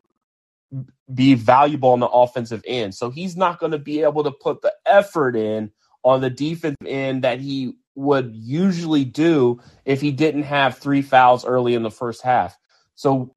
be 1.12 1.34
valuable 1.34 1.90
on 1.90 2.00
the 2.00 2.08
offensive 2.08 2.62
end. 2.66 2.94
So 2.94 3.10
he's 3.10 3.36
not 3.36 3.58
going 3.58 3.72
to 3.72 3.78
be 3.78 4.02
able 4.02 4.24
to 4.24 4.30
put 4.30 4.62
the 4.62 4.72
effort 4.86 5.36
in 5.36 5.72
on 6.04 6.20
the 6.20 6.30
defensive 6.30 6.86
end 6.86 7.24
that 7.24 7.40
he 7.40 7.74
would 7.94 8.34
usually 8.34 9.04
do 9.04 9.60
if 9.84 10.00
he 10.00 10.12
didn't 10.12 10.44
have 10.44 10.78
three 10.78 11.02
fouls 11.02 11.44
early 11.44 11.74
in 11.74 11.82
the 11.82 11.90
first 11.90 12.22
half. 12.22 12.56
So 12.94 13.34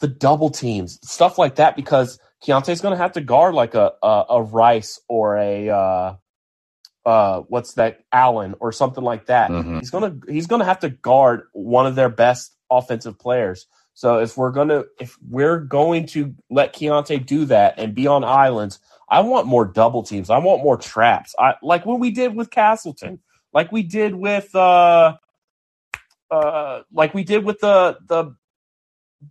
the 0.00 0.08
double 0.08 0.50
teams, 0.50 0.98
stuff 1.02 1.38
like 1.38 1.56
that, 1.56 1.74
because 1.76 2.18
Keyontae's 2.44 2.80
going 2.80 2.92
to 2.92 3.02
have 3.02 3.12
to 3.12 3.20
guard 3.20 3.54
like 3.54 3.74
a, 3.74 3.92
a, 4.02 4.24
a 4.30 4.42
Rice 4.42 5.00
or 5.08 5.36
a 5.36 5.68
uh, 5.68 6.14
uh, 7.04 7.40
what's 7.48 7.74
that 7.74 8.04
Allen 8.12 8.54
or 8.60 8.72
something 8.72 9.02
like 9.02 9.26
that. 9.26 9.50
Mm-hmm. 9.50 9.78
He's 9.78 9.90
gonna 9.90 10.16
he's 10.28 10.46
gonna 10.46 10.64
have 10.64 10.80
to 10.80 10.90
guard 10.90 11.44
one 11.52 11.86
of 11.86 11.94
their 11.94 12.08
best 12.08 12.56
offensive 12.70 13.18
players. 13.18 13.66
So 13.94 14.18
if 14.18 14.36
we're 14.36 14.52
gonna 14.52 14.84
if 15.00 15.18
we're 15.28 15.58
going 15.58 16.06
to 16.08 16.34
let 16.50 16.74
Keyontae 16.74 17.26
do 17.26 17.44
that 17.46 17.74
and 17.78 17.94
be 17.94 18.06
on 18.06 18.24
islands, 18.24 18.78
I 19.08 19.20
want 19.20 19.46
more 19.46 19.64
double 19.64 20.02
teams. 20.02 20.30
I 20.30 20.38
want 20.38 20.62
more 20.62 20.76
traps. 20.76 21.34
I 21.38 21.54
like 21.62 21.84
what 21.84 22.00
we 22.00 22.10
did 22.10 22.34
with 22.34 22.50
Castleton, 22.50 23.18
like 23.52 23.72
we 23.72 23.82
did 23.82 24.14
with 24.14 24.54
uh 24.54 25.16
uh 26.30 26.82
like 26.92 27.14
we 27.14 27.24
did 27.24 27.44
with 27.44 27.60
the 27.60 27.98
the 28.06 28.34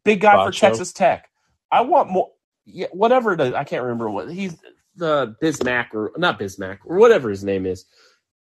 big 0.03 0.21
guy 0.21 0.35
Bacho. 0.35 0.45
for 0.47 0.51
Texas 0.51 0.93
Tech. 0.93 1.29
I 1.71 1.81
want 1.81 2.09
more 2.09 2.31
yeah, 2.65 2.87
whatever 2.91 3.33
it 3.33 3.41
is. 3.41 3.53
I 3.53 3.63
can't 3.63 3.83
remember 3.83 4.09
what 4.09 4.29
he's 4.29 4.55
the 5.01 5.35
Bismack 5.41 5.93
or 5.93 6.13
not 6.15 6.39
Bismack 6.39 6.77
or 6.85 6.97
whatever 6.97 7.29
his 7.29 7.43
name 7.43 7.65
is. 7.65 7.85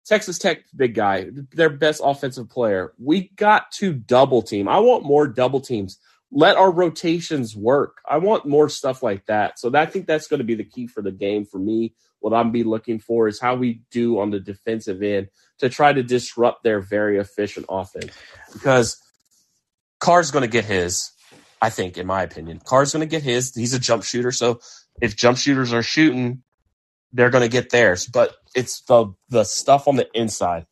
Texas 0.04 0.38
Tech 0.38 0.64
big 0.74 0.94
guy, 0.94 1.28
their 1.52 1.70
best 1.70 2.00
offensive 2.04 2.50
player. 2.50 2.92
We 2.98 3.28
got 3.36 3.70
to 3.72 3.92
double 3.92 4.42
team. 4.42 4.66
I 4.68 4.78
want 4.80 5.04
more 5.04 5.28
double 5.28 5.60
teams. 5.60 5.98
Let 6.30 6.56
our 6.56 6.70
rotations 6.70 7.54
work. 7.56 7.98
I 8.06 8.18
want 8.18 8.44
more 8.46 8.68
stuff 8.68 9.02
like 9.02 9.24
that. 9.26 9.58
So 9.58 9.70
I 9.74 9.86
think 9.86 10.06
that's 10.06 10.26
going 10.26 10.38
to 10.38 10.44
be 10.44 10.54
the 10.54 10.64
key 10.64 10.86
for 10.86 11.02
the 11.02 11.12
game 11.12 11.44
for 11.44 11.58
me. 11.58 11.94
What 12.20 12.34
I'm 12.34 12.50
be 12.50 12.64
looking 12.64 12.98
for 12.98 13.28
is 13.28 13.40
how 13.40 13.54
we 13.54 13.82
do 13.90 14.18
on 14.18 14.30
the 14.30 14.40
defensive 14.40 15.02
end 15.02 15.28
to 15.58 15.68
try 15.68 15.92
to 15.92 16.02
disrupt 16.02 16.64
their 16.64 16.80
very 16.80 17.18
efficient 17.18 17.66
offense. 17.68 18.12
Because 18.52 19.00
Carr's 20.00 20.30
going 20.30 20.42
to 20.42 20.48
get 20.48 20.64
his, 20.64 21.10
I 21.62 21.70
think, 21.70 21.96
in 21.96 22.06
my 22.06 22.22
opinion. 22.22 22.60
Carr's 22.64 22.92
going 22.92 23.06
to 23.06 23.10
get 23.10 23.22
his. 23.22 23.54
He's 23.54 23.74
a 23.74 23.78
jump 23.78 24.04
shooter, 24.04 24.32
so 24.32 24.60
if 25.00 25.16
jump 25.16 25.38
shooters 25.38 25.72
are 25.72 25.82
shooting, 25.82 26.42
they're 27.12 27.30
going 27.30 27.42
to 27.42 27.48
get 27.48 27.70
theirs. 27.70 28.06
But 28.06 28.34
it's 28.54 28.82
the 28.82 29.12
the 29.28 29.44
stuff 29.44 29.88
on 29.88 29.96
the 29.96 30.08
inside. 30.14 30.66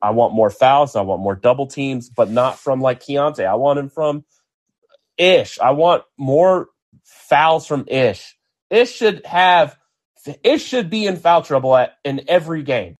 I 0.00 0.10
want 0.10 0.34
more 0.34 0.50
fouls. 0.50 0.94
I 0.96 1.02
want 1.02 1.22
more 1.22 1.34
double 1.34 1.66
teams, 1.66 2.08
but 2.08 2.30
not 2.30 2.58
from 2.58 2.80
like 2.80 3.00
Keyontae. 3.00 3.46
I 3.46 3.54
want 3.54 3.78
him 3.78 3.88
from 3.88 4.24
Ish. 5.16 5.58
I 5.58 5.72
want 5.72 6.04
more 6.16 6.68
fouls 7.04 7.66
from 7.66 7.84
Ish. 7.88 8.36
Ish 8.70 8.92
should 8.94 9.26
have 9.26 9.76
Ish 10.44 10.62
should 10.62 10.90
be 10.90 11.06
in 11.06 11.16
foul 11.16 11.42
trouble 11.42 11.76
at, 11.76 11.94
in 12.04 12.22
every 12.28 12.62
game. 12.62 12.96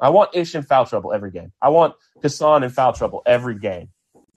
I 0.00 0.10
want 0.10 0.34
Ish 0.34 0.54
in 0.54 0.62
foul 0.62 0.86
trouble 0.86 1.12
every 1.12 1.30
game. 1.30 1.52
I 1.60 1.68
want 1.68 1.94
Hassan 2.22 2.62
in 2.62 2.70
foul 2.70 2.94
trouble 2.94 3.22
every 3.26 3.58
game. 3.58 3.88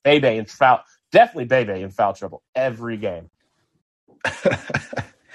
Bebe 0.02 0.36
in 0.36 0.44
foul 0.44 0.80
definitely 1.10 1.46
Bebe 1.46 1.80
in 1.80 1.90
foul 1.90 2.12
trouble 2.12 2.42
every 2.54 2.98
game. 2.98 3.30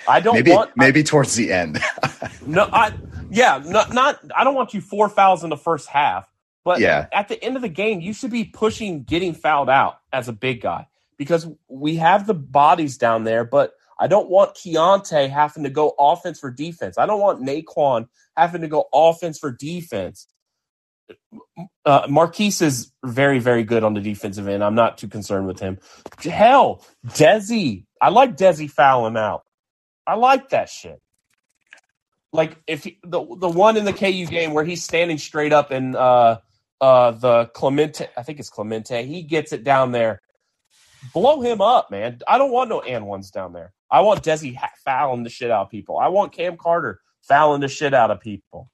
I 0.09 0.19
don't 0.19 0.33
maybe, 0.33 0.51
want 0.51 0.71
maybe 0.75 1.01
I, 1.01 1.03
towards 1.03 1.35
the 1.35 1.51
end. 1.51 1.79
no, 2.45 2.69
I 2.71 2.93
yeah, 3.29 3.61
not 3.65 3.93
not. 3.93 4.19
I 4.35 4.43
don't 4.43 4.55
want 4.55 4.73
you 4.73 4.81
four 4.81 5.09
fouls 5.09 5.43
in 5.43 5.49
the 5.49 5.57
first 5.57 5.87
half, 5.87 6.29
but 6.63 6.79
yeah. 6.79 7.07
at 7.13 7.27
the 7.27 7.41
end 7.43 7.55
of 7.55 7.61
the 7.61 7.69
game, 7.69 8.01
you 8.01 8.13
should 8.13 8.31
be 8.31 8.45
pushing, 8.45 9.03
getting 9.03 9.33
fouled 9.33 9.69
out 9.69 9.99
as 10.11 10.27
a 10.27 10.33
big 10.33 10.61
guy 10.61 10.87
because 11.17 11.47
we 11.67 11.97
have 11.97 12.25
the 12.25 12.33
bodies 12.33 12.97
down 12.97 13.23
there. 13.23 13.43
But 13.45 13.73
I 13.99 14.07
don't 14.07 14.29
want 14.29 14.55
Keyontae 14.55 15.29
having 15.29 15.63
to 15.63 15.69
go 15.69 15.93
offense 15.99 16.39
for 16.39 16.49
defense. 16.49 16.97
I 16.97 17.05
don't 17.05 17.19
want 17.19 17.41
Nae'Qwan 17.41 18.07
having 18.35 18.61
to 18.61 18.67
go 18.67 18.87
offense 18.93 19.37
for 19.37 19.51
defense. 19.51 20.27
Uh, 21.85 22.07
Markquis 22.07 22.61
is 22.61 22.91
very, 23.03 23.39
very 23.39 23.63
good 23.63 23.83
on 23.83 23.93
the 23.93 24.01
defensive 24.01 24.47
end. 24.47 24.63
I'm 24.63 24.75
not 24.75 24.97
too 24.97 25.07
concerned 25.07 25.47
with 25.47 25.59
him. 25.59 25.79
Hell, 26.21 26.85
Desi. 27.07 27.85
I 28.01 28.09
like 28.09 28.37
Desi 28.37 28.69
fouling 28.69 29.17
out. 29.17 29.43
I 30.09 30.15
like 30.15 30.49
that 30.49 30.69
shit. 30.69 30.99
Like 32.33 32.57
if 32.65 32.83
he, 32.83 32.97
the 33.03 33.23
the 33.37 33.49
one 33.49 33.77
in 33.77 33.85
the 33.85 33.93
KU 33.93 34.25
game 34.25 34.53
where 34.53 34.63
he's 34.63 34.83
standing 34.83 35.19
straight 35.19 35.53
up 35.53 35.69
and 35.69 35.95
uh 35.95 36.39
uh 36.81 37.11
the 37.11 37.45
Clemente, 37.53 38.07
I 38.17 38.23
think 38.23 38.39
it's 38.39 38.49
Clemente, 38.49 39.05
he 39.05 39.21
gets 39.21 39.53
it 39.53 39.63
down 39.63 39.91
there. 39.91 40.21
Blow 41.13 41.41
him 41.41 41.61
up, 41.61 41.91
man. 41.91 42.19
I 42.27 42.37
don't 42.39 42.51
want 42.51 42.69
no 42.69 42.81
and 42.81 43.05
ones 43.05 43.29
down 43.29 43.53
there. 43.53 43.71
I 43.89 44.01
want 44.01 44.23
Desi 44.23 44.57
fouling 44.83 45.23
the 45.23 45.29
shit 45.29 45.51
out 45.51 45.67
of 45.67 45.69
people. 45.69 45.97
I 45.97 46.07
want 46.07 46.33
Cam 46.33 46.57
Carter 46.57 46.99
fouling 47.21 47.61
the 47.61 47.67
shit 47.67 47.93
out 47.93 48.11
of 48.11 48.19
people. 48.19 48.69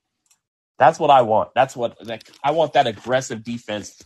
That's 0.79 0.99
what 0.99 1.09
I 1.09 1.21
want. 1.21 1.49
That's 1.53 1.75
what 1.75 1.97
like, 2.05 2.29
I 2.43 2.51
want. 2.51 2.73
That 2.73 2.87
aggressive 2.87 3.43
defense 3.43 4.01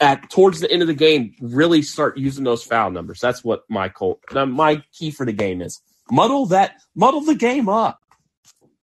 at 0.00 0.30
towards 0.30 0.60
the 0.60 0.70
end 0.70 0.82
of 0.82 0.88
the 0.88 0.94
game. 0.94 1.34
Really 1.40 1.80
start 1.80 2.18
using 2.18 2.44
those 2.44 2.62
foul 2.62 2.90
numbers. 2.90 3.20
That's 3.20 3.42
what 3.42 3.64
my 3.68 3.88
cult, 3.88 4.20
my 4.32 4.82
key 4.92 5.10
for 5.10 5.24
the 5.26 5.32
game 5.32 5.62
is 5.62 5.80
muddle 6.10 6.46
that 6.46 6.76
muddle 6.94 7.20
the 7.20 7.34
game 7.34 7.68
up 7.68 8.00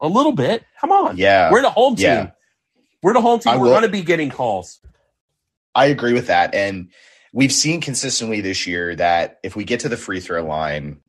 a 0.00 0.08
little 0.08 0.32
bit. 0.32 0.64
Come 0.80 0.92
on. 0.92 1.16
Yeah. 1.16 1.50
We're 1.50 1.62
the 1.62 1.70
home 1.70 1.96
team. 1.96 2.04
Yeah. 2.04 2.30
We're 3.02 3.14
the 3.14 3.20
home 3.20 3.40
team. 3.40 3.54
I 3.54 3.56
We're 3.56 3.68
going 3.68 3.82
to 3.82 3.88
be 3.88 4.02
getting 4.02 4.30
calls. 4.30 4.80
I 5.74 5.86
agree 5.86 6.12
with 6.12 6.28
that. 6.28 6.54
And 6.54 6.90
we've 7.32 7.52
seen 7.52 7.80
consistently 7.80 8.40
this 8.40 8.66
year 8.66 8.96
that 8.96 9.38
if 9.42 9.56
we 9.56 9.64
get 9.64 9.80
to 9.80 9.88
the 9.88 9.96
free 9.96 10.20
throw 10.20 10.44
line, 10.44 11.00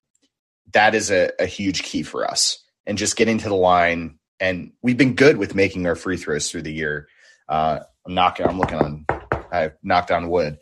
that 0.74 0.94
is 0.94 1.10
a, 1.10 1.32
a 1.40 1.46
huge 1.46 1.84
key 1.84 2.04
for 2.04 2.30
us. 2.30 2.64
And 2.86 2.98
just 2.98 3.16
getting 3.16 3.38
to 3.40 3.50
the 3.50 3.56
line. 3.56 4.20
And 4.40 4.72
we've 4.82 4.98
been 4.98 5.16
good 5.16 5.38
with 5.38 5.56
making 5.56 5.88
our 5.88 5.96
free 5.96 6.18
throws 6.18 6.52
through 6.52 6.64
the 6.64 6.74
year. 6.74 7.08
Uh, 7.50 7.80
I'm 8.06 8.14
knocking, 8.14 8.46
I'm 8.46 8.60
looking 8.60 8.78
on, 8.78 9.06
I 9.52 9.72
knocked 9.84 10.12
on 10.12 10.30
wood. 10.30 10.58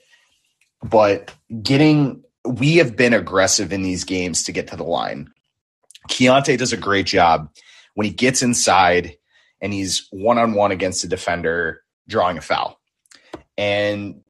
But 0.84 1.34
getting 1.62 2.24
we 2.46 2.78
have 2.78 2.96
been 2.96 3.14
aggressive 3.14 3.74
in 3.74 3.82
these 3.82 4.04
games 4.04 4.44
to 4.44 4.52
get 4.52 4.68
to 4.68 4.76
the 4.76 4.84
line. 4.84 5.32
Keyontae 6.10 6.58
does 6.58 6.74
a 6.74 6.78
great 6.78 7.06
job 7.06 7.50
when 7.96 8.06
he 8.06 8.14
gets 8.14 8.42
inside 8.42 9.18
and 9.62 9.74
he's 9.74 10.08
one 10.12 10.38
on 10.38 10.54
one 10.54 10.72
against 10.72 11.04
a 11.04 11.08
defender 11.08 11.82
drawing 12.08 12.38
a 12.38 12.42
foul. 12.42 12.80
And 13.58 14.22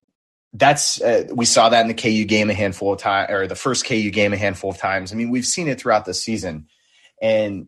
that's 0.54 1.02
uh, 1.02 1.26
we 1.34 1.46
saw 1.46 1.70
that 1.70 1.82
in 1.82 1.88
the 1.88 1.94
KU 1.94 2.24
game 2.26 2.50
a 2.50 2.54
handful 2.54 2.94
of 2.94 3.00
times, 3.00 3.30
or 3.30 3.48
the 3.48 3.56
first 3.56 3.86
KU 3.86 4.10
game 4.10 4.32
a 4.32 4.38
handful 4.38 4.70
of 4.70 4.78
times. 4.78 5.12
I 5.12 5.16
mean, 5.16 5.30
we've 5.30 5.46
seen 5.46 5.68
it 5.68 5.80
throughout 5.80 6.06
the 6.06 6.14
season, 6.14 6.68
and 7.22 7.68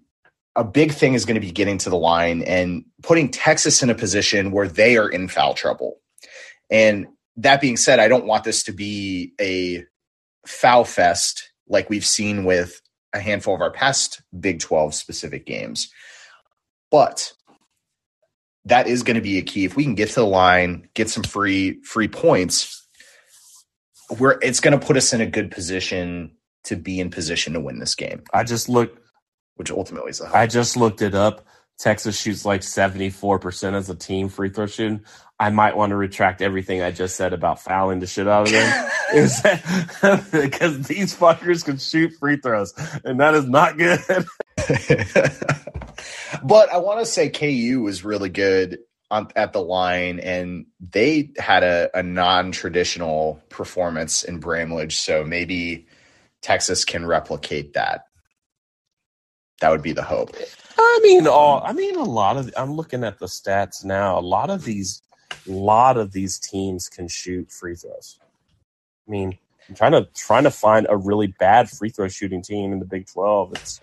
a 0.56 0.64
big 0.64 0.93
thing 0.93 1.14
is 1.14 1.26
going 1.26 1.36
to 1.36 1.45
be 1.45 1.52
getting 1.52 1.78
to 1.80 1.89
the 1.89 1.98
line 1.98 2.43
and 2.43 2.86
putting 3.04 3.30
Texas 3.30 3.84
in 3.84 3.89
a 3.89 3.95
position 3.95 4.52
where 4.52 4.68
they 4.68 4.98
are 4.98 5.10
in 5.10 5.28
foul 5.28 5.54
trouble. 5.54 6.00
And 6.70 7.08
that 7.38 7.62
being 7.62 7.78
said, 7.78 8.00
I 8.00 8.08
don't 8.08 8.26
want 8.26 8.43
this 8.43 8.64
to 8.64 8.72
be 8.72 9.34
a 9.39 9.86
foul 10.48 10.84
fest 10.84 11.52
like 11.68 11.89
we've 11.89 12.06
seen 12.06 12.45
with 12.45 12.82
a 13.14 13.20
handful 13.20 13.56
of 13.56 13.62
our 13.62 13.72
past 13.72 14.22
Big 14.38 14.60
12 14.60 14.93
specific 14.93 15.45
games. 15.45 15.89
But 16.91 17.34
that 18.66 18.88
is 18.88 19.04
going 19.04 19.16
to 19.16 19.22
be 19.22 19.38
a 19.38 19.41
key. 19.41 19.66
If 19.66 19.76
we 19.76 19.84
can 19.84 19.95
get 19.95 20.10
to 20.10 20.16
the 20.16 20.26
line, 20.26 20.89
get 20.93 21.10
some 21.10 21.24
free 21.24 21.82
free 21.84 22.08
points, 22.08 22.88
where 24.18 24.39
it's 24.41 24.60
going 24.60 24.78
to 24.78 24.86
put 24.86 24.98
us 24.98 25.14
in 25.14 25.22
a 25.22 25.26
good 25.26 25.52
position 25.52 26.32
to 26.66 26.76
be 26.76 27.00
in 27.00 27.10
position 27.10 27.54
to 27.54 27.60
win 27.60 27.80
this 27.80 27.95
game. 27.95 28.24
I 28.34 28.43
just 28.43 28.70
looked 28.70 29.00
which 29.56 29.72
ultimately 29.72 30.12
is 30.12 30.22
a 30.22 30.30
I 30.34 30.48
just 30.48 30.78
looked 30.78 31.02
it 31.02 31.16
up. 31.16 31.45
Texas 31.80 32.20
shoots 32.20 32.45
like 32.45 32.62
74% 32.62 33.76
as 33.76 33.89
a 33.89 33.95
team 33.95 34.30
free 34.30 34.50
throw 34.50 34.66
shooting. 34.66 35.04
I 35.40 35.52
might 35.52 35.78
want 35.78 35.92
to 35.92 35.96
retract 35.96 36.42
everything 36.42 36.82
I 36.82 36.92
just 36.92 37.16
said 37.16 37.32
about 37.32 37.62
fouling 37.62 38.00
the 38.00 38.08
shit 38.08 38.28
out 38.28 38.48
of 38.48 38.52
them. 38.52 38.90
because 40.32 40.88
these 40.88 41.16
fuckers 41.16 41.64
can 41.64 41.78
shoot 41.78 42.14
free 42.20 42.38
throws, 42.38 42.74
and 43.04 43.20
that 43.20 43.36
is 43.36 43.48
not 43.48 43.78
good. 43.78 44.00
but 46.44 46.72
I 46.72 46.78
want 46.78 47.00
to 47.00 47.06
say 47.06 47.30
KU 47.30 47.82
was 47.84 48.04
really 48.04 48.30
good 48.30 48.80
on, 49.10 49.28
at 49.36 49.54
the 49.54 49.62
line, 49.62 50.20
and 50.20 50.66
they 50.80 51.32
had 51.38 51.64
a, 51.64 51.90
a 51.94 52.04
non 52.04 52.52
traditional 52.52 53.42
performance 53.50 54.24
in 54.24 54.40
Bramlage. 54.40 54.98
So 54.98 55.24
maybe 55.24 55.88
Texas 56.42 56.84
can 56.84 57.06
replicate 57.06 57.74
that. 57.74 58.02
That 59.62 59.72
would 59.72 59.82
be 59.82 59.94
the 59.94 60.04
hope. 60.04 60.36
I 60.78 61.00
mean, 61.02 61.28
all 61.28 61.64
I 61.64 61.74
mean, 61.74 61.96
a 61.96 62.04
lot 62.04 62.38
of. 62.38 62.54
I'm 62.58 62.74
looking 62.74 63.04
at 63.04 63.20
the 63.20 63.26
stats 63.26 63.84
now. 63.84 64.20
A 64.20 64.22
lot 64.22 64.50
of 64.50 64.64
these, 64.64 65.02
a 65.32 65.52
lot 65.52 65.98
of 65.98 66.12
these 66.12 66.40
teams 66.40 66.90
can 66.90 67.08
shoot 67.08 67.52
free 67.52 67.76
throws. 67.76 68.20
I 69.08 69.12
mean, 69.12 69.38
I'm 69.70 69.76
trying 69.76 69.92
to 69.94 70.08
trying 70.16 70.44
to 70.44 70.52
find 70.52 70.88
a 70.90 70.98
really 70.98 71.28
bad 71.28 71.70
free 71.70 71.90
throw 71.90 72.08
shooting 72.08 72.42
team 72.42 72.72
in 72.72 72.80
the 72.80 72.86
Big 72.86 73.08
Twelve. 73.08 73.54
It's 73.54 73.80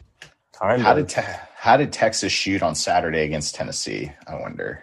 kind 0.52 0.80
how 0.80 0.92
of. 0.92 0.96
Did 0.98 1.08
te- 1.08 1.32
how 1.56 1.76
did 1.76 1.92
Texas 1.92 2.32
shoot 2.32 2.62
on 2.62 2.74
Saturday 2.74 3.22
against 3.22 3.54
Tennessee? 3.54 4.12
I 4.26 4.36
wonder. 4.40 4.82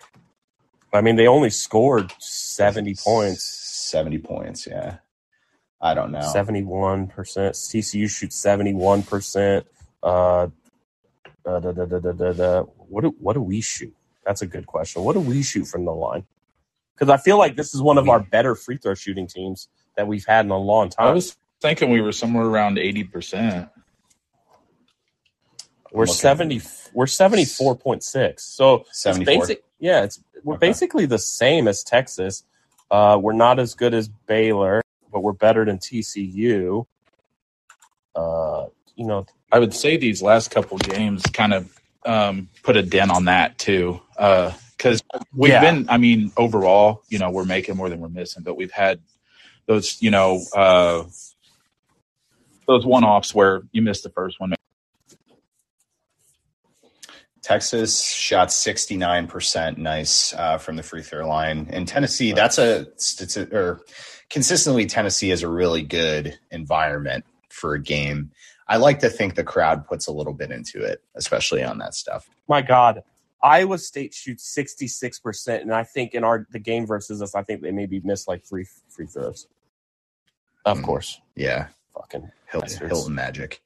I 0.93 1.01
mean, 1.01 1.16
they 1.16 1.28
only 1.28 1.49
scored 1.49 2.12
seventy 2.20 2.95
points. 2.95 3.43
Seventy 3.43 4.20
points, 4.20 4.68
yeah. 4.68 4.97
I 5.82 5.93
don't 5.93 6.12
know. 6.12 6.22
Seventy-one 6.22 7.07
percent. 7.07 7.55
TCU 7.55 8.09
shoots 8.09 8.36
seventy-one 8.36 9.03
percent. 9.03 9.66
Uh, 10.03 10.47
uh, 11.45 11.59
da, 11.59 11.72
da, 11.72 11.86
da, 11.86 11.99
da, 11.99 12.12
da, 12.12 12.34
da. 12.34 12.62
What 12.62 13.01
do 13.01 13.16
what 13.20 13.34
do 13.34 13.41
we 13.41 13.62
shoot? 13.62 13.95
That's 14.26 14.41
a 14.41 14.47
good 14.47 14.68
question. 14.68 15.03
What 15.03 15.14
do 15.14 15.20
we 15.20 15.41
shoot 15.41 15.66
from 15.66 15.86
the 15.86 15.93
line? 15.93 16.26
Because 17.01 17.11
I 17.11 17.17
feel 17.17 17.39
like 17.39 17.55
this 17.55 17.73
is 17.73 17.81
one 17.81 17.97
of 17.97 18.07
our 18.09 18.19
better 18.19 18.53
free 18.53 18.77
throw 18.77 18.93
shooting 18.93 19.25
teams 19.25 19.69
that 19.97 20.07
we've 20.07 20.23
had 20.23 20.45
in 20.45 20.51
a 20.51 20.57
long 20.57 20.87
time. 20.87 21.07
I 21.07 21.11
was 21.11 21.35
thinking 21.59 21.89
we 21.89 21.99
were 21.99 22.11
somewhere 22.11 22.45
around 22.45 22.77
eighty 22.77 23.03
percent. 23.03 23.69
We're 25.91 26.05
seventy. 26.05 26.61
We're 26.93 27.07
seventy 27.07 27.45
four 27.45 27.75
point 27.75 28.03
six. 28.03 28.43
So 28.43 28.85
seventy 28.91 29.25
four. 29.25 29.47
Yeah, 29.79 30.03
it's 30.03 30.23
we're 30.43 30.53
okay. 30.57 30.67
basically 30.67 31.07
the 31.07 31.17
same 31.17 31.67
as 31.67 31.83
Texas. 31.83 32.43
Uh, 32.91 33.17
we're 33.19 33.33
not 33.33 33.57
as 33.57 33.73
good 33.73 33.95
as 33.95 34.07
Baylor, 34.07 34.83
but 35.11 35.21
we're 35.21 35.33
better 35.33 35.65
than 35.65 35.79
TCU. 35.79 36.85
Uh, 38.15 38.65
you 38.95 39.07
know, 39.07 39.25
I 39.51 39.57
would 39.57 39.73
say 39.73 39.97
these 39.97 40.21
last 40.21 40.51
couple 40.51 40.77
games 40.77 41.23
kind 41.33 41.55
of 41.55 41.79
um, 42.05 42.47
put 42.61 42.77
a 42.77 42.83
dent 42.83 43.09
on 43.09 43.25
that 43.25 43.57
too. 43.57 43.99
Because 44.82 45.03
we've 45.32 45.51
yeah. 45.51 45.61
been, 45.61 45.88
I 45.89 45.99
mean, 45.99 46.32
overall, 46.38 47.03
you 47.07 47.19
know, 47.19 47.29
we're 47.29 47.45
making 47.45 47.77
more 47.77 47.88
than 47.88 47.99
we're 47.99 48.09
missing, 48.09 48.41
but 48.41 48.55
we've 48.55 48.71
had 48.71 48.99
those, 49.67 50.01
you 50.01 50.09
know, 50.09 50.41
uh, 50.55 51.03
those 52.67 52.84
one 52.84 53.03
offs 53.03 53.36
where 53.36 53.61
you 53.71 53.84
missed 53.84 54.01
the 54.01 54.09
first 54.09 54.39
one. 54.39 54.55
Texas 57.43 58.03
shot 58.03 58.47
69% 58.47 59.77
nice 59.77 60.34
uh, 60.34 60.57
from 60.57 60.77
the 60.77 60.84
free 60.84 61.03
throw 61.03 61.27
line. 61.27 61.67
In 61.71 61.86
Tennessee, 61.86 62.32
that's 62.32 62.57
a, 62.57 62.88
it's 62.95 63.38
a, 63.38 63.55
or 63.55 63.82
consistently, 64.32 64.88
Tennessee 64.88 65.29
is 65.29 65.43
a 65.43 65.47
really 65.47 65.84
good 65.84 66.39
environment 66.49 67.23
for 67.49 67.75
a 67.75 67.82
game. 67.82 68.32
I 68.67 68.77
like 68.77 68.99
to 69.01 69.09
think 69.09 69.36
the 69.36 69.43
crowd 69.43 69.86
puts 69.86 70.07
a 70.07 70.11
little 70.11 70.34
bit 70.34 70.49
into 70.49 70.82
it, 70.84 71.03
especially 71.13 71.63
on 71.63 71.77
that 71.79 71.93
stuff. 71.93 72.27
My 72.47 72.63
God, 72.63 73.03
Iowa 73.43 73.77
State 73.77 74.13
shoots 74.13 74.43
sixty 74.43 74.87
six 74.87 75.19
percent, 75.19 75.63
and 75.63 75.73
I 75.73 75.83
think 75.83 76.13
in 76.13 76.23
our 76.23 76.47
the 76.51 76.59
game 76.59 76.85
versus 76.85 77.21
us, 77.21 77.35
I 77.35 77.43
think 77.43 77.61
they 77.61 77.71
maybe 77.71 78.01
missed 78.03 78.27
like 78.27 78.45
three 78.45 78.65
free 78.89 79.07
throws. 79.07 79.47
Of 80.65 80.79
mm, 80.79 80.83
course, 80.83 81.19
yeah, 81.35 81.67
fucking 81.93 82.31
Hilton, 82.47 82.87
Hilton 82.87 83.15
Magic. 83.15 83.61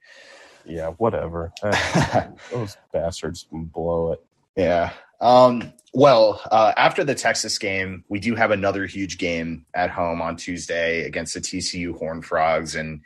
Yeah, 0.66 0.90
whatever. 0.92 1.54
Those 2.52 2.78
bastards 2.92 3.46
blow 3.52 4.14
it. 4.14 4.24
Yeah. 4.56 4.94
Um, 5.22 5.74
well, 5.94 6.42
uh, 6.52 6.74
after 6.76 7.04
the 7.04 7.16
Texas 7.16 7.58
game, 7.58 8.04
we 8.10 8.20
do 8.20 8.36
have 8.36 8.52
another 8.52 8.86
huge 8.86 9.18
game 9.18 9.66
at 9.74 9.90
home 9.90 10.22
on 10.22 10.36
Tuesday 10.36 11.06
against 11.06 11.34
the 11.34 11.40
TCU 11.40 11.98
Horned 11.98 12.26
Frogs, 12.26 12.76
and 12.76 13.02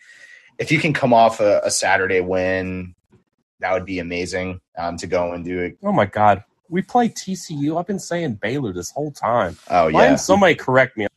if 0.57 0.71
you 0.71 0.79
can 0.79 0.93
come 0.93 1.13
off 1.13 1.39
a, 1.39 1.61
a 1.63 1.71
Saturday 1.71 2.19
win, 2.19 2.95
that 3.59 3.73
would 3.73 3.85
be 3.85 3.99
amazing 3.99 4.59
um, 4.77 4.97
to 4.97 5.07
go 5.07 5.33
and 5.33 5.45
do 5.45 5.59
it. 5.59 5.77
Oh 5.83 5.91
my 5.91 6.05
God, 6.05 6.43
we 6.69 6.81
play 6.81 7.09
TCU. 7.09 7.77
I've 7.77 7.87
been 7.87 7.99
saying 7.99 8.35
Baylor 8.35 8.71
this 8.71 8.91
whole 8.91 9.11
time. 9.11 9.57
Oh 9.69 9.87
yeah, 9.87 10.15
somebody 10.15 10.55
correct 10.55 10.97
me. 10.97 11.07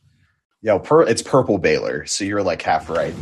Yo, 0.61 0.79
per, 0.79 1.03
it's 1.03 1.21
purple 1.21 1.57
Baylor, 1.57 2.05
so 2.05 2.23
you're 2.23 2.43
like 2.43 2.61
half 2.61 2.89
right. 2.89 3.13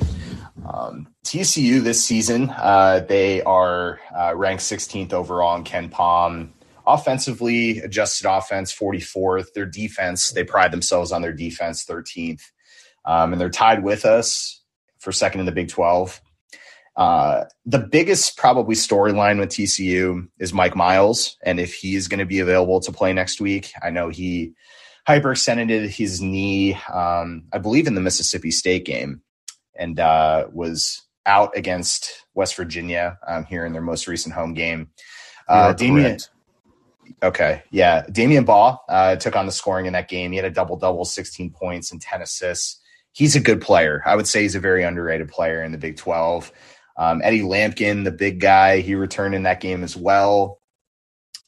Um, 0.65 1.07
TCU 1.25 1.81
this 1.81 2.03
season, 2.03 2.49
uh, 2.51 3.03
they 3.07 3.41
are 3.41 3.99
uh, 4.15 4.35
ranked 4.35 4.63
16th 4.63 5.11
overall 5.11 5.55
in 5.55 5.63
KenPom. 5.63 6.49
Offensively, 6.85 7.79
adjusted 7.79 8.29
offense 8.29 8.73
44th. 8.73 9.53
Their 9.53 9.65
defense, 9.65 10.31
they 10.31 10.43
pride 10.43 10.71
themselves 10.71 11.11
on 11.11 11.21
their 11.21 11.33
defense 11.33 11.85
13th, 11.85 12.41
um, 13.05 13.33
and 13.33 13.41
they're 13.41 13.49
tied 13.49 13.83
with 13.83 14.05
us 14.05 14.61
for 14.99 15.11
second 15.11 15.39
in 15.39 15.45
the 15.45 15.51
Big 15.51 15.69
12. 15.69 16.21
Uh, 17.01 17.45
the 17.65 17.79
biggest 17.79 18.37
probably 18.37 18.75
storyline 18.75 19.39
with 19.39 19.49
TCU 19.49 20.27
is 20.37 20.53
Mike 20.53 20.75
Miles, 20.75 21.35
and 21.41 21.59
if 21.59 21.73
he's 21.73 22.07
going 22.07 22.19
to 22.19 22.27
be 22.27 22.41
available 22.41 22.79
to 22.79 22.91
play 22.91 23.11
next 23.11 23.41
week. 23.41 23.71
I 23.81 23.89
know 23.89 24.09
he 24.09 24.53
hyperextended 25.07 25.87
his 25.87 26.21
knee, 26.21 26.75
um, 26.93 27.45
I 27.51 27.57
believe, 27.57 27.87
in 27.87 27.95
the 27.95 28.01
Mississippi 28.01 28.51
State 28.51 28.85
game, 28.85 29.23
and 29.73 29.99
uh, 29.99 30.45
was 30.53 31.01
out 31.25 31.57
against 31.57 32.23
West 32.35 32.55
Virginia 32.55 33.17
um, 33.25 33.45
here 33.45 33.65
in 33.65 33.73
their 33.73 33.81
most 33.81 34.07
recent 34.07 34.35
home 34.35 34.53
game. 34.53 34.91
Uh, 35.47 35.73
Damion, 35.73 36.29
okay, 37.23 37.63
yeah, 37.71 38.05
Damion 38.11 38.45
Baugh 38.45 38.77
uh, 38.87 39.15
took 39.15 39.35
on 39.35 39.47
the 39.47 39.51
scoring 39.51 39.87
in 39.87 39.93
that 39.93 40.07
game. 40.07 40.33
He 40.33 40.37
had 40.37 40.45
a 40.45 40.51
double 40.51 40.77
double, 40.77 41.05
sixteen 41.05 41.49
points 41.49 41.91
and 41.91 41.99
ten 41.99 42.21
assists 42.21 42.79
he's 43.13 43.35
a 43.35 43.39
good 43.39 43.61
player. 43.61 44.01
I 44.05 44.15
would 44.15 44.27
say 44.27 44.43
he's 44.43 44.55
a 44.55 44.59
very 44.59 44.83
underrated 44.83 45.29
player 45.29 45.63
in 45.63 45.71
the 45.71 45.77
Big 45.77 45.97
12. 45.97 46.51
Um, 46.97 47.21
Eddie 47.23 47.41
Lampkin, 47.41 48.03
the 48.03 48.11
big 48.11 48.39
guy, 48.39 48.81
he 48.81 48.95
returned 48.95 49.35
in 49.35 49.43
that 49.43 49.61
game 49.61 49.83
as 49.83 49.95
well. 49.95 50.59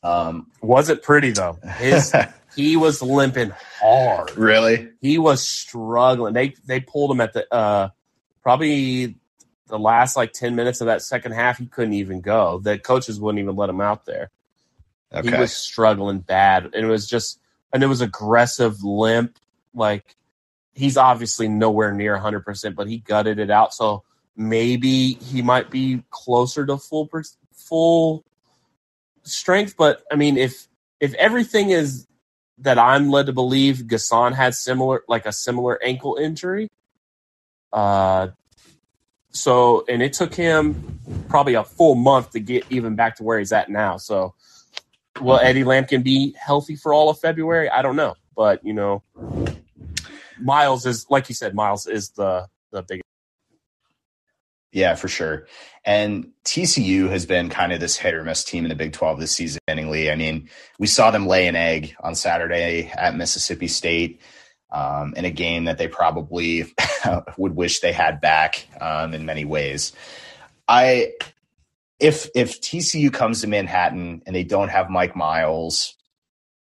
Um, 0.01 0.47
wasn't 0.61 1.01
pretty 1.01 1.31
though. 1.31 1.57
His, 1.77 2.13
he 2.55 2.75
was 2.77 3.01
limping 3.01 3.53
hard. 3.79 4.35
Really? 4.37 4.89
He 5.01 5.17
was 5.17 5.47
struggling. 5.47 6.33
They 6.33 6.55
they 6.65 6.79
pulled 6.79 7.11
him 7.11 7.21
at 7.21 7.33
the 7.33 7.51
uh, 7.53 7.89
probably 8.41 9.15
the 9.67 9.79
last 9.79 10.15
like 10.15 10.33
ten 10.33 10.55
minutes 10.55 10.81
of 10.81 10.87
that 10.87 11.01
second 11.01 11.33
half. 11.33 11.57
He 11.57 11.65
couldn't 11.65 11.93
even 11.93 12.21
go. 12.21 12.59
The 12.59 12.77
coaches 12.77 13.19
wouldn't 13.19 13.41
even 13.41 13.55
let 13.55 13.69
him 13.69 13.81
out 13.81 14.05
there. 14.05 14.29
Okay. 15.13 15.31
He 15.31 15.37
was 15.37 15.53
struggling 15.53 16.19
bad, 16.19 16.65
and 16.65 16.75
it 16.75 16.89
was 16.89 17.07
just 17.07 17.39
and 17.71 17.83
it 17.83 17.87
was 17.87 18.01
aggressive 18.01 18.83
limp. 18.83 19.37
Like 19.73 20.15
he's 20.73 20.97
obviously 20.97 21.47
nowhere 21.47 21.91
near 21.91 22.17
100%, 22.17 22.75
but 22.75 22.87
he 22.87 22.97
gutted 22.97 23.39
it 23.39 23.49
out. 23.49 23.73
So 23.73 24.03
maybe 24.36 25.13
he 25.13 25.41
might 25.41 25.69
be 25.69 26.03
closer 26.09 26.65
to 26.65 26.77
full 26.77 27.09
full 27.53 28.23
strength. 29.23 29.75
But 29.77 30.03
I 30.11 30.15
mean, 30.15 30.38
if 30.38 30.67
if 30.99 31.13
everything 31.15 31.69
is 31.69 32.07
that 32.59 32.77
I'm 32.77 33.09
led 33.09 33.25
to 33.27 33.34
believe, 33.34 33.77
N'Guessan 33.77 34.34
had 34.34 34.55
similar 34.55 35.03
like 35.07 35.25
a 35.25 35.31
similar 35.31 35.81
ankle 35.84 36.15
injury. 36.15 36.69
Uh, 37.71 38.29
so 39.31 39.84
and 39.89 40.01
it 40.01 40.13
took 40.13 40.34
him 40.34 40.99
probably 41.27 41.55
a 41.55 41.63
full 41.63 41.95
month 41.95 42.31
to 42.31 42.39
get 42.39 42.65
even 42.69 42.95
back 42.95 43.15
to 43.17 43.23
where 43.23 43.39
he's 43.39 43.51
at 43.51 43.69
now. 43.69 43.97
So 43.97 44.36
will 45.19 45.39
Eddie 45.39 45.63
Lampkin 45.63 46.03
be 46.03 46.36
healthy 46.39 46.75
for 46.75 46.93
all 46.93 47.09
of 47.09 47.19
February? 47.19 47.69
I 47.69 47.81
don't 47.81 47.95
know, 47.95 48.15
but 48.36 48.63
you 48.63 48.73
know 48.73 49.03
Miles 50.39 50.86
is 50.86 51.07
like 51.09 51.29
you 51.29 51.36
said, 51.36 51.55
Miles 51.55 51.88
is 51.88 52.09
the 52.11 52.47
the 52.71 52.84
big. 52.84 53.01
Yeah, 54.74 54.95
for 54.95 55.07
sure. 55.07 55.45
And 55.86 56.32
TCU 56.45 57.07
has 57.09 57.28
been 57.28 57.49
kind 57.49 57.71
of 57.71 57.80
this 57.80 57.95
hit 57.95 58.15
or 58.15 58.24
miss 58.24 58.43
team 58.43 58.65
in 58.65 58.69
the 58.69 58.76
Big 58.76 58.91
12 58.91 59.19
this 59.19 59.32
season, 59.32 59.61
inningly. 59.67 60.09
I 60.09 60.15
mean, 60.15 60.49
we 60.80 60.88
saw 60.88 61.11
them 61.11 61.28
lay 61.28 61.47
an 61.47 61.55
egg 61.55 61.95
on 62.01 62.15
Saturday 62.15 62.91
at 62.97 63.15
Mississippi 63.15 63.67
State 63.67 64.19
um, 64.71 65.13
in 65.15 65.26
a 65.26 65.32
game 65.32 65.65
that 65.65 65.78
they 65.78 65.88
probably 65.88 66.74
would 67.38 67.55
wish 67.55 67.82
they 67.82 67.93
had 67.93 68.19
back 68.19 68.67
um, 68.82 69.13
in 69.13 69.26
many 69.26 69.45
ways. 69.45 69.93
I 70.67 71.13
if 71.99 72.28
if 72.34 72.59
TCU 72.59 73.13
comes 73.13 73.41
to 73.41 73.47
Manhattan 73.47 74.24
and 74.26 74.36
they 74.36 74.43
don't 74.43 74.69
have 74.69 74.89
Mike 74.89 75.15
Miles 75.15 75.95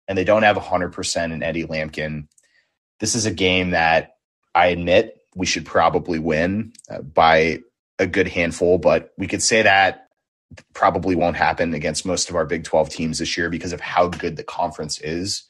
and 0.08 0.18
they 0.18 0.24
don't 0.24 0.44
have 0.44 0.56
100% 0.56 1.34
in 1.34 1.44
Eddie 1.44 1.66
Lampkin, 1.66 2.28
this 3.02 3.16
is 3.16 3.26
a 3.26 3.32
game 3.32 3.72
that 3.72 4.16
I 4.56 4.68
admit 4.68 5.18
we 5.36 5.46
should 5.46 5.66
probably 5.66 6.20
win 6.20 6.72
uh, 6.90 7.02
by 7.02 7.60
a 8.00 8.08
good 8.08 8.28
handful, 8.28 8.78
but 8.78 9.12
we 9.18 9.28
could 9.28 9.42
say 9.42 9.62
that 9.64 10.08
probably 10.74 11.16
won't 11.16 11.36
happen 11.36 11.74
against 11.74 12.06
most 12.06 12.30
of 12.30 12.36
our 12.36 12.46
Big 12.46 12.64
12 12.64 12.90
teams 12.90 13.20
this 13.20 13.38
year 13.38 13.50
because 13.50 13.74
of 13.74 13.82
how 13.82 14.08
good 14.08 14.38
the 14.38 14.44
conference 14.44 15.00
is. 15.02 15.44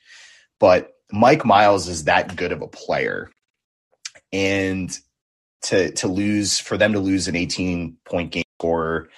But 0.59 0.93
Mike 1.11 1.45
Miles 1.45 1.87
is 1.87 2.05
that 2.05 2.35
good 2.35 2.51
of 2.51 2.61
a 2.61 2.67
player. 2.67 3.29
And 4.33 4.97
to 5.63 5.91
to 5.91 6.07
lose 6.07 6.59
for 6.59 6.77
them 6.77 6.93
to 6.93 6.99
lose 6.99 7.27
an 7.27 7.35
18 7.35 7.97
point 8.05 8.31
game 8.31 8.43
score 8.59 9.09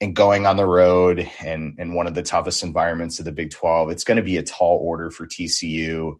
and 0.00 0.16
going 0.16 0.46
on 0.46 0.56
the 0.56 0.66
road 0.66 1.28
and 1.40 1.78
in 1.78 1.94
one 1.94 2.06
of 2.06 2.14
the 2.14 2.22
toughest 2.22 2.62
environments 2.64 3.18
of 3.18 3.24
the 3.24 3.32
Big 3.32 3.50
12, 3.50 3.90
it's 3.90 4.04
going 4.04 4.16
to 4.16 4.22
be 4.22 4.36
a 4.36 4.42
tall 4.42 4.78
order 4.82 5.10
for 5.10 5.26
TCU 5.26 6.18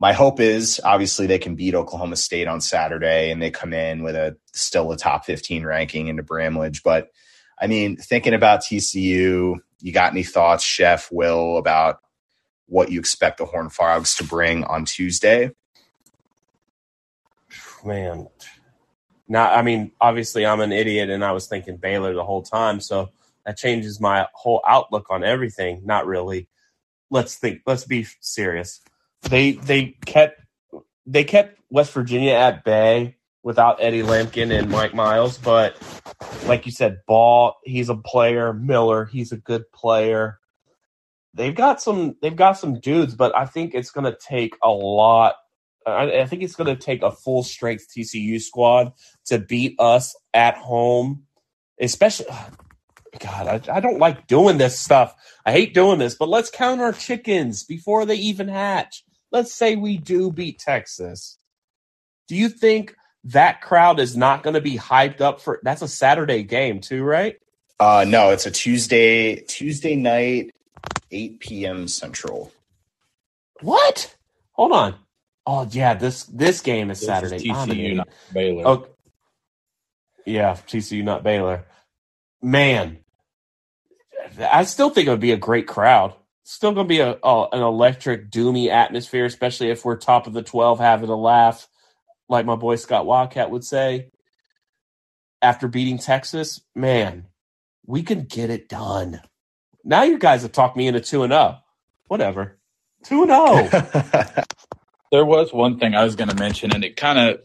my 0.00 0.14
hope 0.14 0.40
is 0.40 0.80
obviously 0.82 1.26
they 1.26 1.38
can 1.38 1.54
beat 1.54 1.74
Oklahoma 1.74 2.16
State 2.16 2.48
on 2.48 2.62
Saturday 2.62 3.30
and 3.30 3.40
they 3.40 3.50
come 3.50 3.74
in 3.74 4.02
with 4.02 4.16
a 4.16 4.36
still 4.54 4.90
a 4.90 4.96
top 4.96 5.26
15 5.26 5.64
ranking 5.64 6.08
into 6.08 6.22
Bramlage. 6.22 6.82
But 6.82 7.10
I 7.60 7.66
mean, 7.66 7.98
thinking 7.98 8.32
about 8.32 8.62
TCU, 8.62 9.56
you 9.80 9.92
got 9.92 10.12
any 10.12 10.22
thoughts, 10.22 10.64
Chef 10.64 11.12
Will, 11.12 11.58
about 11.58 12.00
what 12.66 12.90
you 12.90 12.98
expect 12.98 13.38
the 13.38 13.44
Horn 13.44 13.68
Frogs 13.68 14.16
to 14.16 14.24
bring 14.24 14.64
on 14.64 14.86
Tuesday? 14.86 15.50
Man, 17.84 18.28
now 19.28 19.50
I 19.52 19.60
mean, 19.60 19.92
obviously 20.00 20.46
I'm 20.46 20.60
an 20.60 20.72
idiot 20.72 21.10
and 21.10 21.22
I 21.22 21.32
was 21.32 21.46
thinking 21.46 21.76
Baylor 21.76 22.14
the 22.14 22.24
whole 22.24 22.42
time, 22.42 22.80
so 22.80 23.10
that 23.44 23.58
changes 23.58 24.00
my 24.00 24.26
whole 24.32 24.62
outlook 24.66 25.08
on 25.10 25.24
everything. 25.24 25.82
Not 25.84 26.06
really. 26.06 26.48
Let's 27.10 27.34
think. 27.34 27.62
Let's 27.66 27.84
be 27.84 28.06
serious 28.20 28.80
they 29.22 29.52
they 29.52 29.96
kept 30.04 30.40
they 31.06 31.24
kept 31.24 31.58
West 31.70 31.92
Virginia 31.92 32.32
at 32.32 32.64
bay 32.64 33.16
without 33.42 33.82
Eddie 33.82 34.02
Lampkin 34.02 34.56
and 34.56 34.70
Mike 34.70 34.94
Miles, 34.94 35.38
but 35.38 35.76
like 36.46 36.66
you 36.66 36.72
said, 36.72 36.98
Baugh, 37.06 37.54
he's 37.64 37.88
a 37.88 37.96
player. 37.96 38.52
Miller, 38.52 39.06
he's 39.06 39.32
a 39.32 39.36
good 39.36 39.70
player. 39.72 40.38
They've 41.34 41.54
got 41.54 41.80
some 41.80 42.16
they've 42.22 42.36
got 42.36 42.58
some 42.58 42.80
dudes, 42.80 43.14
but 43.14 43.34
I 43.36 43.46
think 43.46 43.74
it's 43.74 43.90
gonna 43.90 44.16
take 44.16 44.56
a 44.62 44.70
lot 44.70 45.36
I, 45.86 46.20
I 46.20 46.26
think 46.26 46.42
it's 46.42 46.56
gonna 46.56 46.76
take 46.76 47.02
a 47.02 47.10
full 47.10 47.42
strength 47.42 47.86
TCU 47.96 48.40
squad 48.40 48.92
to 49.26 49.38
beat 49.38 49.76
us 49.78 50.16
at 50.34 50.56
home. 50.56 51.24
Especially 51.80 52.26
God, 53.18 53.68
I, 53.68 53.76
I 53.76 53.80
don't 53.80 53.98
like 53.98 54.26
doing 54.26 54.58
this 54.58 54.78
stuff. 54.78 55.14
I 55.44 55.52
hate 55.52 55.74
doing 55.74 55.98
this, 55.98 56.14
but 56.14 56.28
let's 56.28 56.50
count 56.50 56.80
our 56.80 56.92
chickens 56.92 57.64
before 57.64 58.06
they 58.06 58.16
even 58.16 58.48
hatch 58.48 59.04
let's 59.32 59.54
say 59.54 59.76
we 59.76 59.98
do 59.98 60.32
beat 60.32 60.58
Texas. 60.58 61.38
Do 62.28 62.36
you 62.36 62.48
think 62.48 62.94
that 63.24 63.60
crowd 63.60 64.00
is 64.00 64.16
not 64.16 64.42
going 64.42 64.54
to 64.54 64.60
be 64.60 64.78
hyped 64.78 65.20
up 65.20 65.40
for 65.40 65.60
that's 65.62 65.82
a 65.82 65.88
Saturday 65.88 66.42
game 66.42 66.80
too, 66.80 67.02
right? 67.04 67.36
Uh 67.80 68.04
no, 68.06 68.30
it's 68.30 68.46
a 68.46 68.50
Tuesday 68.50 69.36
Tuesday 69.42 69.96
night, 69.96 70.50
8 71.10 71.40
p.m. 71.40 71.88
Central. 71.88 72.52
What? 73.60 74.14
Hold 74.52 74.72
on. 74.72 74.94
Oh 75.46 75.68
yeah, 75.70 75.94
this 75.94 76.24
this 76.24 76.60
game 76.60 76.90
is 76.90 77.00
This 77.00 77.06
Saturday. 77.06 77.36
is 77.36 77.42
TCU, 77.44 77.96
not 77.96 78.08
Baylor. 78.32 78.62
Oh, 78.66 78.86
yeah, 80.26 80.52
TCU, 80.54 81.02
not 81.04 81.22
Baylor. 81.24 81.66
Man, 82.42 82.98
I 84.40 84.64
still 84.64 84.90
think 84.90 85.08
it 85.08 85.10
would 85.10 85.20
be 85.20 85.32
a 85.32 85.36
great 85.38 85.66
crowd. 85.66 86.14
Still 86.44 86.72
going 86.72 86.86
to 86.86 86.88
be 86.88 87.00
a, 87.00 87.18
a 87.22 87.48
an 87.52 87.62
electric, 87.62 88.30
doomy 88.30 88.68
atmosphere, 88.68 89.24
especially 89.24 89.70
if 89.70 89.84
we're 89.84 89.96
top 89.96 90.26
of 90.26 90.32
the 90.32 90.42
twelve, 90.42 90.78
having 90.80 91.10
a 91.10 91.16
laugh, 91.16 91.68
like 92.28 92.46
my 92.46 92.56
boy 92.56 92.76
Scott 92.76 93.06
Wildcat 93.06 93.50
would 93.50 93.64
say. 93.64 94.10
After 95.42 95.68
beating 95.68 95.98
Texas, 95.98 96.60
man, 96.74 97.26
we 97.86 98.02
can 98.02 98.24
get 98.24 98.50
it 98.50 98.68
done. 98.68 99.22
Now 99.84 100.02
you 100.02 100.18
guys 100.18 100.42
have 100.42 100.52
talked 100.52 100.76
me 100.76 100.86
into 100.86 101.00
two 101.00 101.22
and 101.22 101.32
zero. 101.32 101.58
Whatever, 102.08 102.58
two 103.04 103.22
and 103.22 103.30
zero. 103.30 104.42
There 105.10 105.24
was 105.24 105.52
one 105.52 105.78
thing 105.78 105.94
I 105.94 106.04
was 106.04 106.14
going 106.14 106.30
to 106.30 106.36
mention, 106.36 106.72
and 106.72 106.84
it 106.84 106.96
kind 106.96 107.18
of, 107.18 107.40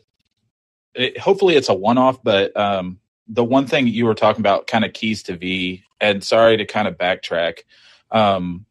it, 0.93 1.17
hopefully, 1.17 1.55
it's 1.55 1.69
a 1.69 1.73
one-off. 1.73 2.21
But 2.23 2.55
um, 2.55 2.99
the 3.27 3.43
one 3.43 3.65
thing 3.65 3.87
you 3.87 4.05
were 4.05 4.13
talking 4.13 4.41
about, 4.41 4.67
kind 4.67 4.85
of 4.85 4.93
keys 4.93 5.23
to 5.23 5.35
V, 5.35 5.83
and 5.99 6.23
sorry 6.23 6.57
to 6.57 6.65
kind 6.65 6.87
of 6.87 6.97
backtrack. 6.97 7.59
Um, 8.11 8.65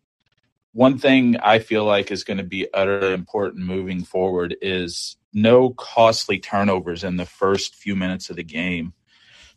one 0.74 0.98
thing 0.98 1.36
I 1.36 1.60
feel 1.60 1.84
like 1.84 2.10
is 2.10 2.24
going 2.24 2.38
to 2.38 2.44
be 2.44 2.66
utterly 2.74 3.14
important 3.14 3.64
moving 3.64 4.02
forward 4.02 4.56
is 4.60 5.16
no 5.32 5.70
costly 5.70 6.40
turnovers 6.40 7.04
in 7.04 7.16
the 7.16 7.24
first 7.24 7.76
few 7.76 7.94
minutes 7.94 8.28
of 8.28 8.36
the 8.36 8.42
game. 8.42 8.92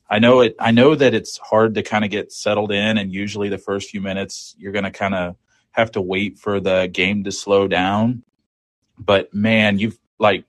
I 0.10 0.20
know 0.20 0.42
it. 0.42 0.56
I 0.60 0.70
know 0.70 0.94
that 0.94 1.16
it's 1.16 1.40
hard 1.40 1.74
to 1.76 1.84
kind 1.84 2.06
of 2.06 2.12
get 2.12 2.32
settled 2.32 2.72
in, 2.72 3.00
and 3.00 3.12
usually 3.12 3.50
the 3.50 3.58
first 3.58 3.90
few 3.90 4.00
minutes 4.00 4.56
you're 4.60 4.72
going 4.72 4.86
to 4.86 4.92
kind 4.92 5.16
of 5.16 5.36
have 5.72 5.92
to 5.94 6.02
wait 6.02 6.38
for 6.38 6.60
the 6.60 6.88
game 6.92 7.24
to 7.24 7.32
slow 7.32 7.68
down. 7.68 8.24
But 8.98 9.34
man, 9.34 9.80
you've 9.80 10.00
like 10.20 10.46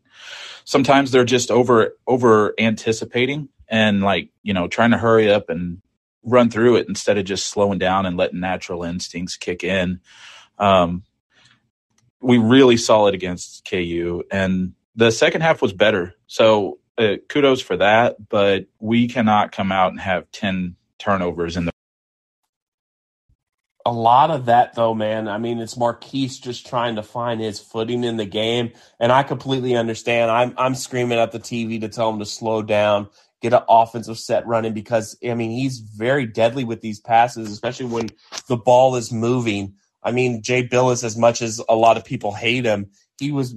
sometimes 0.64 1.10
they're 1.10 1.24
just 1.24 1.50
over 1.50 1.96
over 2.06 2.54
anticipating 2.58 3.48
and 3.68 4.02
like 4.02 4.28
you 4.42 4.52
know 4.52 4.68
trying 4.68 4.90
to 4.90 4.98
hurry 4.98 5.32
up 5.32 5.48
and 5.48 5.80
run 6.22 6.50
through 6.50 6.76
it 6.76 6.88
instead 6.88 7.16
of 7.16 7.24
just 7.24 7.46
slowing 7.46 7.78
down 7.78 8.04
and 8.04 8.18
letting 8.18 8.40
natural 8.40 8.84
instincts 8.84 9.36
kick 9.36 9.64
in. 9.64 10.00
Um, 10.58 11.02
we 12.20 12.38
really 12.38 12.76
saw 12.76 13.06
it 13.06 13.14
against 13.14 13.68
KU, 13.68 14.22
and 14.30 14.74
the 14.96 15.10
second 15.10 15.42
half 15.42 15.62
was 15.62 15.72
better. 15.72 16.14
So 16.26 16.78
uh, 16.98 17.16
kudos 17.28 17.60
for 17.60 17.76
that. 17.76 18.16
But 18.28 18.66
we 18.80 19.08
cannot 19.08 19.52
come 19.52 19.72
out 19.72 19.92
and 19.92 20.00
have 20.00 20.30
ten 20.32 20.76
turnovers 20.98 21.56
in 21.56 21.66
the. 21.66 21.72
a 23.86 23.92
lot 23.92 24.30
of 24.30 24.46
that 24.46 24.74
though, 24.74 24.94
man. 24.94 25.28
I 25.28 25.38
mean, 25.38 25.60
it's 25.60 25.76
Markquis 25.76 26.42
just 26.42 26.66
trying 26.66 26.96
to 26.96 27.02
find 27.02 27.40
his 27.40 27.60
footing 27.60 28.04
in 28.04 28.16
the 28.16 28.26
game, 28.26 28.72
and 29.00 29.12
I 29.12 29.22
completely 29.22 29.76
understand. 29.76 30.30
I'm 30.30 30.54
I'm 30.58 30.74
screaming 30.74 31.18
at 31.18 31.32
the 31.32 31.40
TV 31.40 31.80
to 31.80 31.88
tell 31.88 32.10
him 32.10 32.18
to 32.18 32.26
slow 32.26 32.62
down, 32.62 33.08
get 33.40 33.52
an 33.52 33.62
offensive 33.68 34.18
set 34.18 34.46
running 34.46 34.74
because 34.74 35.16
I 35.26 35.34
mean 35.34 35.50
he's 35.50 35.78
very 35.78 36.26
deadly 36.26 36.64
with 36.64 36.80
these 36.80 37.00
passes, 37.00 37.50
especially 37.50 37.86
when 37.86 38.08
the 38.48 38.56
ball 38.56 38.96
is 38.96 39.12
moving. 39.12 39.74
I 40.02 40.12
mean, 40.12 40.42
Jay 40.42 40.66
Bilas, 40.66 41.04
as 41.04 41.16
much 41.16 41.42
as 41.42 41.60
a 41.68 41.76
lot 41.76 41.96
of 41.96 42.04
people 42.04 42.32
hate 42.32 42.64
him, 42.64 42.90
he 43.18 43.32
was 43.32 43.56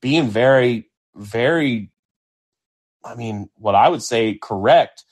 being 0.00 0.28
very, 0.28 0.90
very, 1.14 1.90
I 3.04 3.14
mean, 3.14 3.48
what 3.56 3.74
I 3.74 3.88
would 3.88 4.02
say 4.02 4.38
correct 4.40 5.04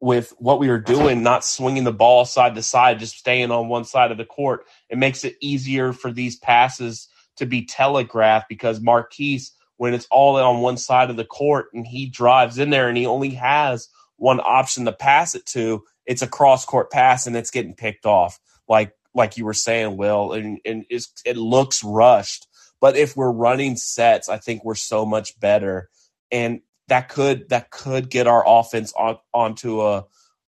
with 0.00 0.34
what 0.38 0.58
we 0.58 0.68
were 0.68 0.78
doing, 0.78 1.22
not 1.22 1.44
swinging 1.44 1.84
the 1.84 1.92
ball 1.92 2.24
side 2.24 2.54
to 2.54 2.62
side, 2.62 2.98
just 2.98 3.16
staying 3.16 3.50
on 3.50 3.68
one 3.68 3.84
side 3.84 4.10
of 4.10 4.18
the 4.18 4.24
court. 4.24 4.66
It 4.90 4.98
makes 4.98 5.24
it 5.24 5.36
easier 5.40 5.92
for 5.92 6.12
these 6.12 6.36
passes 6.36 7.08
to 7.36 7.46
be 7.46 7.64
telegraphed 7.64 8.48
because 8.48 8.80
Markquis, 8.80 9.50
when 9.76 9.94
it's 9.94 10.06
all 10.10 10.36
on 10.36 10.60
one 10.60 10.76
side 10.76 11.10
of 11.10 11.16
the 11.16 11.24
court 11.24 11.66
and 11.72 11.86
he 11.86 12.06
drives 12.06 12.58
in 12.58 12.70
there 12.70 12.88
and 12.88 12.96
he 12.96 13.06
only 13.06 13.30
has 13.30 13.88
one 14.16 14.40
option 14.40 14.84
to 14.86 14.92
pass 14.92 15.34
it 15.34 15.46
to, 15.46 15.82
it's 16.06 16.22
a 16.22 16.26
cross 16.26 16.64
court 16.64 16.90
pass 16.90 17.26
and 17.26 17.36
it's 17.36 17.50
getting 17.50 17.74
picked 17.74 18.06
off. 18.06 18.38
Like 18.68 18.92
like 19.16 19.36
you 19.36 19.44
were 19.44 19.54
saying, 19.54 19.96
Will, 19.96 20.32
and, 20.32 20.60
and 20.64 20.84
it 20.90 21.36
looks 21.36 21.82
rushed. 21.82 22.46
But 22.80 22.96
if 22.96 23.16
we're 23.16 23.32
running 23.32 23.76
sets, 23.76 24.28
I 24.28 24.36
think 24.36 24.64
we're 24.64 24.74
so 24.74 25.06
much 25.06 25.38
better. 25.40 25.88
And 26.30 26.60
that 26.88 27.08
could 27.08 27.48
that 27.48 27.70
could 27.70 28.10
get 28.10 28.26
our 28.26 28.44
offense 28.46 28.92
on 28.92 29.18
onto 29.32 29.82
a 29.82 30.04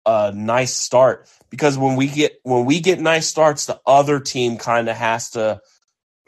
a 0.06 0.32
nice 0.34 0.74
start 0.74 1.30
because 1.50 1.78
when 1.78 1.96
we 1.96 2.08
get 2.08 2.40
when 2.44 2.66
we 2.66 2.80
get 2.80 3.00
nice 3.00 3.28
starts, 3.28 3.66
the 3.66 3.80
other 3.86 4.20
team 4.20 4.58
kind 4.58 4.90
of 4.90 4.96
has 4.96 5.32
to 5.32 5.62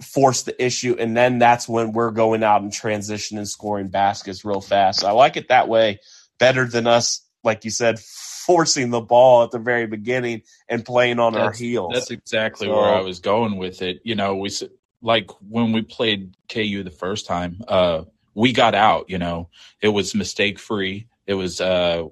force 0.01 0.43
the 0.43 0.63
issue, 0.63 0.95
and 0.97 1.15
then 1.15 1.39
that's 1.39 1.67
when 1.67 1.91
we're 1.91 2.11
going 2.11 2.43
out 2.43 2.61
and 2.61 2.73
transition 2.73 3.37
and 3.37 3.47
scoring 3.47 3.89
baskets 3.89 4.43
real 4.45 4.61
fast. 4.61 5.03
I 5.03 5.11
like 5.11 5.37
it 5.37 5.49
that 5.49 5.67
way 5.67 5.99
better 6.39 6.65
than 6.65 6.87
us, 6.87 7.25
like 7.43 7.65
you 7.65 7.71
said, 7.71 7.99
forcing 8.45 8.89
the 8.89 9.01
ball 9.01 9.43
at 9.43 9.51
the 9.51 9.59
very 9.59 9.87
beginning 9.87 10.41
and 10.67 10.85
playing 10.85 11.19
on 11.19 11.35
our 11.35 11.51
heels. 11.51 11.93
That's 11.93 12.11
exactly 12.11 12.67
So- 12.67 12.75
where 12.75 12.95
I 12.95 13.01
was 13.01 13.19
going 13.19 13.57
with 13.57 13.81
it. 13.81 14.01
You 14.03 14.15
know, 14.15 14.35
we 14.35 14.49
like 15.01 15.29
when 15.47 15.71
we 15.71 15.81
played 15.81 16.35
KU 16.49 16.83
the 16.83 16.91
first 16.91 17.25
time. 17.25 17.61
Uh, 17.67 18.03
we 18.33 18.53
got 18.53 18.75
out. 18.75 19.09
You 19.09 19.17
know, 19.17 19.49
it 19.81 19.89
was 19.89 20.15
mistake 20.15 20.59
free. 20.59 21.07
It 21.27 21.33
was 21.33 21.61
uh, 21.61 22.05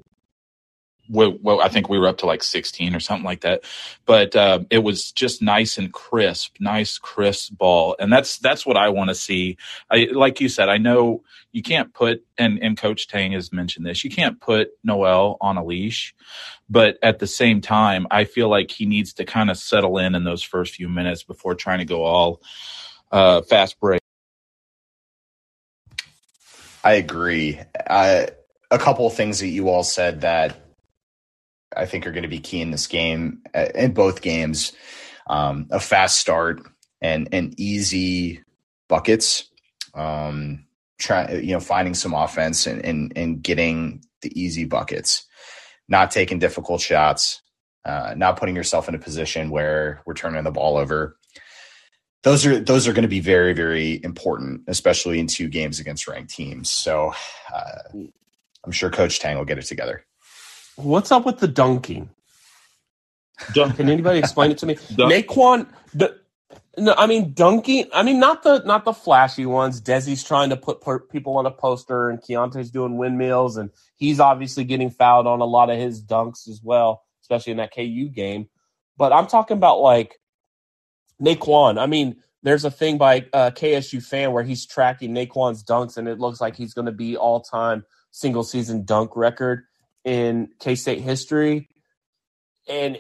well, 1.09 1.61
I 1.61 1.69
think 1.69 1.89
we 1.89 1.97
were 1.97 2.07
up 2.07 2.19
to 2.19 2.27
like 2.27 2.43
16 2.43 2.95
or 2.95 2.99
something 2.99 3.25
like 3.25 3.41
that. 3.41 3.63
But 4.05 4.35
uh, 4.35 4.59
it 4.69 4.79
was 4.79 5.11
just 5.11 5.41
nice 5.41 5.77
and 5.77 5.91
crisp, 5.91 6.55
nice 6.59 6.97
crisp 6.97 7.57
ball, 7.57 7.95
and 7.99 8.13
that's 8.13 8.37
that's 8.37 8.65
what 8.65 8.77
I 8.77 8.89
want 8.89 9.09
to 9.09 9.15
see. 9.15 9.57
I, 9.89 10.09
like 10.11 10.39
you 10.39 10.49
said, 10.49 10.69
I 10.69 10.77
know 10.77 11.23
you 11.51 11.63
can't 11.63 11.93
put 11.93 12.23
and 12.37 12.59
and 12.61 12.77
Coach 12.77 13.07
Tang 13.07 13.31
has 13.31 13.51
mentioned 13.51 13.85
this. 13.85 14.03
You 14.03 14.11
can't 14.11 14.39
put 14.39 14.69
Nowell 14.83 15.37
on 15.41 15.57
a 15.57 15.65
leash, 15.65 16.13
but 16.69 16.97
at 17.01 17.19
the 17.19 17.27
same 17.27 17.59
time, 17.59 18.05
I 18.11 18.25
feel 18.25 18.49
like 18.49 18.69
he 18.69 18.85
needs 18.85 19.13
to 19.13 19.25
kind 19.25 19.49
of 19.49 19.57
settle 19.57 19.97
in 19.97 20.13
in 20.15 20.23
those 20.23 20.43
first 20.43 20.75
few 20.75 20.89
minutes 20.89 21.23
before 21.23 21.55
trying 21.55 21.79
to 21.79 21.85
go 21.85 22.03
all 22.03 22.41
uh, 23.11 23.41
fast 23.41 23.79
break. 23.79 24.01
I 26.83 26.93
agree. 26.93 27.59
Uh, 27.89 28.27
a 28.71 28.77
couple 28.77 29.07
of 29.07 29.13
things 29.13 29.39
that 29.39 29.47
you 29.47 29.69
all 29.69 29.83
said 29.83 30.21
that 30.21 30.68
I 31.75 31.85
think 31.85 32.07
are 32.07 32.11
going 32.11 32.23
to 32.23 32.29
be 32.29 32.39
key 32.39 32.61
in 32.61 32.71
this 32.71 32.87
game, 32.87 33.41
uh, 33.53 33.67
in 33.75 33.93
both 33.93 34.21
games. 34.21 34.73
Um, 35.27 35.67
a 35.69 35.79
fast 35.79 36.17
start 36.17 36.61
and 37.01 37.29
and 37.31 37.59
easy 37.59 38.41
buckets. 38.87 39.49
Um, 39.93 40.65
try 40.97 41.31
you 41.33 41.53
know 41.53 41.59
finding 41.59 41.93
some 41.93 42.13
offense 42.13 42.67
and 42.67 42.83
and 42.83 43.13
and 43.15 43.41
getting 43.41 44.03
the 44.21 44.39
easy 44.39 44.65
buckets, 44.65 45.25
not 45.87 46.11
taking 46.11 46.39
difficult 46.39 46.81
shots, 46.81 47.41
uh, 47.85 48.13
not 48.17 48.37
putting 48.37 48.55
yourself 48.55 48.89
in 48.89 48.95
a 48.95 48.99
position 48.99 49.49
where 49.49 50.01
we're 50.05 50.13
turning 50.13 50.43
the 50.43 50.51
ball 50.51 50.77
over. 50.77 51.17
Those 52.23 52.45
are 52.45 52.59
those 52.59 52.87
are 52.87 52.93
going 52.93 53.03
to 53.03 53.07
be 53.07 53.21
very 53.21 53.53
very 53.53 54.03
important, 54.03 54.63
especially 54.67 55.19
in 55.19 55.27
two 55.27 55.47
games 55.47 55.79
against 55.79 56.07
ranked 56.07 56.33
teams. 56.33 56.69
So 56.69 57.13
uh, 57.53 57.99
I'm 58.63 58.71
sure 58.71 58.89
Coach 58.89 59.19
Tang 59.19 59.37
will 59.37 59.45
get 59.45 59.59
it 59.59 59.65
together. 59.65 60.05
What's 60.83 61.11
up 61.11 61.25
with 61.25 61.39
the 61.39 61.47
dunking? 61.47 62.09
Dunk. 63.53 63.75
Can 63.75 63.89
anybody 63.89 64.19
explain 64.19 64.51
it 64.51 64.57
to 64.59 64.65
me? 64.65 64.75
Dunk. 64.95 65.11
Nae'Qwan, 65.11 65.67
the, 65.93 66.17
no, 66.77 66.93
I 66.97 67.05
mean 67.05 67.33
dunking. 67.33 67.89
I 67.93 68.03
mean 68.03 68.19
not 68.19 68.43
the 68.43 68.59
not 68.59 68.85
the 68.85 68.93
flashy 68.93 69.45
ones. 69.45 69.81
Desi's 69.81 70.23
trying 70.23 70.51
to 70.51 70.57
put 70.57 70.79
per, 70.79 70.99
people 70.99 71.37
on 71.37 71.45
a 71.45 71.51
poster, 71.51 72.09
and 72.09 72.21
Keyontae's 72.21 72.71
doing 72.71 72.97
windmills, 72.97 73.57
and 73.57 73.71
he's 73.97 74.21
obviously 74.21 74.63
getting 74.63 74.89
fouled 74.89 75.27
on 75.27 75.41
a 75.41 75.45
lot 75.45 75.69
of 75.69 75.77
his 75.77 76.01
dunks 76.01 76.47
as 76.47 76.61
well, 76.63 77.03
especially 77.23 77.51
in 77.51 77.57
that 77.57 77.73
KU 77.73 78.07
game. 78.09 78.47
But 78.97 79.11
I'm 79.11 79.27
talking 79.27 79.57
about 79.57 79.81
like 79.81 80.15
Nae'Qwan. 81.21 81.77
I 81.77 81.87
mean, 81.87 82.17
there's 82.43 82.63
a 82.63 82.71
thing 82.71 82.97
by 82.97 83.25
uh, 83.33 83.51
KSU 83.51 84.01
fan 84.01 84.31
where 84.31 84.43
he's 84.43 84.65
tracking 84.65 85.13
Nae'Qwan's 85.13 85.61
dunks, 85.61 85.97
and 85.97 86.07
it 86.07 86.19
looks 86.19 86.39
like 86.39 86.55
he's 86.55 86.73
going 86.73 86.85
to 86.85 86.93
be 86.93 87.17
all 87.17 87.41
time 87.41 87.83
single 88.11 88.43
season 88.43 88.85
dunk 88.85 89.17
record 89.17 89.65
in 90.03 90.49
K 90.59 90.75
State 90.75 91.01
history. 91.01 91.69
And 92.67 92.97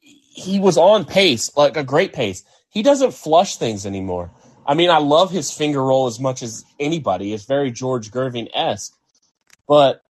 he 0.00 0.60
was 0.60 0.78
on 0.78 1.04
pace, 1.04 1.54
like 1.56 1.76
a 1.76 1.84
great 1.84 2.12
pace. 2.12 2.44
He 2.70 2.82
doesn't 2.82 3.12
flush 3.12 3.56
things 3.56 3.84
anymore. 3.84 4.30
I 4.66 4.74
mean, 4.74 4.90
I 4.90 4.98
love 4.98 5.30
his 5.30 5.50
finger 5.50 5.82
roll 5.82 6.06
as 6.06 6.20
much 6.20 6.42
as 6.42 6.64
anybody. 6.78 7.32
It's 7.32 7.44
very 7.44 7.72
George 7.72 8.10
Gervin 8.10 8.48
esque. 8.54 8.94
But 9.66 10.02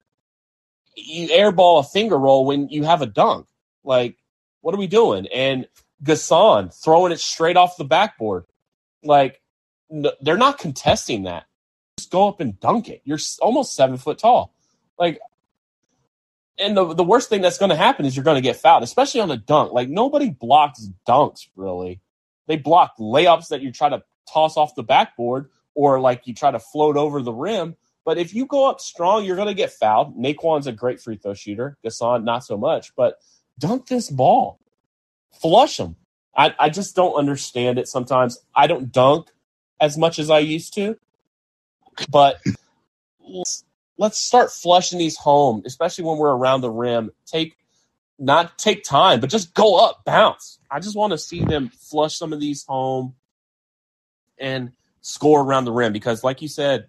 you 0.95 1.29
airball 1.29 1.81
a 1.81 1.83
finger 1.83 2.19
roll 2.19 2.45
when 2.45 2.69
you 2.69 2.85
have 2.85 3.01
a 3.01 3.07
dunk. 3.07 3.47
Like, 3.85 4.17
what 4.61 4.75
are 4.75 4.79
we 4.79 4.87
doing? 4.87 5.27
And 5.35 5.67
N'Guessan 6.03 6.75
throwing 6.75 7.13
it 7.13 7.21
straight 7.21 7.57
off 7.57 7.79
the 7.79 7.85
backboard. 7.85 8.45
Like, 9.03 9.41
they're 10.21 10.37
not 10.37 10.59
contesting 10.59 11.23
that. 11.23 11.47
Just 11.99 12.11
go 12.11 12.29
up 12.29 12.41
and 12.41 12.61
dunk 12.61 12.89
it. 12.89 13.01
You're 13.05 13.19
almost 13.41 13.75
seven 13.75 13.97
foot 13.97 14.19
tall. 14.19 14.55
Like, 14.99 15.19
and 16.61 16.77
the, 16.77 16.95
the 16.95 17.05
worst 17.05 17.29
thing 17.29 17.41
that's 17.41 17.59
going 17.59 17.71
to 17.71 17.77
happen 17.77 18.07
is 18.07 18.15
you're 18.17 18.25
going 18.25 18.37
to 18.37 18.41
get 18.41 18.57
fouled, 18.57 18.83
especially 18.83 19.21
on 19.21 19.31
a 19.31 19.37
dunk. 19.37 19.73
Like, 19.73 19.89
nobody 19.89 20.31
blocks 20.31 20.89
dunks, 21.09 21.49
really. 21.57 22.01
They 22.47 22.57
block 22.57 22.97
layups 22.99 23.49
that 23.49 23.63
you 23.63 23.73
try 23.73 23.89
to 23.89 24.03
toss 24.31 24.57
off 24.57 24.75
the 24.75 24.83
backboard 24.83 25.51
or 25.75 26.01
like 26.01 26.27
you 26.27 26.35
try 26.35 26.51
to 26.51 26.59
float 26.59 26.97
over 26.97 27.23
the 27.23 27.33
rim. 27.33 27.77
But 28.05 28.19
if 28.19 28.35
you 28.35 28.47
go 28.47 28.69
up 28.69 28.81
strong, 28.81 29.25
you're 29.25 29.37
going 29.37 29.49
to 29.49 29.55
get 29.55 29.73
fouled. 29.73 30.17
Nae'Qwan's 30.17 30.67
a 30.67 30.73
great 30.73 31.01
free 31.01 31.17
throw 31.17 31.35
shooter. 31.35 31.79
N'Guessan, 31.85 32.25
not 32.25 32.45
so 32.45 32.57
much. 32.57 32.95
But 32.97 33.19
dunk 33.59 33.87
this 33.87 34.11
ball. 34.11 34.59
Flush 35.41 35.77
them. 35.77 35.97
I, 36.37 36.55
I 36.59 36.71
just 36.71 36.97
don't 36.97 37.15
understand 37.15 37.79
it 37.79 37.89
sometimes. 37.89 38.39
I 38.55 38.67
don't 38.67 38.91
dunk 38.91 39.29
as 39.81 39.97
much 39.97 40.19
as 40.19 40.31
I 40.31 40.39
used 40.41 40.75
to. 40.75 40.97
But 42.09 42.41
let's, 44.01 44.19
start 44.19 44.51
flushing 44.51 44.99
these 44.99 45.17
home, 45.17 45.63
especially 45.67 46.05
when 46.05 46.17
we're 46.17 46.35
around 46.35 46.63
the 46.63 46.71
rim. 46.71 47.11
Take 47.27 47.57
not 48.19 48.59
take 48.59 48.83
time, 48.83 49.21
but 49.21 49.31
just 49.31 49.55
go 49.55 49.77
up, 49.85 50.05
bounce. 50.05 50.59
I 50.71 50.81
just 50.81 50.97
want 50.97 51.13
to 51.13 51.19
see 51.19 51.45
them 51.45 51.71
flush 51.71 52.17
some 52.17 52.33
of 52.33 52.41
these 52.41 52.65
home 52.65 53.15
and 54.39 54.73
score 55.01 55.43
around 55.43 55.65
the 55.65 55.73
rim 55.73 55.93
because, 55.93 56.25
like 56.25 56.43
you 56.43 56.49
said, 56.49 56.87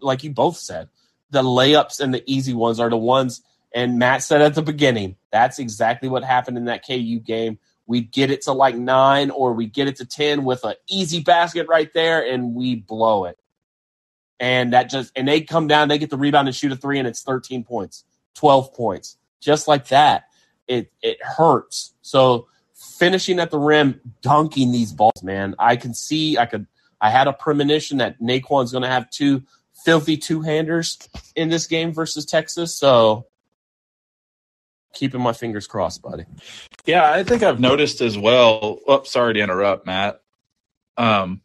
like 0.00 0.22
you 0.22 0.30
both 0.30 0.56
said, 0.56 0.88
the 1.30 1.42
layups 1.42 2.00
and 2.00 2.14
the 2.14 2.22
easy 2.26 2.54
ones 2.54 2.80
are 2.80 2.90
the 2.90 2.96
ones. 2.96 3.42
And 3.74 3.98
Matt 3.98 4.22
said 4.22 4.42
at 4.42 4.54
the 4.54 4.62
beginning, 4.62 5.16
that's 5.30 5.58
exactly 5.58 6.08
what 6.08 6.24
happened 6.24 6.56
in 6.56 6.64
that 6.66 6.86
KU 6.86 7.20
game. 7.20 7.58
We 7.86 8.00
get 8.00 8.30
it 8.30 8.42
to 8.42 8.52
like 8.52 8.76
nine 8.76 9.30
or 9.30 9.52
we 9.52 9.66
get 9.66 9.88
it 9.88 9.96
to 9.96 10.06
10 10.06 10.44
with 10.44 10.64
an 10.64 10.74
easy 10.88 11.20
basket 11.20 11.68
right 11.68 11.92
there 11.92 12.24
and 12.24 12.54
we 12.54 12.76
blow 12.76 13.26
it. 13.26 13.38
And 14.40 14.72
that 14.72 14.84
just, 14.84 15.12
and 15.14 15.28
they 15.28 15.42
come 15.42 15.66
down, 15.68 15.88
they 15.88 15.98
get 15.98 16.10
the 16.10 16.16
rebound 16.16 16.48
and 16.48 16.56
shoot 16.56 16.72
a 16.72 16.76
three 16.76 16.98
and 16.98 17.06
it's 17.06 17.22
13 17.22 17.62
points, 17.62 18.04
12 18.34 18.74
points, 18.74 19.18
just 19.40 19.68
like 19.68 19.88
that. 19.88 20.24
It, 20.66 20.90
it 21.02 21.18
hurts. 21.22 21.92
So 22.00 22.48
finishing 22.74 23.38
at 23.38 23.50
the 23.50 23.58
rim, 23.58 24.00
dunking 24.22 24.72
these 24.72 24.92
balls, 24.92 25.22
man, 25.22 25.54
I 25.58 25.76
can 25.76 25.92
see, 25.92 26.38
I 26.38 26.46
could, 26.46 26.66
I 27.00 27.10
had 27.10 27.28
a 27.28 27.32
premonition 27.34 27.98
that 27.98 28.20
Nae'Qwan's 28.20 28.72
going 28.72 28.82
to 28.82 28.88
have 28.88 29.10
two 29.10 29.42
filthy 29.84 30.16
two 30.16 30.40
handers 30.40 30.98
in 31.36 31.48
this 31.50 31.66
game 31.66 31.92
versus 31.92 32.24
Texas. 32.24 32.74
So 32.74 33.26
keeping 34.94 35.20
my 35.20 35.32
fingers 35.32 35.66
crossed, 35.66 36.02
buddy. 36.02 36.24
Yeah, 36.86 37.10
I 37.10 37.24
think 37.24 37.42
I've 37.42 37.60
noticed 37.60 38.00
as 38.00 38.16
well. 38.16 38.80
Sorry 39.04 39.34
to 39.34 39.40
interrupt, 39.40 39.86
Matt. 39.86 40.20
Um, 40.96 41.40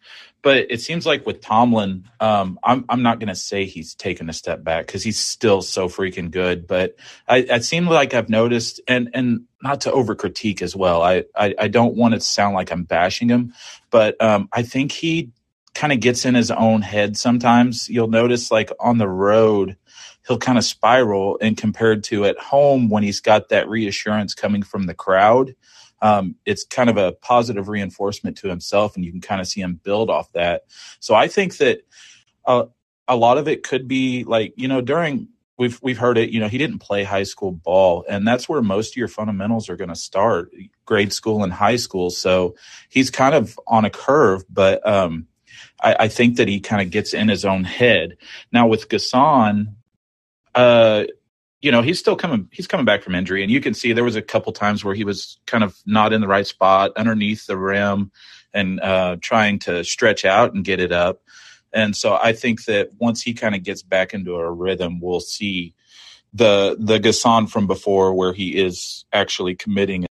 but 0.45 0.67
it 0.69 0.79
seems 0.79 1.07
like 1.07 1.25
with 1.25 1.41
Tomlin, 1.41 2.07
um, 2.19 2.59
I'm 2.63 2.85
I'm 2.87 3.01
not 3.01 3.17
going 3.17 3.29
to 3.29 3.35
say 3.35 3.65
he's 3.65 3.95
taken 3.95 4.29
a 4.29 4.33
step 4.33 4.63
back 4.63 4.85
because 4.85 5.01
he's 5.01 5.17
still 5.17 5.63
so 5.63 5.89
freaking 5.89 6.29
good. 6.29 6.67
But 6.67 6.97
I, 7.27 7.37
it 7.37 7.63
seems 7.63 7.87
like 7.87 8.13
I've 8.13 8.29
noticed, 8.29 8.79
and 8.87 9.09
and 9.15 9.45
not 9.63 9.81
to 9.81 9.91
over 9.91 10.13
critique 10.13 10.61
as 10.61 10.75
well. 10.75 11.01
I, 11.01 11.23
I 11.35 11.55
I 11.57 11.67
don't 11.67 11.95
want 11.95 12.13
it 12.13 12.19
to 12.19 12.23
sound 12.23 12.53
like 12.53 12.71
I'm 12.71 12.83
bashing 12.83 13.27
him, 13.27 13.55
but 13.89 14.21
um, 14.21 14.47
I 14.53 14.61
think 14.61 14.91
he 14.91 15.31
kind 15.73 15.91
of 15.91 15.99
gets 15.99 16.25
in 16.25 16.35
his 16.35 16.51
own 16.51 16.83
head 16.83 17.17
sometimes. 17.17 17.89
You'll 17.89 18.07
notice 18.07 18.51
like 18.51 18.69
on 18.79 18.99
the 18.99 19.09
road, 19.09 19.77
he'll 20.27 20.37
kind 20.37 20.59
of 20.59 20.63
spiral 20.63 21.39
and 21.41 21.57
compared 21.57 22.03
to 22.03 22.25
at 22.25 22.37
home 22.37 22.91
when 22.91 23.01
he's 23.01 23.19
got 23.19 23.49
that 23.49 23.67
reassurance 23.67 24.35
coming 24.35 24.61
from 24.61 24.85
the 24.85 24.93
crowd 24.93 25.55
um, 26.01 26.35
it's 26.45 26.63
kind 26.65 26.89
of 26.89 26.97
a 26.97 27.13
positive 27.13 27.67
reinforcement 27.67 28.37
to 28.37 28.47
himself 28.47 28.95
and 28.95 29.05
you 29.05 29.11
can 29.11 29.21
kind 29.21 29.41
of 29.41 29.47
see 29.47 29.61
him 29.61 29.79
build 29.83 30.09
off 30.09 30.31
that. 30.33 30.63
So 30.99 31.15
i 31.15 31.27
think 31.27 31.57
that 31.57 31.81
uh, 32.45 32.65
a 33.07 33.15
lot 33.15 33.37
of 33.37 33.47
it 33.47 33.63
could 33.63 33.87
be 33.87 34.23
like 34.23 34.53
you 34.55 34.67
know 34.67 34.81
during 34.81 35.29
we've 35.57 35.79
we've 35.81 35.97
heard 35.97 36.17
it 36.17 36.29
you 36.29 36.39
know 36.39 36.47
he 36.47 36.57
didn't 36.57 36.79
play 36.79 37.03
high 37.03 37.23
school 37.23 37.51
ball 37.51 38.05
and 38.09 38.27
that's 38.27 38.49
where 38.49 38.61
most 38.61 38.93
of 38.93 38.97
your 38.97 39.07
fundamentals 39.07 39.69
are 39.69 39.77
going 39.77 39.89
to 39.89 39.95
start 39.95 40.51
grade 40.85 41.13
school 41.13 41.43
and 41.43 41.53
high 41.53 41.77
school. 41.77 42.09
So 42.09 42.55
he's 42.89 43.09
kind 43.09 43.35
of 43.35 43.59
on 43.67 43.85
a 43.85 43.89
curve 43.89 44.43
but 44.49 44.85
um, 44.87 45.27
I, 45.81 45.95
I 46.01 46.07
think 46.07 46.37
that 46.37 46.47
he 46.47 46.59
kind 46.59 46.81
of 46.81 46.91
gets 46.91 47.13
in 47.13 47.27
his 47.27 47.45
own 47.45 47.63
head. 47.63 48.17
Now 48.51 48.67
with 48.67 48.89
N'Guessan 48.89 49.75
uh, 50.53 51.05
you 51.61 51.71
know, 51.71 51.81
he's 51.81 51.99
still 51.99 52.15
coming. 52.15 52.47
He's 52.51 52.67
coming 52.67 52.85
back 52.85 53.03
from 53.03 53.15
injury, 53.15 53.41
and 53.41 53.51
you 53.51 53.61
can 53.61 53.73
see 53.73 53.93
there 53.93 54.03
was 54.03 54.15
a 54.15 54.21
couple 54.21 54.51
times 54.53 54.83
where 54.83 54.95
he 54.95 55.03
was 55.03 55.39
kind 55.45 55.63
of 55.63 55.75
not 55.85 56.13
in 56.13 56.21
the 56.21 56.27
right 56.27 56.45
spot 56.45 56.91
underneath 56.95 57.47
the 57.47 57.57
rim, 57.57 58.11
and 58.53 58.79
uh, 58.79 59.17
trying 59.21 59.59
to 59.59 59.83
stretch 59.83 60.25
out 60.25 60.53
and 60.53 60.63
get 60.63 60.79
it 60.79 60.91
up. 60.91 61.21
And 61.73 61.95
so 61.95 62.17
I 62.21 62.33
think 62.33 62.65
that 62.65 62.89
once 62.99 63.21
he 63.21 63.33
kind 63.33 63.53
of 63.55 63.63
gets 63.63 63.81
back 63.81 64.13
into 64.13 64.35
a 64.35 64.51
rhythm, 64.51 64.99
we'll 65.01 65.19
see 65.19 65.73
the 66.33 66.75
the 66.79 66.99
N'Guessan 66.99 67.49
from 67.49 67.67
before, 67.67 68.13
where 68.13 68.33
he 68.33 68.57
is 68.57 69.05
actually 69.11 69.55
committing. 69.55 70.05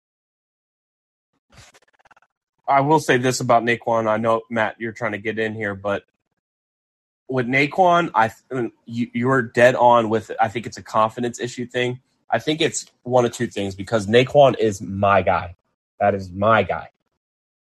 I 2.67 2.81
will 2.81 2.99
say 2.99 3.17
this 3.17 3.41
about 3.41 3.63
Nae'Qwan. 3.63 4.07
I 4.07 4.17
know 4.17 4.41
Matt, 4.49 4.75
you're 4.79 4.93
trying 4.93 5.11
to 5.11 5.17
get 5.17 5.37
in 5.37 5.53
here, 5.53 5.75
but 5.75 6.03
with 7.27 7.47
Nae'Qwan, 7.47 8.11
I 8.13 8.31
you, 8.85 9.09
you're 9.13 9.41
dead 9.41 9.75
on 9.75 10.09
with. 10.09 10.31
I 10.39 10.47
think 10.47 10.65
it's 10.65 10.77
a 10.77 10.83
confidence 10.83 11.39
issue 11.39 11.65
thing. 11.65 11.99
I 12.29 12.39
think 12.39 12.61
it's 12.61 12.85
one 13.03 13.25
of 13.25 13.31
two 13.31 13.47
things 13.47 13.75
because 13.75 14.07
Nae'Qwan 14.07 14.57
is 14.59 14.81
my 14.81 15.21
guy. 15.21 15.55
That 15.99 16.15
is 16.15 16.31
my 16.31 16.63
guy. 16.63 16.89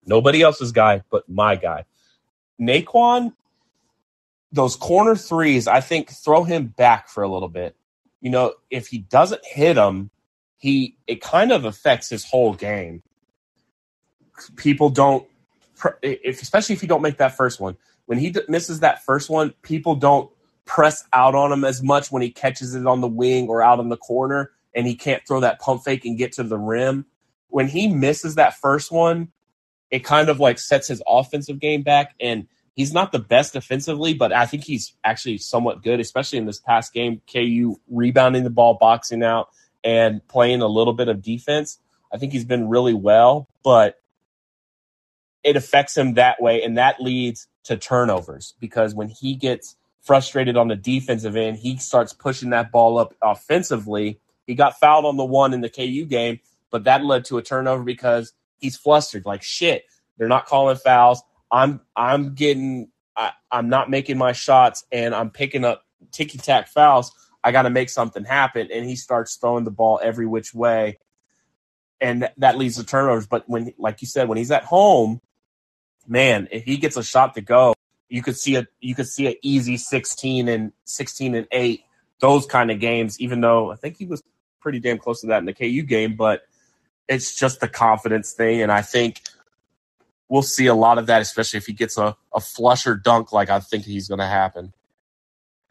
Nobody 0.04 0.42
else's 0.42 0.72
guy, 0.72 1.02
but 1.10 1.28
my 1.28 1.56
guy. 1.56 1.84
Nae'Qwan, 2.60 3.34
those 4.50 4.76
corner 4.76 5.16
threes, 5.16 5.68
I 5.68 5.80
think 5.80 6.10
throw 6.10 6.44
him 6.44 6.66
back 6.66 7.08
for 7.08 7.22
a 7.22 7.28
little 7.28 7.48
bit. 7.48 7.76
You 8.20 8.30
know, 8.30 8.54
if 8.70 8.88
he 8.88 8.98
doesn't 8.98 9.44
hit 9.44 9.74
them, 9.74 10.10
he 10.58 10.96
it 11.06 11.20
kind 11.20 11.50
of 11.50 11.64
affects 11.64 12.08
his 12.08 12.24
whole 12.24 12.54
game. 12.54 13.02
People 14.56 14.90
don't, 14.90 15.26
if 16.02 16.40
especially 16.40 16.74
if 16.74 16.82
you 16.82 16.88
don't 16.88 17.02
make 17.02 17.18
that 17.18 17.36
first 17.36 17.60
one. 17.60 17.76
When 18.12 18.18
he 18.18 18.34
misses 18.46 18.80
that 18.80 19.02
first 19.02 19.30
one, 19.30 19.54
people 19.62 19.94
don't 19.94 20.30
press 20.66 21.02
out 21.14 21.34
on 21.34 21.50
him 21.50 21.64
as 21.64 21.82
much 21.82 22.12
when 22.12 22.20
he 22.20 22.30
catches 22.30 22.74
it 22.74 22.86
on 22.86 23.00
the 23.00 23.08
wing 23.08 23.48
or 23.48 23.62
out 23.62 23.80
in 23.80 23.88
the 23.88 23.96
corner, 23.96 24.50
and 24.74 24.86
he 24.86 24.94
can't 24.94 25.26
throw 25.26 25.40
that 25.40 25.60
pump 25.60 25.82
fake 25.82 26.04
and 26.04 26.18
get 26.18 26.32
to 26.32 26.42
the 26.42 26.58
rim. 26.58 27.06
When 27.48 27.68
he 27.68 27.88
misses 27.88 28.34
that 28.34 28.58
first 28.58 28.92
one, 28.92 29.32
it 29.90 30.04
kind 30.04 30.28
of 30.28 30.38
like 30.40 30.58
sets 30.58 30.88
his 30.88 31.02
offensive 31.08 31.58
game 31.58 31.80
back 31.80 32.14
and 32.20 32.48
he's 32.74 32.92
not 32.92 33.12
the 33.12 33.18
best 33.18 33.54
defensively, 33.54 34.12
but 34.12 34.30
I 34.30 34.44
think 34.44 34.64
he's 34.64 34.92
actually 35.02 35.38
somewhat 35.38 35.82
good, 35.82 35.98
especially 35.98 36.36
in 36.36 36.44
this 36.44 36.60
past 36.60 36.92
game. 36.92 37.22
KU 37.32 37.80
rebounding 37.88 38.44
the 38.44 38.50
ball, 38.50 38.74
boxing 38.74 39.22
out, 39.22 39.48
and 39.82 40.20
playing 40.28 40.60
a 40.60 40.66
little 40.66 40.92
bit 40.92 41.08
of 41.08 41.22
defense. 41.22 41.78
I 42.12 42.18
think 42.18 42.34
he's 42.34 42.44
been 42.44 42.68
really 42.68 42.92
well, 42.92 43.48
but 43.64 44.02
it 45.42 45.56
affects 45.56 45.96
him 45.96 46.12
that 46.14 46.42
way, 46.42 46.62
and 46.62 46.76
that 46.76 47.00
leads 47.00 47.48
to 47.64 47.76
turnovers 47.76 48.54
because 48.60 48.94
when 48.94 49.08
he 49.08 49.34
gets 49.34 49.76
frustrated 50.00 50.56
on 50.56 50.68
the 50.68 50.76
defensive 50.76 51.36
end, 51.36 51.56
he 51.56 51.76
starts 51.76 52.12
pushing 52.12 52.50
that 52.50 52.72
ball 52.72 52.98
up 52.98 53.14
offensively. 53.22 54.20
He 54.46 54.54
got 54.54 54.78
fouled 54.78 55.04
on 55.04 55.16
the 55.16 55.24
one 55.24 55.54
in 55.54 55.60
the 55.60 55.70
KU 55.70 56.04
game, 56.04 56.40
but 56.70 56.84
that 56.84 57.04
led 57.04 57.24
to 57.26 57.38
a 57.38 57.42
turnover 57.42 57.84
because 57.84 58.32
he's 58.58 58.76
flustered. 58.76 59.24
Like 59.24 59.42
shit, 59.42 59.84
they're 60.18 60.28
not 60.28 60.46
calling 60.46 60.76
fouls. 60.76 61.22
I'm 61.50 61.80
I'm 61.94 62.34
getting 62.34 62.88
I, 63.16 63.32
I'm 63.50 63.68
not 63.68 63.90
making 63.90 64.18
my 64.18 64.32
shots 64.32 64.84
and 64.90 65.14
I'm 65.14 65.30
picking 65.30 65.64
up 65.64 65.84
ticky 66.10 66.38
tack 66.38 66.68
fouls. 66.68 67.12
I 67.44 67.52
got 67.52 67.62
to 67.62 67.70
make 67.70 67.90
something 67.90 68.24
happen, 68.24 68.68
and 68.72 68.84
he 68.84 68.96
starts 68.96 69.36
throwing 69.36 69.64
the 69.64 69.70
ball 69.70 69.98
every 70.02 70.26
which 70.26 70.54
way, 70.54 70.98
and 72.00 72.20
th- 72.20 72.32
that 72.38 72.56
leads 72.56 72.76
to 72.76 72.84
turnovers. 72.84 73.26
But 73.26 73.48
when, 73.48 73.74
like 73.78 74.00
you 74.00 74.06
said, 74.06 74.28
when 74.28 74.38
he's 74.38 74.52
at 74.52 74.64
home, 74.64 75.20
man, 76.06 76.48
if 76.50 76.64
he 76.64 76.76
gets 76.76 76.96
a 76.96 77.02
shot 77.02 77.34
to 77.34 77.40
go, 77.40 77.74
you 78.08 78.22
could 78.22 78.36
see 78.36 78.56
a 78.56 78.66
you 78.80 78.94
could 78.94 79.08
see 79.08 79.26
an 79.26 79.34
easy 79.42 79.76
sixteen 79.76 80.48
and 80.48 80.72
sixteen 80.84 81.34
and 81.34 81.46
eight 81.52 81.84
those 82.20 82.46
kind 82.46 82.70
of 82.70 82.78
games. 82.78 83.20
Even 83.20 83.40
though 83.40 83.72
I 83.72 83.76
think 83.76 83.96
he 83.96 84.06
was 84.06 84.22
pretty 84.60 84.80
damn 84.80 84.98
close 84.98 85.20
to 85.22 85.28
that 85.28 85.38
in 85.38 85.46
the 85.46 85.54
KU 85.54 85.82
game, 85.82 86.16
but 86.16 86.42
it's 87.08 87.34
just 87.34 87.60
the 87.60 87.68
confidence 87.68 88.32
thing, 88.32 88.62
and 88.62 88.70
I 88.70 88.82
think 88.82 89.22
we'll 90.28 90.42
see 90.42 90.66
a 90.66 90.74
lot 90.74 90.96
of 90.98 91.06
that, 91.06 91.20
especially 91.20 91.58
if 91.58 91.66
he 91.66 91.74
gets 91.74 91.98
a, 91.98 92.16
a 92.34 92.40
flusher 92.40 92.94
dunk 92.94 93.32
like 93.32 93.50
I 93.50 93.60
think 93.60 93.84
he's 93.84 94.08
going 94.08 94.20
to 94.20 94.26
happen. 94.26 94.72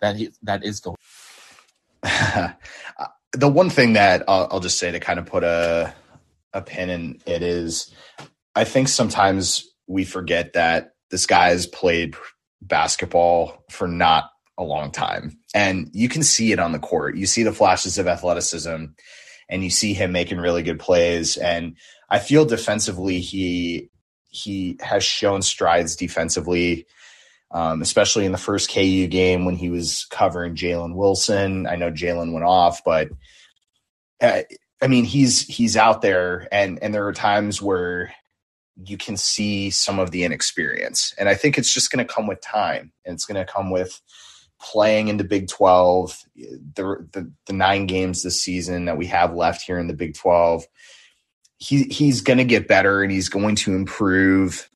That 0.02 0.16
he 0.16 0.32
that 0.44 0.64
is 0.64 0.80
going. 0.80 0.98
Uh, 2.98 3.08
the 3.32 3.48
one 3.48 3.70
thing 3.70 3.94
that 3.94 4.24
I'll, 4.28 4.48
I'll, 4.52 4.60
just 4.60 4.78
say 4.78 4.92
to 4.92 5.00
kind 5.00 5.18
of 5.18 5.26
put 5.26 5.44
a 5.44 5.94
a 6.54 6.62
pin 6.62 6.90
in 6.90 7.22
it 7.26 7.42
is, 7.42 7.94
I 8.56 8.64
think 8.64 8.90
sometimes 8.90 9.71
we 9.92 10.06
forget 10.06 10.54
that 10.54 10.94
this 11.10 11.26
guy 11.26 11.50
has 11.50 11.68
played 11.68 12.16
basketball 12.62 13.64
for 13.70 13.88
not 13.88 14.30
a 14.58 14.64
long 14.64 14.92
time, 14.92 15.38
and 15.54 15.90
you 15.94 16.08
can 16.08 16.24
see 16.24 16.52
it 16.52 16.60
on 16.60 16.72
the 16.72 16.80
court. 16.80 17.18
You 17.18 17.26
see 17.26 17.44
the 17.44 17.52
flashes 17.52 17.98
of 17.98 18.08
athleticism, 18.08 18.86
and 19.50 19.64
you 19.64 19.70
see 19.70 19.94
him 19.94 20.12
making 20.12 20.40
really 20.40 20.64
good 20.64 20.80
plays. 20.80 21.38
And 21.38 21.78
I 22.10 22.20
feel 22.20 22.46
defensively, 22.46 23.20
he 23.20 23.90
he 24.28 24.78
has 24.82 25.04
shown 25.04 25.42
strides 25.42 25.96
defensively, 25.96 26.88
um, 27.52 27.82
especially 27.82 28.26
in 28.26 28.32
the 28.32 28.38
first 28.38 28.72
KU 28.72 29.08
game 29.08 29.46
when 29.46 29.58
he 29.58 29.70
was 29.70 30.06
covering 30.10 30.56
Jalen 30.56 30.96
Wilson. 30.96 31.68
I 31.68 31.76
know 31.76 31.92
Jalen 31.92 32.32
went 32.32 32.46
off, 32.46 32.82
but 32.86 33.10
uh, 34.22 34.44
I 34.82 34.88
mean 34.88 35.04
he's 35.04 35.42
he's 35.42 35.76
out 35.76 36.02
there, 36.02 36.48
and 36.52 36.80
and 36.82 36.94
there 36.94 37.08
are 37.08 37.14
times 37.14 37.62
where 37.62 38.14
you 38.84 38.98
can 38.98 39.18
see 39.18 39.70
some 39.70 40.00
of 40.00 40.12
the 40.12 40.24
inexperience, 40.24 41.14
and 41.18 41.30
I 41.30 41.36
think 41.36 41.58
it's 41.58 41.74
just 41.74 41.92
going 41.92 42.06
to 42.06 42.14
come 42.14 42.28
with 42.28 42.42
time, 42.42 42.92
and 43.06 43.14
it's 43.14 43.26
going 43.26 43.44
to 43.44 43.52
come 43.52 43.72
with 43.72 44.02
playing 44.60 45.08
into 45.08 45.24
Big 45.24 45.48
12, 45.48 46.24
the, 46.36 47.08
the, 47.14 47.32
the 47.48 47.54
nine 47.54 47.88
games 47.88 48.22
this 48.22 48.42
season 48.42 48.86
that 48.86 48.98
we 48.98 49.08
have 49.08 49.34
left 49.34 49.64
here 49.64 49.80
in 49.80 49.88
the 49.88 49.94
Big 49.94 50.14
12 50.14 50.66
he 51.62 51.84
he's 51.84 52.22
going 52.22 52.40
to 52.40 52.44
get 52.44 52.68
better 52.68 53.04
and 53.04 53.12
he's 53.12 53.30
going 53.30 53.56
to 53.56 53.76
improve. 53.76 54.68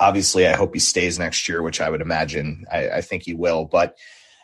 Obviously, 0.00 0.48
I 0.48 0.56
hope 0.56 0.72
he 0.72 0.80
stays 0.80 1.18
next 1.18 1.46
year, 1.46 1.62
which 1.62 1.80
I 1.80 1.90
would 1.90 2.00
imagine. 2.00 2.64
I, 2.72 2.88
I 2.88 3.00
think 3.02 3.24
he 3.24 3.34
will, 3.34 3.66
but 3.66 3.96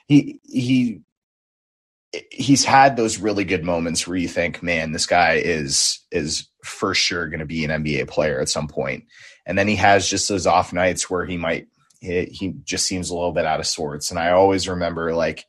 he 0.06 0.38
he 0.44 1.00
he's 2.30 2.64
had 2.64 2.96
those 2.96 3.18
really 3.18 3.44
good 3.44 3.64
moments 3.64 4.06
where 4.06 4.18
you 4.18 4.28
think, 4.28 4.62
man, 4.62 4.92
this 4.92 5.06
guy 5.06 5.34
is 5.36 6.00
is 6.10 6.46
for 6.64 6.94
sure 6.94 7.28
going 7.28 7.40
to 7.40 7.46
be 7.46 7.64
an 7.64 7.84
NBA 7.84 8.08
player 8.08 8.40
at 8.40 8.48
some 8.48 8.68
point. 8.68 9.04
And 9.46 9.58
then 9.58 9.68
he 9.68 9.76
has 9.76 10.08
just 10.08 10.28
those 10.28 10.46
off 10.46 10.72
nights 10.72 11.10
where 11.10 11.26
he 11.26 11.36
might 11.36 11.68
he, 12.00 12.24
he 12.24 12.54
just 12.64 12.86
seems 12.86 13.10
a 13.10 13.14
little 13.14 13.32
bit 13.32 13.46
out 13.46 13.60
of 13.60 13.66
sorts. 13.66 14.10
And 14.10 14.18
I 14.18 14.30
always 14.30 14.68
remember 14.68 15.14
like 15.14 15.44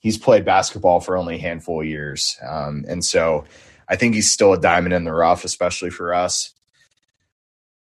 he's 0.00 0.18
played 0.18 0.44
basketball 0.44 1.00
for 1.00 1.16
only 1.16 1.36
a 1.36 1.40
handful 1.40 1.80
of 1.80 1.86
years, 1.86 2.36
um, 2.46 2.84
and 2.88 3.04
so 3.04 3.44
I 3.88 3.96
think 3.96 4.14
he's 4.14 4.30
still 4.30 4.52
a 4.52 4.60
diamond 4.60 4.94
in 4.94 5.04
the 5.04 5.12
rough, 5.12 5.44
especially 5.44 5.90
for 5.90 6.14
us. 6.14 6.52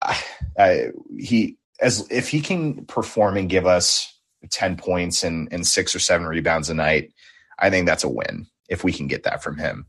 I, 0.01 0.23
I, 0.57 0.87
he 1.17 1.57
as 1.81 2.07
if 2.09 2.29
he 2.29 2.41
can 2.41 2.85
perform 2.85 3.37
and 3.37 3.49
give 3.49 3.65
us 3.65 4.13
10 4.49 4.77
points 4.77 5.23
and, 5.23 5.47
and 5.51 5.65
six 5.65 5.95
or 5.95 5.99
seven 5.99 6.27
rebounds 6.27 6.69
a 6.69 6.73
night, 6.73 7.13
I 7.59 7.69
think 7.69 7.87
that's 7.87 8.03
a 8.03 8.09
win 8.09 8.47
if 8.69 8.83
we 8.83 8.91
can 8.91 9.07
get 9.07 9.23
that 9.23 9.43
from 9.43 9.57
him. 9.57 9.87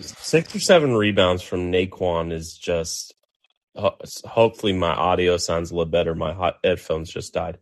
Six 0.00 0.54
or 0.54 0.60
seven 0.60 0.94
rebounds 0.94 1.42
from 1.42 1.72
Nae'Qwan 1.72 2.32
is 2.32 2.56
just. 2.56 3.14
Hopefully, 3.74 4.74
my 4.74 4.92
audio 4.92 5.38
sounds 5.38 5.70
a 5.70 5.74
little 5.74 5.90
better. 5.90 6.14
My 6.14 6.34
hot 6.34 6.58
headphones 6.62 7.10
just 7.10 7.32
died, 7.32 7.58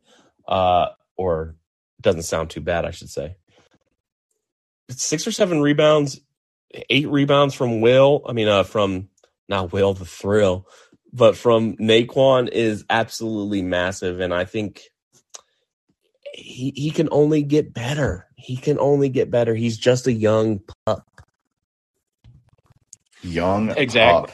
uh, 0.48 0.88
or 1.16 1.54
doesn't 2.00 2.22
sound 2.22 2.50
too 2.50 2.60
bad, 2.60 2.84
I 2.84 2.90
should 2.90 3.10
say 3.10 3.36
six 4.92 5.26
or 5.26 5.32
seven 5.32 5.60
rebounds, 5.60 6.20
eight 6.88 7.08
rebounds 7.08 7.54
from 7.54 7.80
Will. 7.80 8.22
I 8.26 8.32
mean, 8.32 8.48
uh, 8.48 8.64
from 8.64 9.08
not 9.48 9.72
Will 9.72 9.94
the 9.94 10.04
Thrill, 10.04 10.66
but 11.12 11.36
from 11.36 11.76
Nae'Qwan 11.76 12.48
is 12.48 12.84
absolutely 12.90 13.62
massive, 13.62 14.20
and 14.20 14.32
I 14.34 14.44
think 14.44 14.82
he 16.32 16.72
he 16.76 16.90
can 16.90 17.08
only 17.10 17.42
get 17.42 17.72
better. 17.72 18.26
He 18.36 18.56
can 18.56 18.78
only 18.78 19.08
get 19.08 19.30
better. 19.30 19.54
He's 19.54 19.76
just 19.76 20.06
a 20.06 20.12
young 20.12 20.60
pup. 20.86 21.04
Young 23.22 23.70
exactly. 23.70 24.32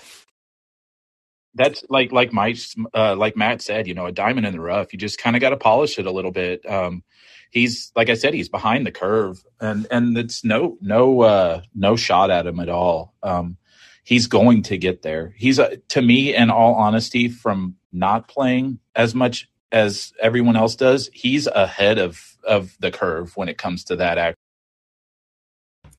That's 1.54 1.84
like 1.88 2.12
like 2.12 2.32
Mike, 2.32 2.58
uh, 2.94 3.16
like 3.16 3.36
Matt 3.36 3.62
said. 3.62 3.86
You 3.86 3.94
know, 3.94 4.06
a 4.06 4.12
diamond 4.12 4.46
in 4.46 4.52
the 4.52 4.60
rough. 4.60 4.92
You 4.92 4.98
just 4.98 5.18
kind 5.18 5.36
of 5.36 5.40
got 5.40 5.50
to 5.50 5.56
polish 5.56 5.98
it 5.98 6.06
a 6.06 6.10
little 6.10 6.30
bit. 6.30 6.68
Um, 6.68 7.02
he's 7.50 7.92
like 7.96 8.10
I 8.10 8.14
said, 8.14 8.34
he's 8.34 8.48
behind 8.48 8.86
the 8.86 8.92
curve, 8.92 9.42
and 9.60 9.86
and 9.90 10.16
it's 10.18 10.44
no 10.44 10.76
no 10.80 11.22
uh, 11.22 11.62
no 11.74 11.96
shot 11.96 12.30
at 12.30 12.46
him 12.46 12.60
at 12.60 12.68
all. 12.68 13.14
Um, 13.22 13.56
he's 14.04 14.26
going 14.26 14.62
to 14.64 14.78
get 14.78 15.02
there. 15.02 15.34
He's 15.36 15.58
a, 15.58 15.78
to 15.88 16.02
me, 16.02 16.34
in 16.34 16.50
all 16.50 16.74
honesty, 16.74 17.28
from 17.28 17.76
not 17.92 18.28
playing 18.28 18.78
as 18.94 19.14
much 19.14 19.48
as 19.72 20.12
everyone 20.20 20.56
else 20.56 20.76
does, 20.76 21.10
he's 21.12 21.46
ahead 21.46 21.98
of 21.98 22.36
of 22.46 22.76
the 22.80 22.90
curve 22.90 23.36
when 23.36 23.48
it 23.48 23.58
comes 23.58 23.84
to 23.84 23.96
that 23.96 24.18
act. 24.18 24.36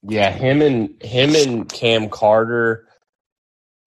Yeah, 0.08 0.32
him 0.32 0.62
and 0.62 1.02
him 1.04 1.36
and 1.36 1.70
Cam 1.70 2.10
Carter 2.10 2.88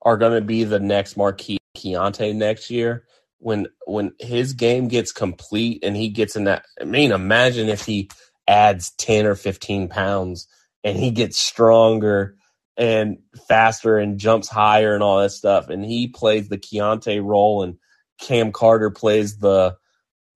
are 0.02 0.16
going 0.16 0.34
to 0.38 0.47
be 0.47 0.64
the 0.64 0.80
next 0.80 1.16
Markquis 1.16 1.59
Keyontae 1.76 2.34
next 2.34 2.70
year. 2.70 3.05
When 3.38 3.68
when 3.86 4.12
his 4.18 4.52
game 4.52 4.88
gets 4.88 5.12
complete 5.12 5.82
and 5.82 5.97
he 5.97 6.10
gets 6.10 6.36
in 6.36 6.44
that 6.44 6.66
I 6.80 6.84
mean 6.84 7.10
imagine 7.10 7.70
if 7.70 7.86
he 7.86 8.10
adds 8.47 8.90
10 8.98 9.24
or 9.26 9.34
15 9.34 9.88
pounds 9.88 10.47
and 10.84 10.98
he 10.98 11.10
gets 11.10 11.38
stronger 11.38 12.36
and 12.76 13.18
faster 13.48 13.97
and 13.97 14.18
jumps 14.18 14.48
higher 14.48 14.94
and 14.94 15.02
all 15.02 15.20
that 15.20 15.30
stuff. 15.30 15.70
And 15.70 15.84
he 15.84 16.09
plays 16.09 16.48
the 16.48 16.59
Keyontae 16.59 17.24
role 17.24 17.62
and 17.62 17.76
Cam 18.20 18.52
Carter 18.52 18.90
plays 18.90 19.38
the 19.38 19.76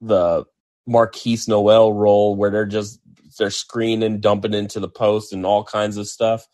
the 0.00 0.44
Markquis 0.88 1.46
Nowell 1.46 1.92
role 1.92 2.36
where 2.36 2.50
they're 2.50 2.66
just 2.66 3.00
they're 3.36 3.50
screening, 3.50 4.20
dumping 4.20 4.54
into 4.54 4.80
the 4.80 4.88
post 4.88 5.32
and 5.32 5.44
all 5.46 5.64
kinds 5.64 5.96
of 5.96 6.08
stuff. 6.08 6.46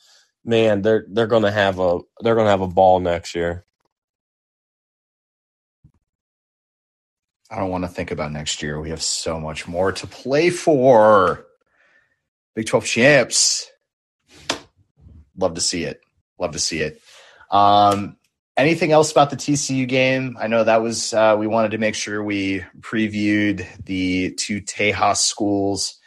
Man, 0.45 0.83
they're 0.83 1.07
they're 1.09 1.27
gonna 1.27 1.51
have 1.51 1.79
a 1.79 2.01
they're 2.21 2.35
gonna 2.35 2.51
have 2.51 2.63
a 2.63 2.69
ball 2.69 3.01
next 3.01 3.35
year. 3.35 3.65
I 7.51 7.59
don't 7.59 7.71
want 7.71 7.85
to 7.85 7.89
think 7.89 8.13
about 8.13 8.31
next 8.31 8.63
year. 8.63 8.81
We 8.81 8.91
have 8.91 9.03
so 9.03 9.41
much 9.41 9.67
more 9.67 9.91
to 9.93 10.07
play 10.07 10.51
for. 10.51 11.47
Big 12.55 12.67
12 12.67 12.85
champs. 12.85 13.71
Love 15.37 15.55
to 15.55 15.61
see 15.61 15.85
it. 15.85 16.01
Love 16.39 16.53
to 16.53 16.59
see 16.61 16.81
it. 16.81 17.01
Um, 17.51 18.17
anything 18.57 18.93
else 18.93 19.11
about 19.11 19.31
the 19.31 19.37
TCU 19.37 19.89
game? 19.89 20.37
I 20.41 20.47
know 20.47 20.63
that 20.63 20.83
was 20.83 21.13
uh, 21.13 21.37
we 21.39 21.47
wanted 21.47 21.73
to 21.73 21.79
make 21.79 21.95
sure 21.95 22.23
we 22.23 22.65
previewed 22.81 23.67
the 23.85 24.33
two 24.39 24.61
Tejas 24.61 25.19
schools 25.19 25.99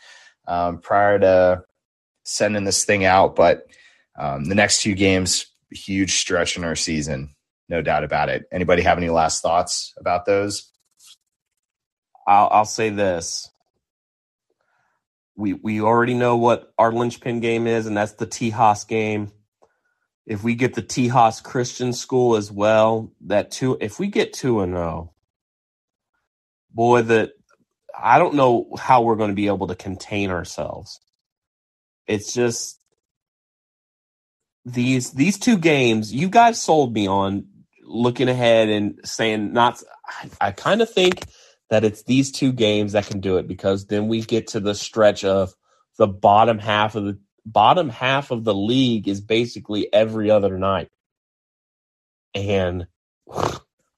um, 0.47 0.79
prior 0.79 1.19
to 1.19 1.63
sending 2.23 2.63
this 2.63 2.85
thing 2.85 3.05
out, 3.05 3.35
but 3.35 3.67
um, 4.17 4.45
the 4.45 4.55
next 4.55 4.81
two 4.81 4.95
games, 4.95 5.47
huge 5.71 6.15
stretch 6.15 6.57
in 6.57 6.63
our 6.63 6.75
season, 6.75 7.35
no 7.69 7.81
doubt 7.81 8.03
about 8.03 8.29
it. 8.29 8.45
Anybody 8.51 8.83
have 8.83 8.97
any 8.97 9.09
last 9.09 9.41
thoughts 9.41 9.93
about 9.97 10.25
those? 10.25 10.71
I'll, 12.27 12.47
I'll 12.51 12.65
say 12.65 12.89
this. 12.89 13.49
We 15.35 15.53
we 15.53 15.81
already 15.81 16.13
know 16.13 16.37
what 16.37 16.71
our 16.77 16.91
linchpin 16.91 17.39
game 17.39 17.65
is, 17.65 17.87
and 17.87 17.97
that's 17.97 18.13
the 18.13 18.27
Tejas 18.27 18.87
game. 18.87 19.31
If 20.27 20.43
we 20.43 20.53
get 20.53 20.75
the 20.75 20.83
Tejas 20.83 21.41
Christian 21.43 21.91
School 21.91 22.35
as 22.35 22.51
well, 22.51 23.11
that 23.21 23.49
two. 23.49 23.77
If 23.81 23.99
we 23.99 24.07
get 24.07 24.33
two 24.33 24.61
and 24.61 24.73
zero, 24.73 25.13
boy, 26.71 27.01
that 27.01 27.31
I 28.03 28.19
don't 28.19 28.35
know 28.35 28.67
how 28.77 29.01
we're 29.01 29.15
going 29.15 29.29
to 29.29 29.35
be 29.35 29.47
able 29.47 29.67
to 29.67 29.75
contain 29.75 30.29
ourselves. 30.29 30.99
It's 32.05 32.33
just 32.33 32.77
these 34.65 35.11
these 35.11 35.39
two 35.39 35.57
games. 35.57 36.13
You 36.13 36.27
guys 36.27 36.61
sold 36.61 36.93
me 36.93 37.07
on 37.07 37.47
looking 37.81 38.27
ahead 38.27 38.67
and 38.67 38.99
saying 39.05 39.53
not. 39.53 39.81
I, 40.05 40.47
I 40.47 40.51
kind 40.51 40.81
of 40.81 40.89
think 40.91 41.23
that 41.69 41.85
it's 41.85 42.03
these 42.03 42.31
two 42.33 42.51
games 42.51 42.91
that 42.91 43.07
can 43.07 43.21
do 43.21 43.37
it 43.37 43.47
because 43.47 43.85
then 43.85 44.09
we 44.09 44.21
get 44.21 44.47
to 44.47 44.59
the 44.59 44.75
stretch 44.75 45.23
of 45.23 45.53
the 45.97 46.07
bottom 46.07 46.59
half 46.59 46.95
of 46.95 47.05
the 47.05 47.19
bottom 47.45 47.87
half 47.87 48.31
of 48.31 48.43
the 48.43 48.53
league 48.53 49.07
is 49.07 49.21
basically 49.21 49.91
every 49.93 50.29
other 50.29 50.57
night. 50.57 50.89
And 52.35 52.87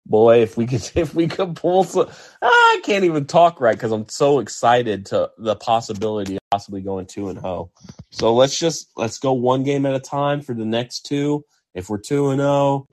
boy, 0.05 0.41
if 0.41 0.57
we 0.57 0.65
could 0.65 0.89
if 0.95 1.13
we 1.13 1.27
could 1.27 1.55
pull 1.55 1.83
some, 1.83 2.07
ah, 2.41 2.47
I 2.47 2.81
can't 2.83 3.05
even 3.05 3.25
talk 3.25 3.59
right 3.59 3.75
because 3.75 3.91
I'm 3.91 4.07
so 4.09 4.39
excited 4.39 5.07
to 5.07 5.31
the 5.37 5.55
possibility 5.55 6.35
of 6.35 6.41
possibly 6.51 6.81
going 6.81 7.05
two 7.05 7.29
and 7.29 7.39
zero. 7.39 7.71
So 8.11 8.33
let's 8.33 8.57
just 8.57 8.89
let's 8.95 9.19
go 9.19 9.33
one 9.33 9.63
game 9.63 9.85
at 9.85 9.95
a 9.95 9.99
time 9.99 10.41
for 10.41 10.53
the 10.53 10.65
next 10.65 11.01
two. 11.01 11.45
If 11.73 11.89
we're 11.89 11.97
two 11.99 12.29
and 12.29 12.39
zero, 12.39 12.87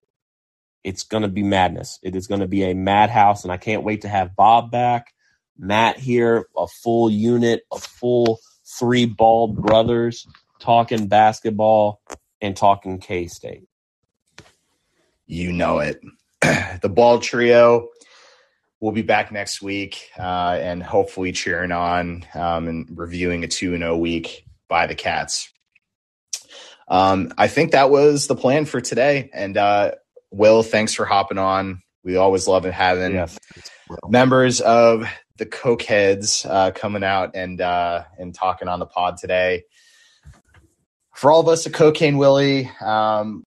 it's 0.84 1.04
going 1.04 1.22
to 1.22 1.28
be 1.28 1.42
madness. 1.42 1.98
It 2.02 2.16
is 2.16 2.26
to 2.26 2.48
be 2.48 2.64
a 2.64 2.74
madhouse, 2.74 3.44
and 3.44 3.52
I 3.52 3.56
can't 3.56 3.84
wait 3.84 4.02
to 4.02 4.08
have 4.08 4.34
Bob 4.34 4.70
back, 4.70 5.12
Matt 5.58 5.98
here, 5.98 6.48
a 6.56 6.66
full 6.66 7.10
unit, 7.10 7.62
a 7.72 7.78
full 7.78 8.40
three 8.78 9.06
bald 9.06 9.56
brothers 9.56 10.26
talking 10.58 11.08
basketball 11.08 12.00
and 12.40 12.56
talking 12.56 12.98
K 12.98 13.26
State. 13.26 13.64
You 15.26 15.52
know 15.52 15.78
it. 15.78 16.00
the 16.82 16.88
ball 16.88 17.18
trio 17.18 17.88
will 18.80 18.92
be 18.92 19.02
back 19.02 19.30
next 19.30 19.62
week 19.62 20.10
uh, 20.18 20.58
and 20.60 20.82
hopefully 20.82 21.32
cheering 21.32 21.72
on 21.72 22.24
um, 22.34 22.66
and 22.66 22.88
reviewing 22.98 23.44
a 23.44 23.48
2 23.48 23.78
0 23.78 23.96
week 23.96 24.44
by 24.68 24.86
the 24.86 24.94
Cats. 24.94 25.52
Um, 26.88 27.32
I 27.38 27.48
think 27.48 27.72
that 27.72 27.90
was 27.90 28.26
the 28.26 28.34
plan 28.34 28.64
for 28.64 28.80
today. 28.80 29.30
And 29.32 29.56
uh, 29.56 29.92
Will, 30.30 30.62
thanks 30.62 30.94
for 30.94 31.04
hopping 31.04 31.38
on. 31.38 31.82
We 32.04 32.16
always 32.16 32.48
love 32.48 32.64
having 32.64 33.24
members 34.08 34.60
of 34.60 35.06
the 35.38 35.46
Cokeheads 35.46 36.44
uh, 36.48 36.72
coming 36.72 37.04
out 37.04 37.32
and 37.34 37.60
uh, 37.60 38.04
and 38.18 38.34
talking 38.34 38.68
on 38.68 38.80
the 38.80 38.86
pod 38.86 39.16
today. 39.16 39.64
For 41.14 41.30
all 41.30 41.40
of 41.40 41.48
us 41.48 41.66
at 41.66 41.72
Cocaine 41.72 42.18
Willie, 42.18 42.70
um, 42.80 43.44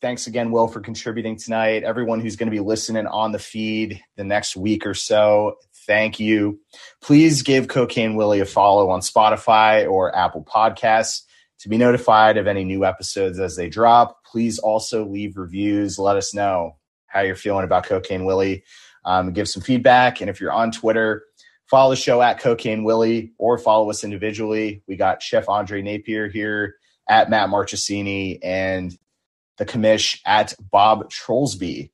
thanks 0.00 0.26
again, 0.26 0.50
Will, 0.50 0.68
for 0.68 0.80
contributing 0.80 1.36
tonight. 1.36 1.82
Everyone 1.82 2.20
who's 2.20 2.36
going 2.36 2.48
to 2.48 2.56
be 2.56 2.60
listening 2.60 3.06
on 3.06 3.32
the 3.32 3.38
feed 3.38 4.00
the 4.16 4.24
next 4.24 4.56
week 4.56 4.86
or 4.86 4.94
so, 4.94 5.56
thank 5.86 6.20
you. 6.20 6.60
Please 7.02 7.42
give 7.42 7.68
Cocaine 7.68 8.16
Willie 8.16 8.40
a 8.40 8.46
follow 8.46 8.90
on 8.90 9.00
Spotify 9.00 9.90
or 9.90 10.14
Apple 10.14 10.44
Podcasts 10.44 11.22
to 11.60 11.68
be 11.68 11.78
notified 11.78 12.36
of 12.36 12.46
any 12.46 12.64
new 12.64 12.84
episodes 12.84 13.38
as 13.38 13.56
they 13.56 13.68
drop. 13.68 14.22
Please 14.24 14.58
also 14.58 15.06
leave 15.06 15.36
reviews. 15.36 15.98
Let 15.98 16.16
us 16.16 16.34
know 16.34 16.76
how 17.06 17.20
you're 17.22 17.34
feeling 17.34 17.64
about 17.64 17.84
Cocaine 17.84 18.24
Willie. 18.24 18.64
Um, 19.04 19.32
give 19.32 19.48
some 19.48 19.62
feedback. 19.62 20.20
And 20.20 20.28
if 20.28 20.40
you're 20.40 20.52
on 20.52 20.72
Twitter, 20.72 21.24
follow 21.66 21.90
the 21.90 21.96
show 21.96 22.20
at 22.20 22.40
Cocaine 22.40 22.84
Willie 22.84 23.32
or 23.38 23.56
follow 23.56 23.88
us 23.90 24.04
individually. 24.04 24.82
We 24.86 24.96
got 24.96 25.22
Chef 25.22 25.48
Andre 25.48 25.80
Napier 25.80 26.28
here 26.28 26.76
at 27.08 27.30
Matt 27.30 27.48
Marchesini 27.48 28.38
and 28.42 28.96
the 29.58 29.66
commish 29.66 30.20
at 30.26 30.54
Bob 30.70 31.10
Trollsby. 31.10 31.90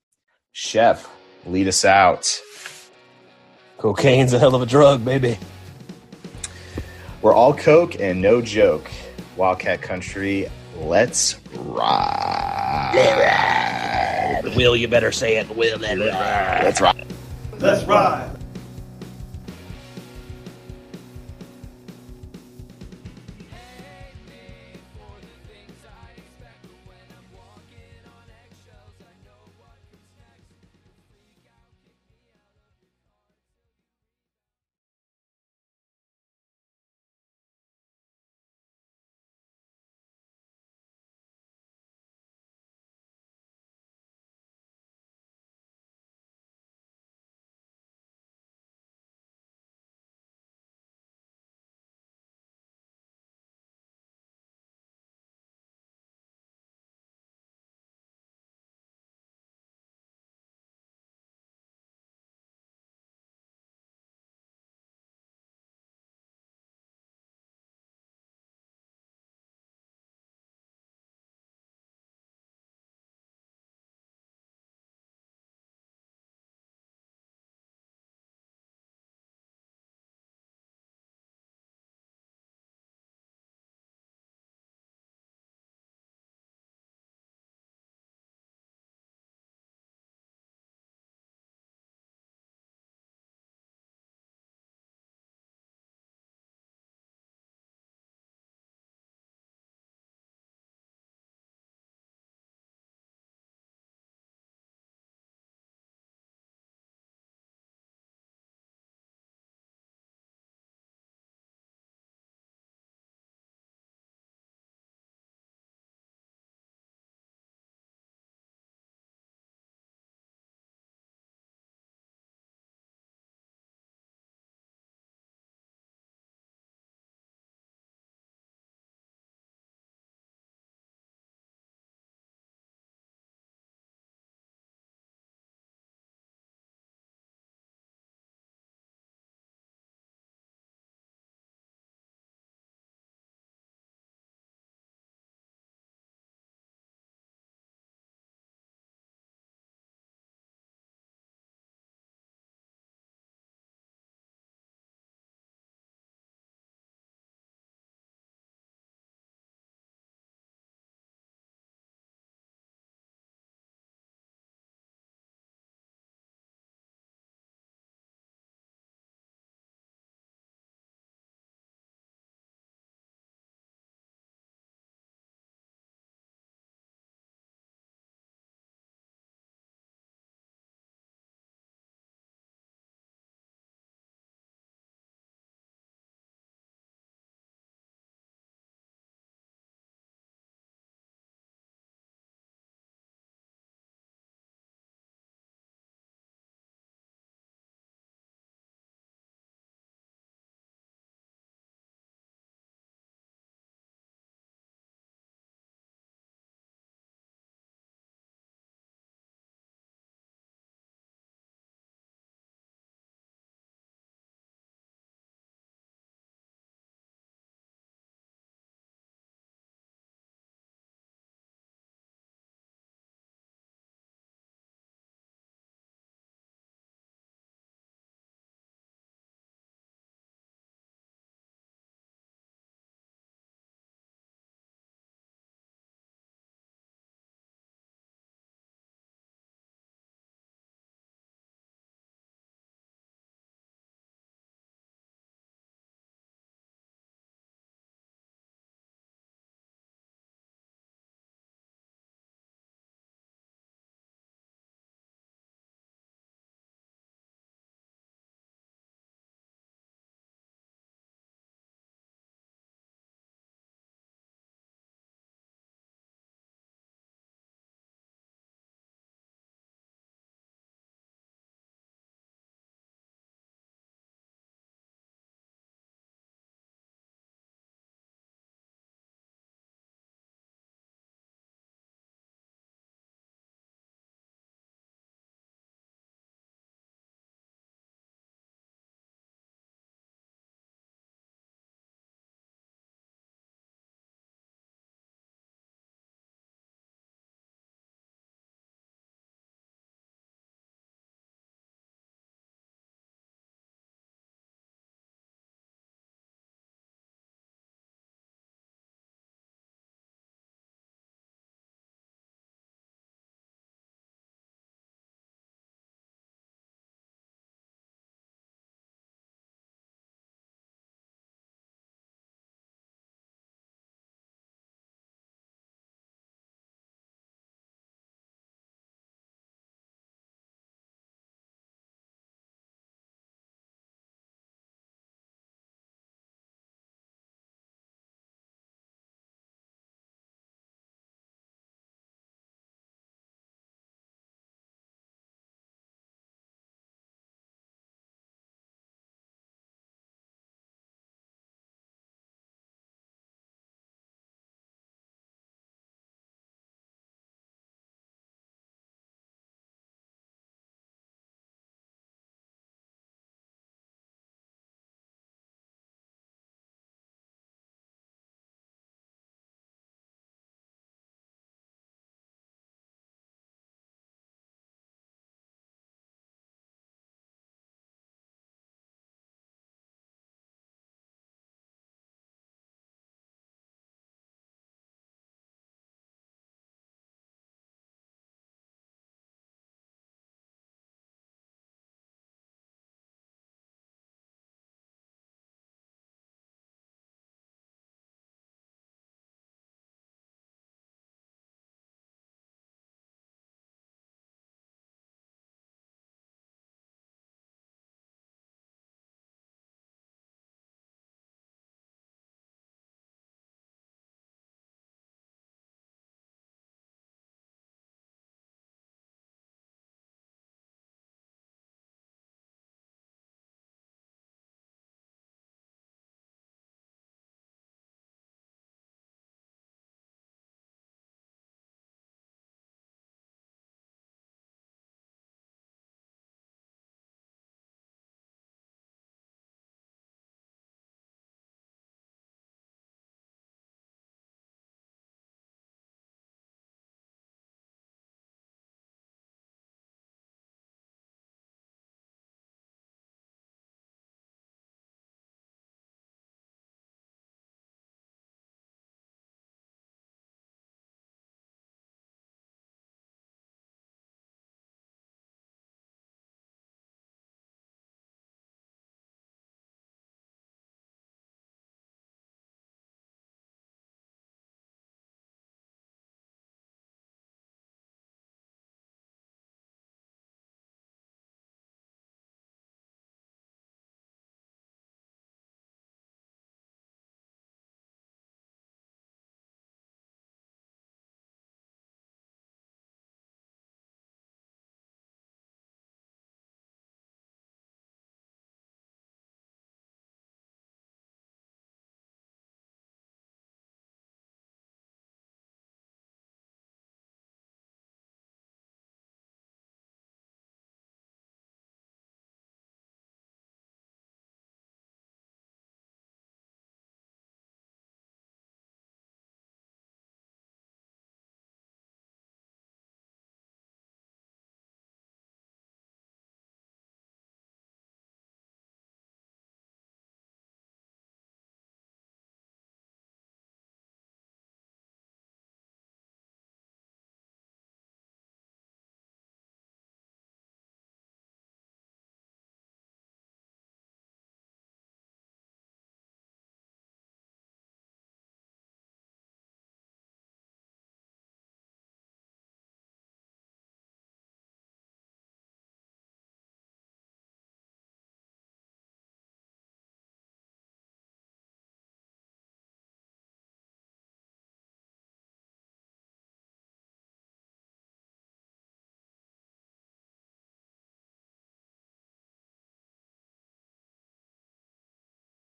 Chef, 0.53 1.09
lead 1.47 1.69
us 1.69 1.85
out. 1.85 2.41
Cocaine's 3.79 4.33
a 4.33 4.39
hell 4.39 4.55
of 4.55 4.63
a 4.63 4.67
drug, 4.67 5.05
baby. 5.05 5.39
We're 7.21 7.35
all 7.35 7.55
coke 7.55 8.01
and 8.01 8.21
no 8.21 8.41
joke. 8.43 8.91
Wildcat 9.37 9.81
Country, 9.81 10.49
let's 10.77 11.41
ride. 11.55 12.93
Will, 14.57 14.77
you 14.77 14.89
better 14.89 15.13
say 15.13 15.37
it. 15.37 15.49
Will, 15.57 15.79
let's 15.79 16.01
ride. 16.01 16.65
Let's 16.65 16.81
ride. 16.81 17.07
Let's 17.59 17.85
ride. 17.85 18.32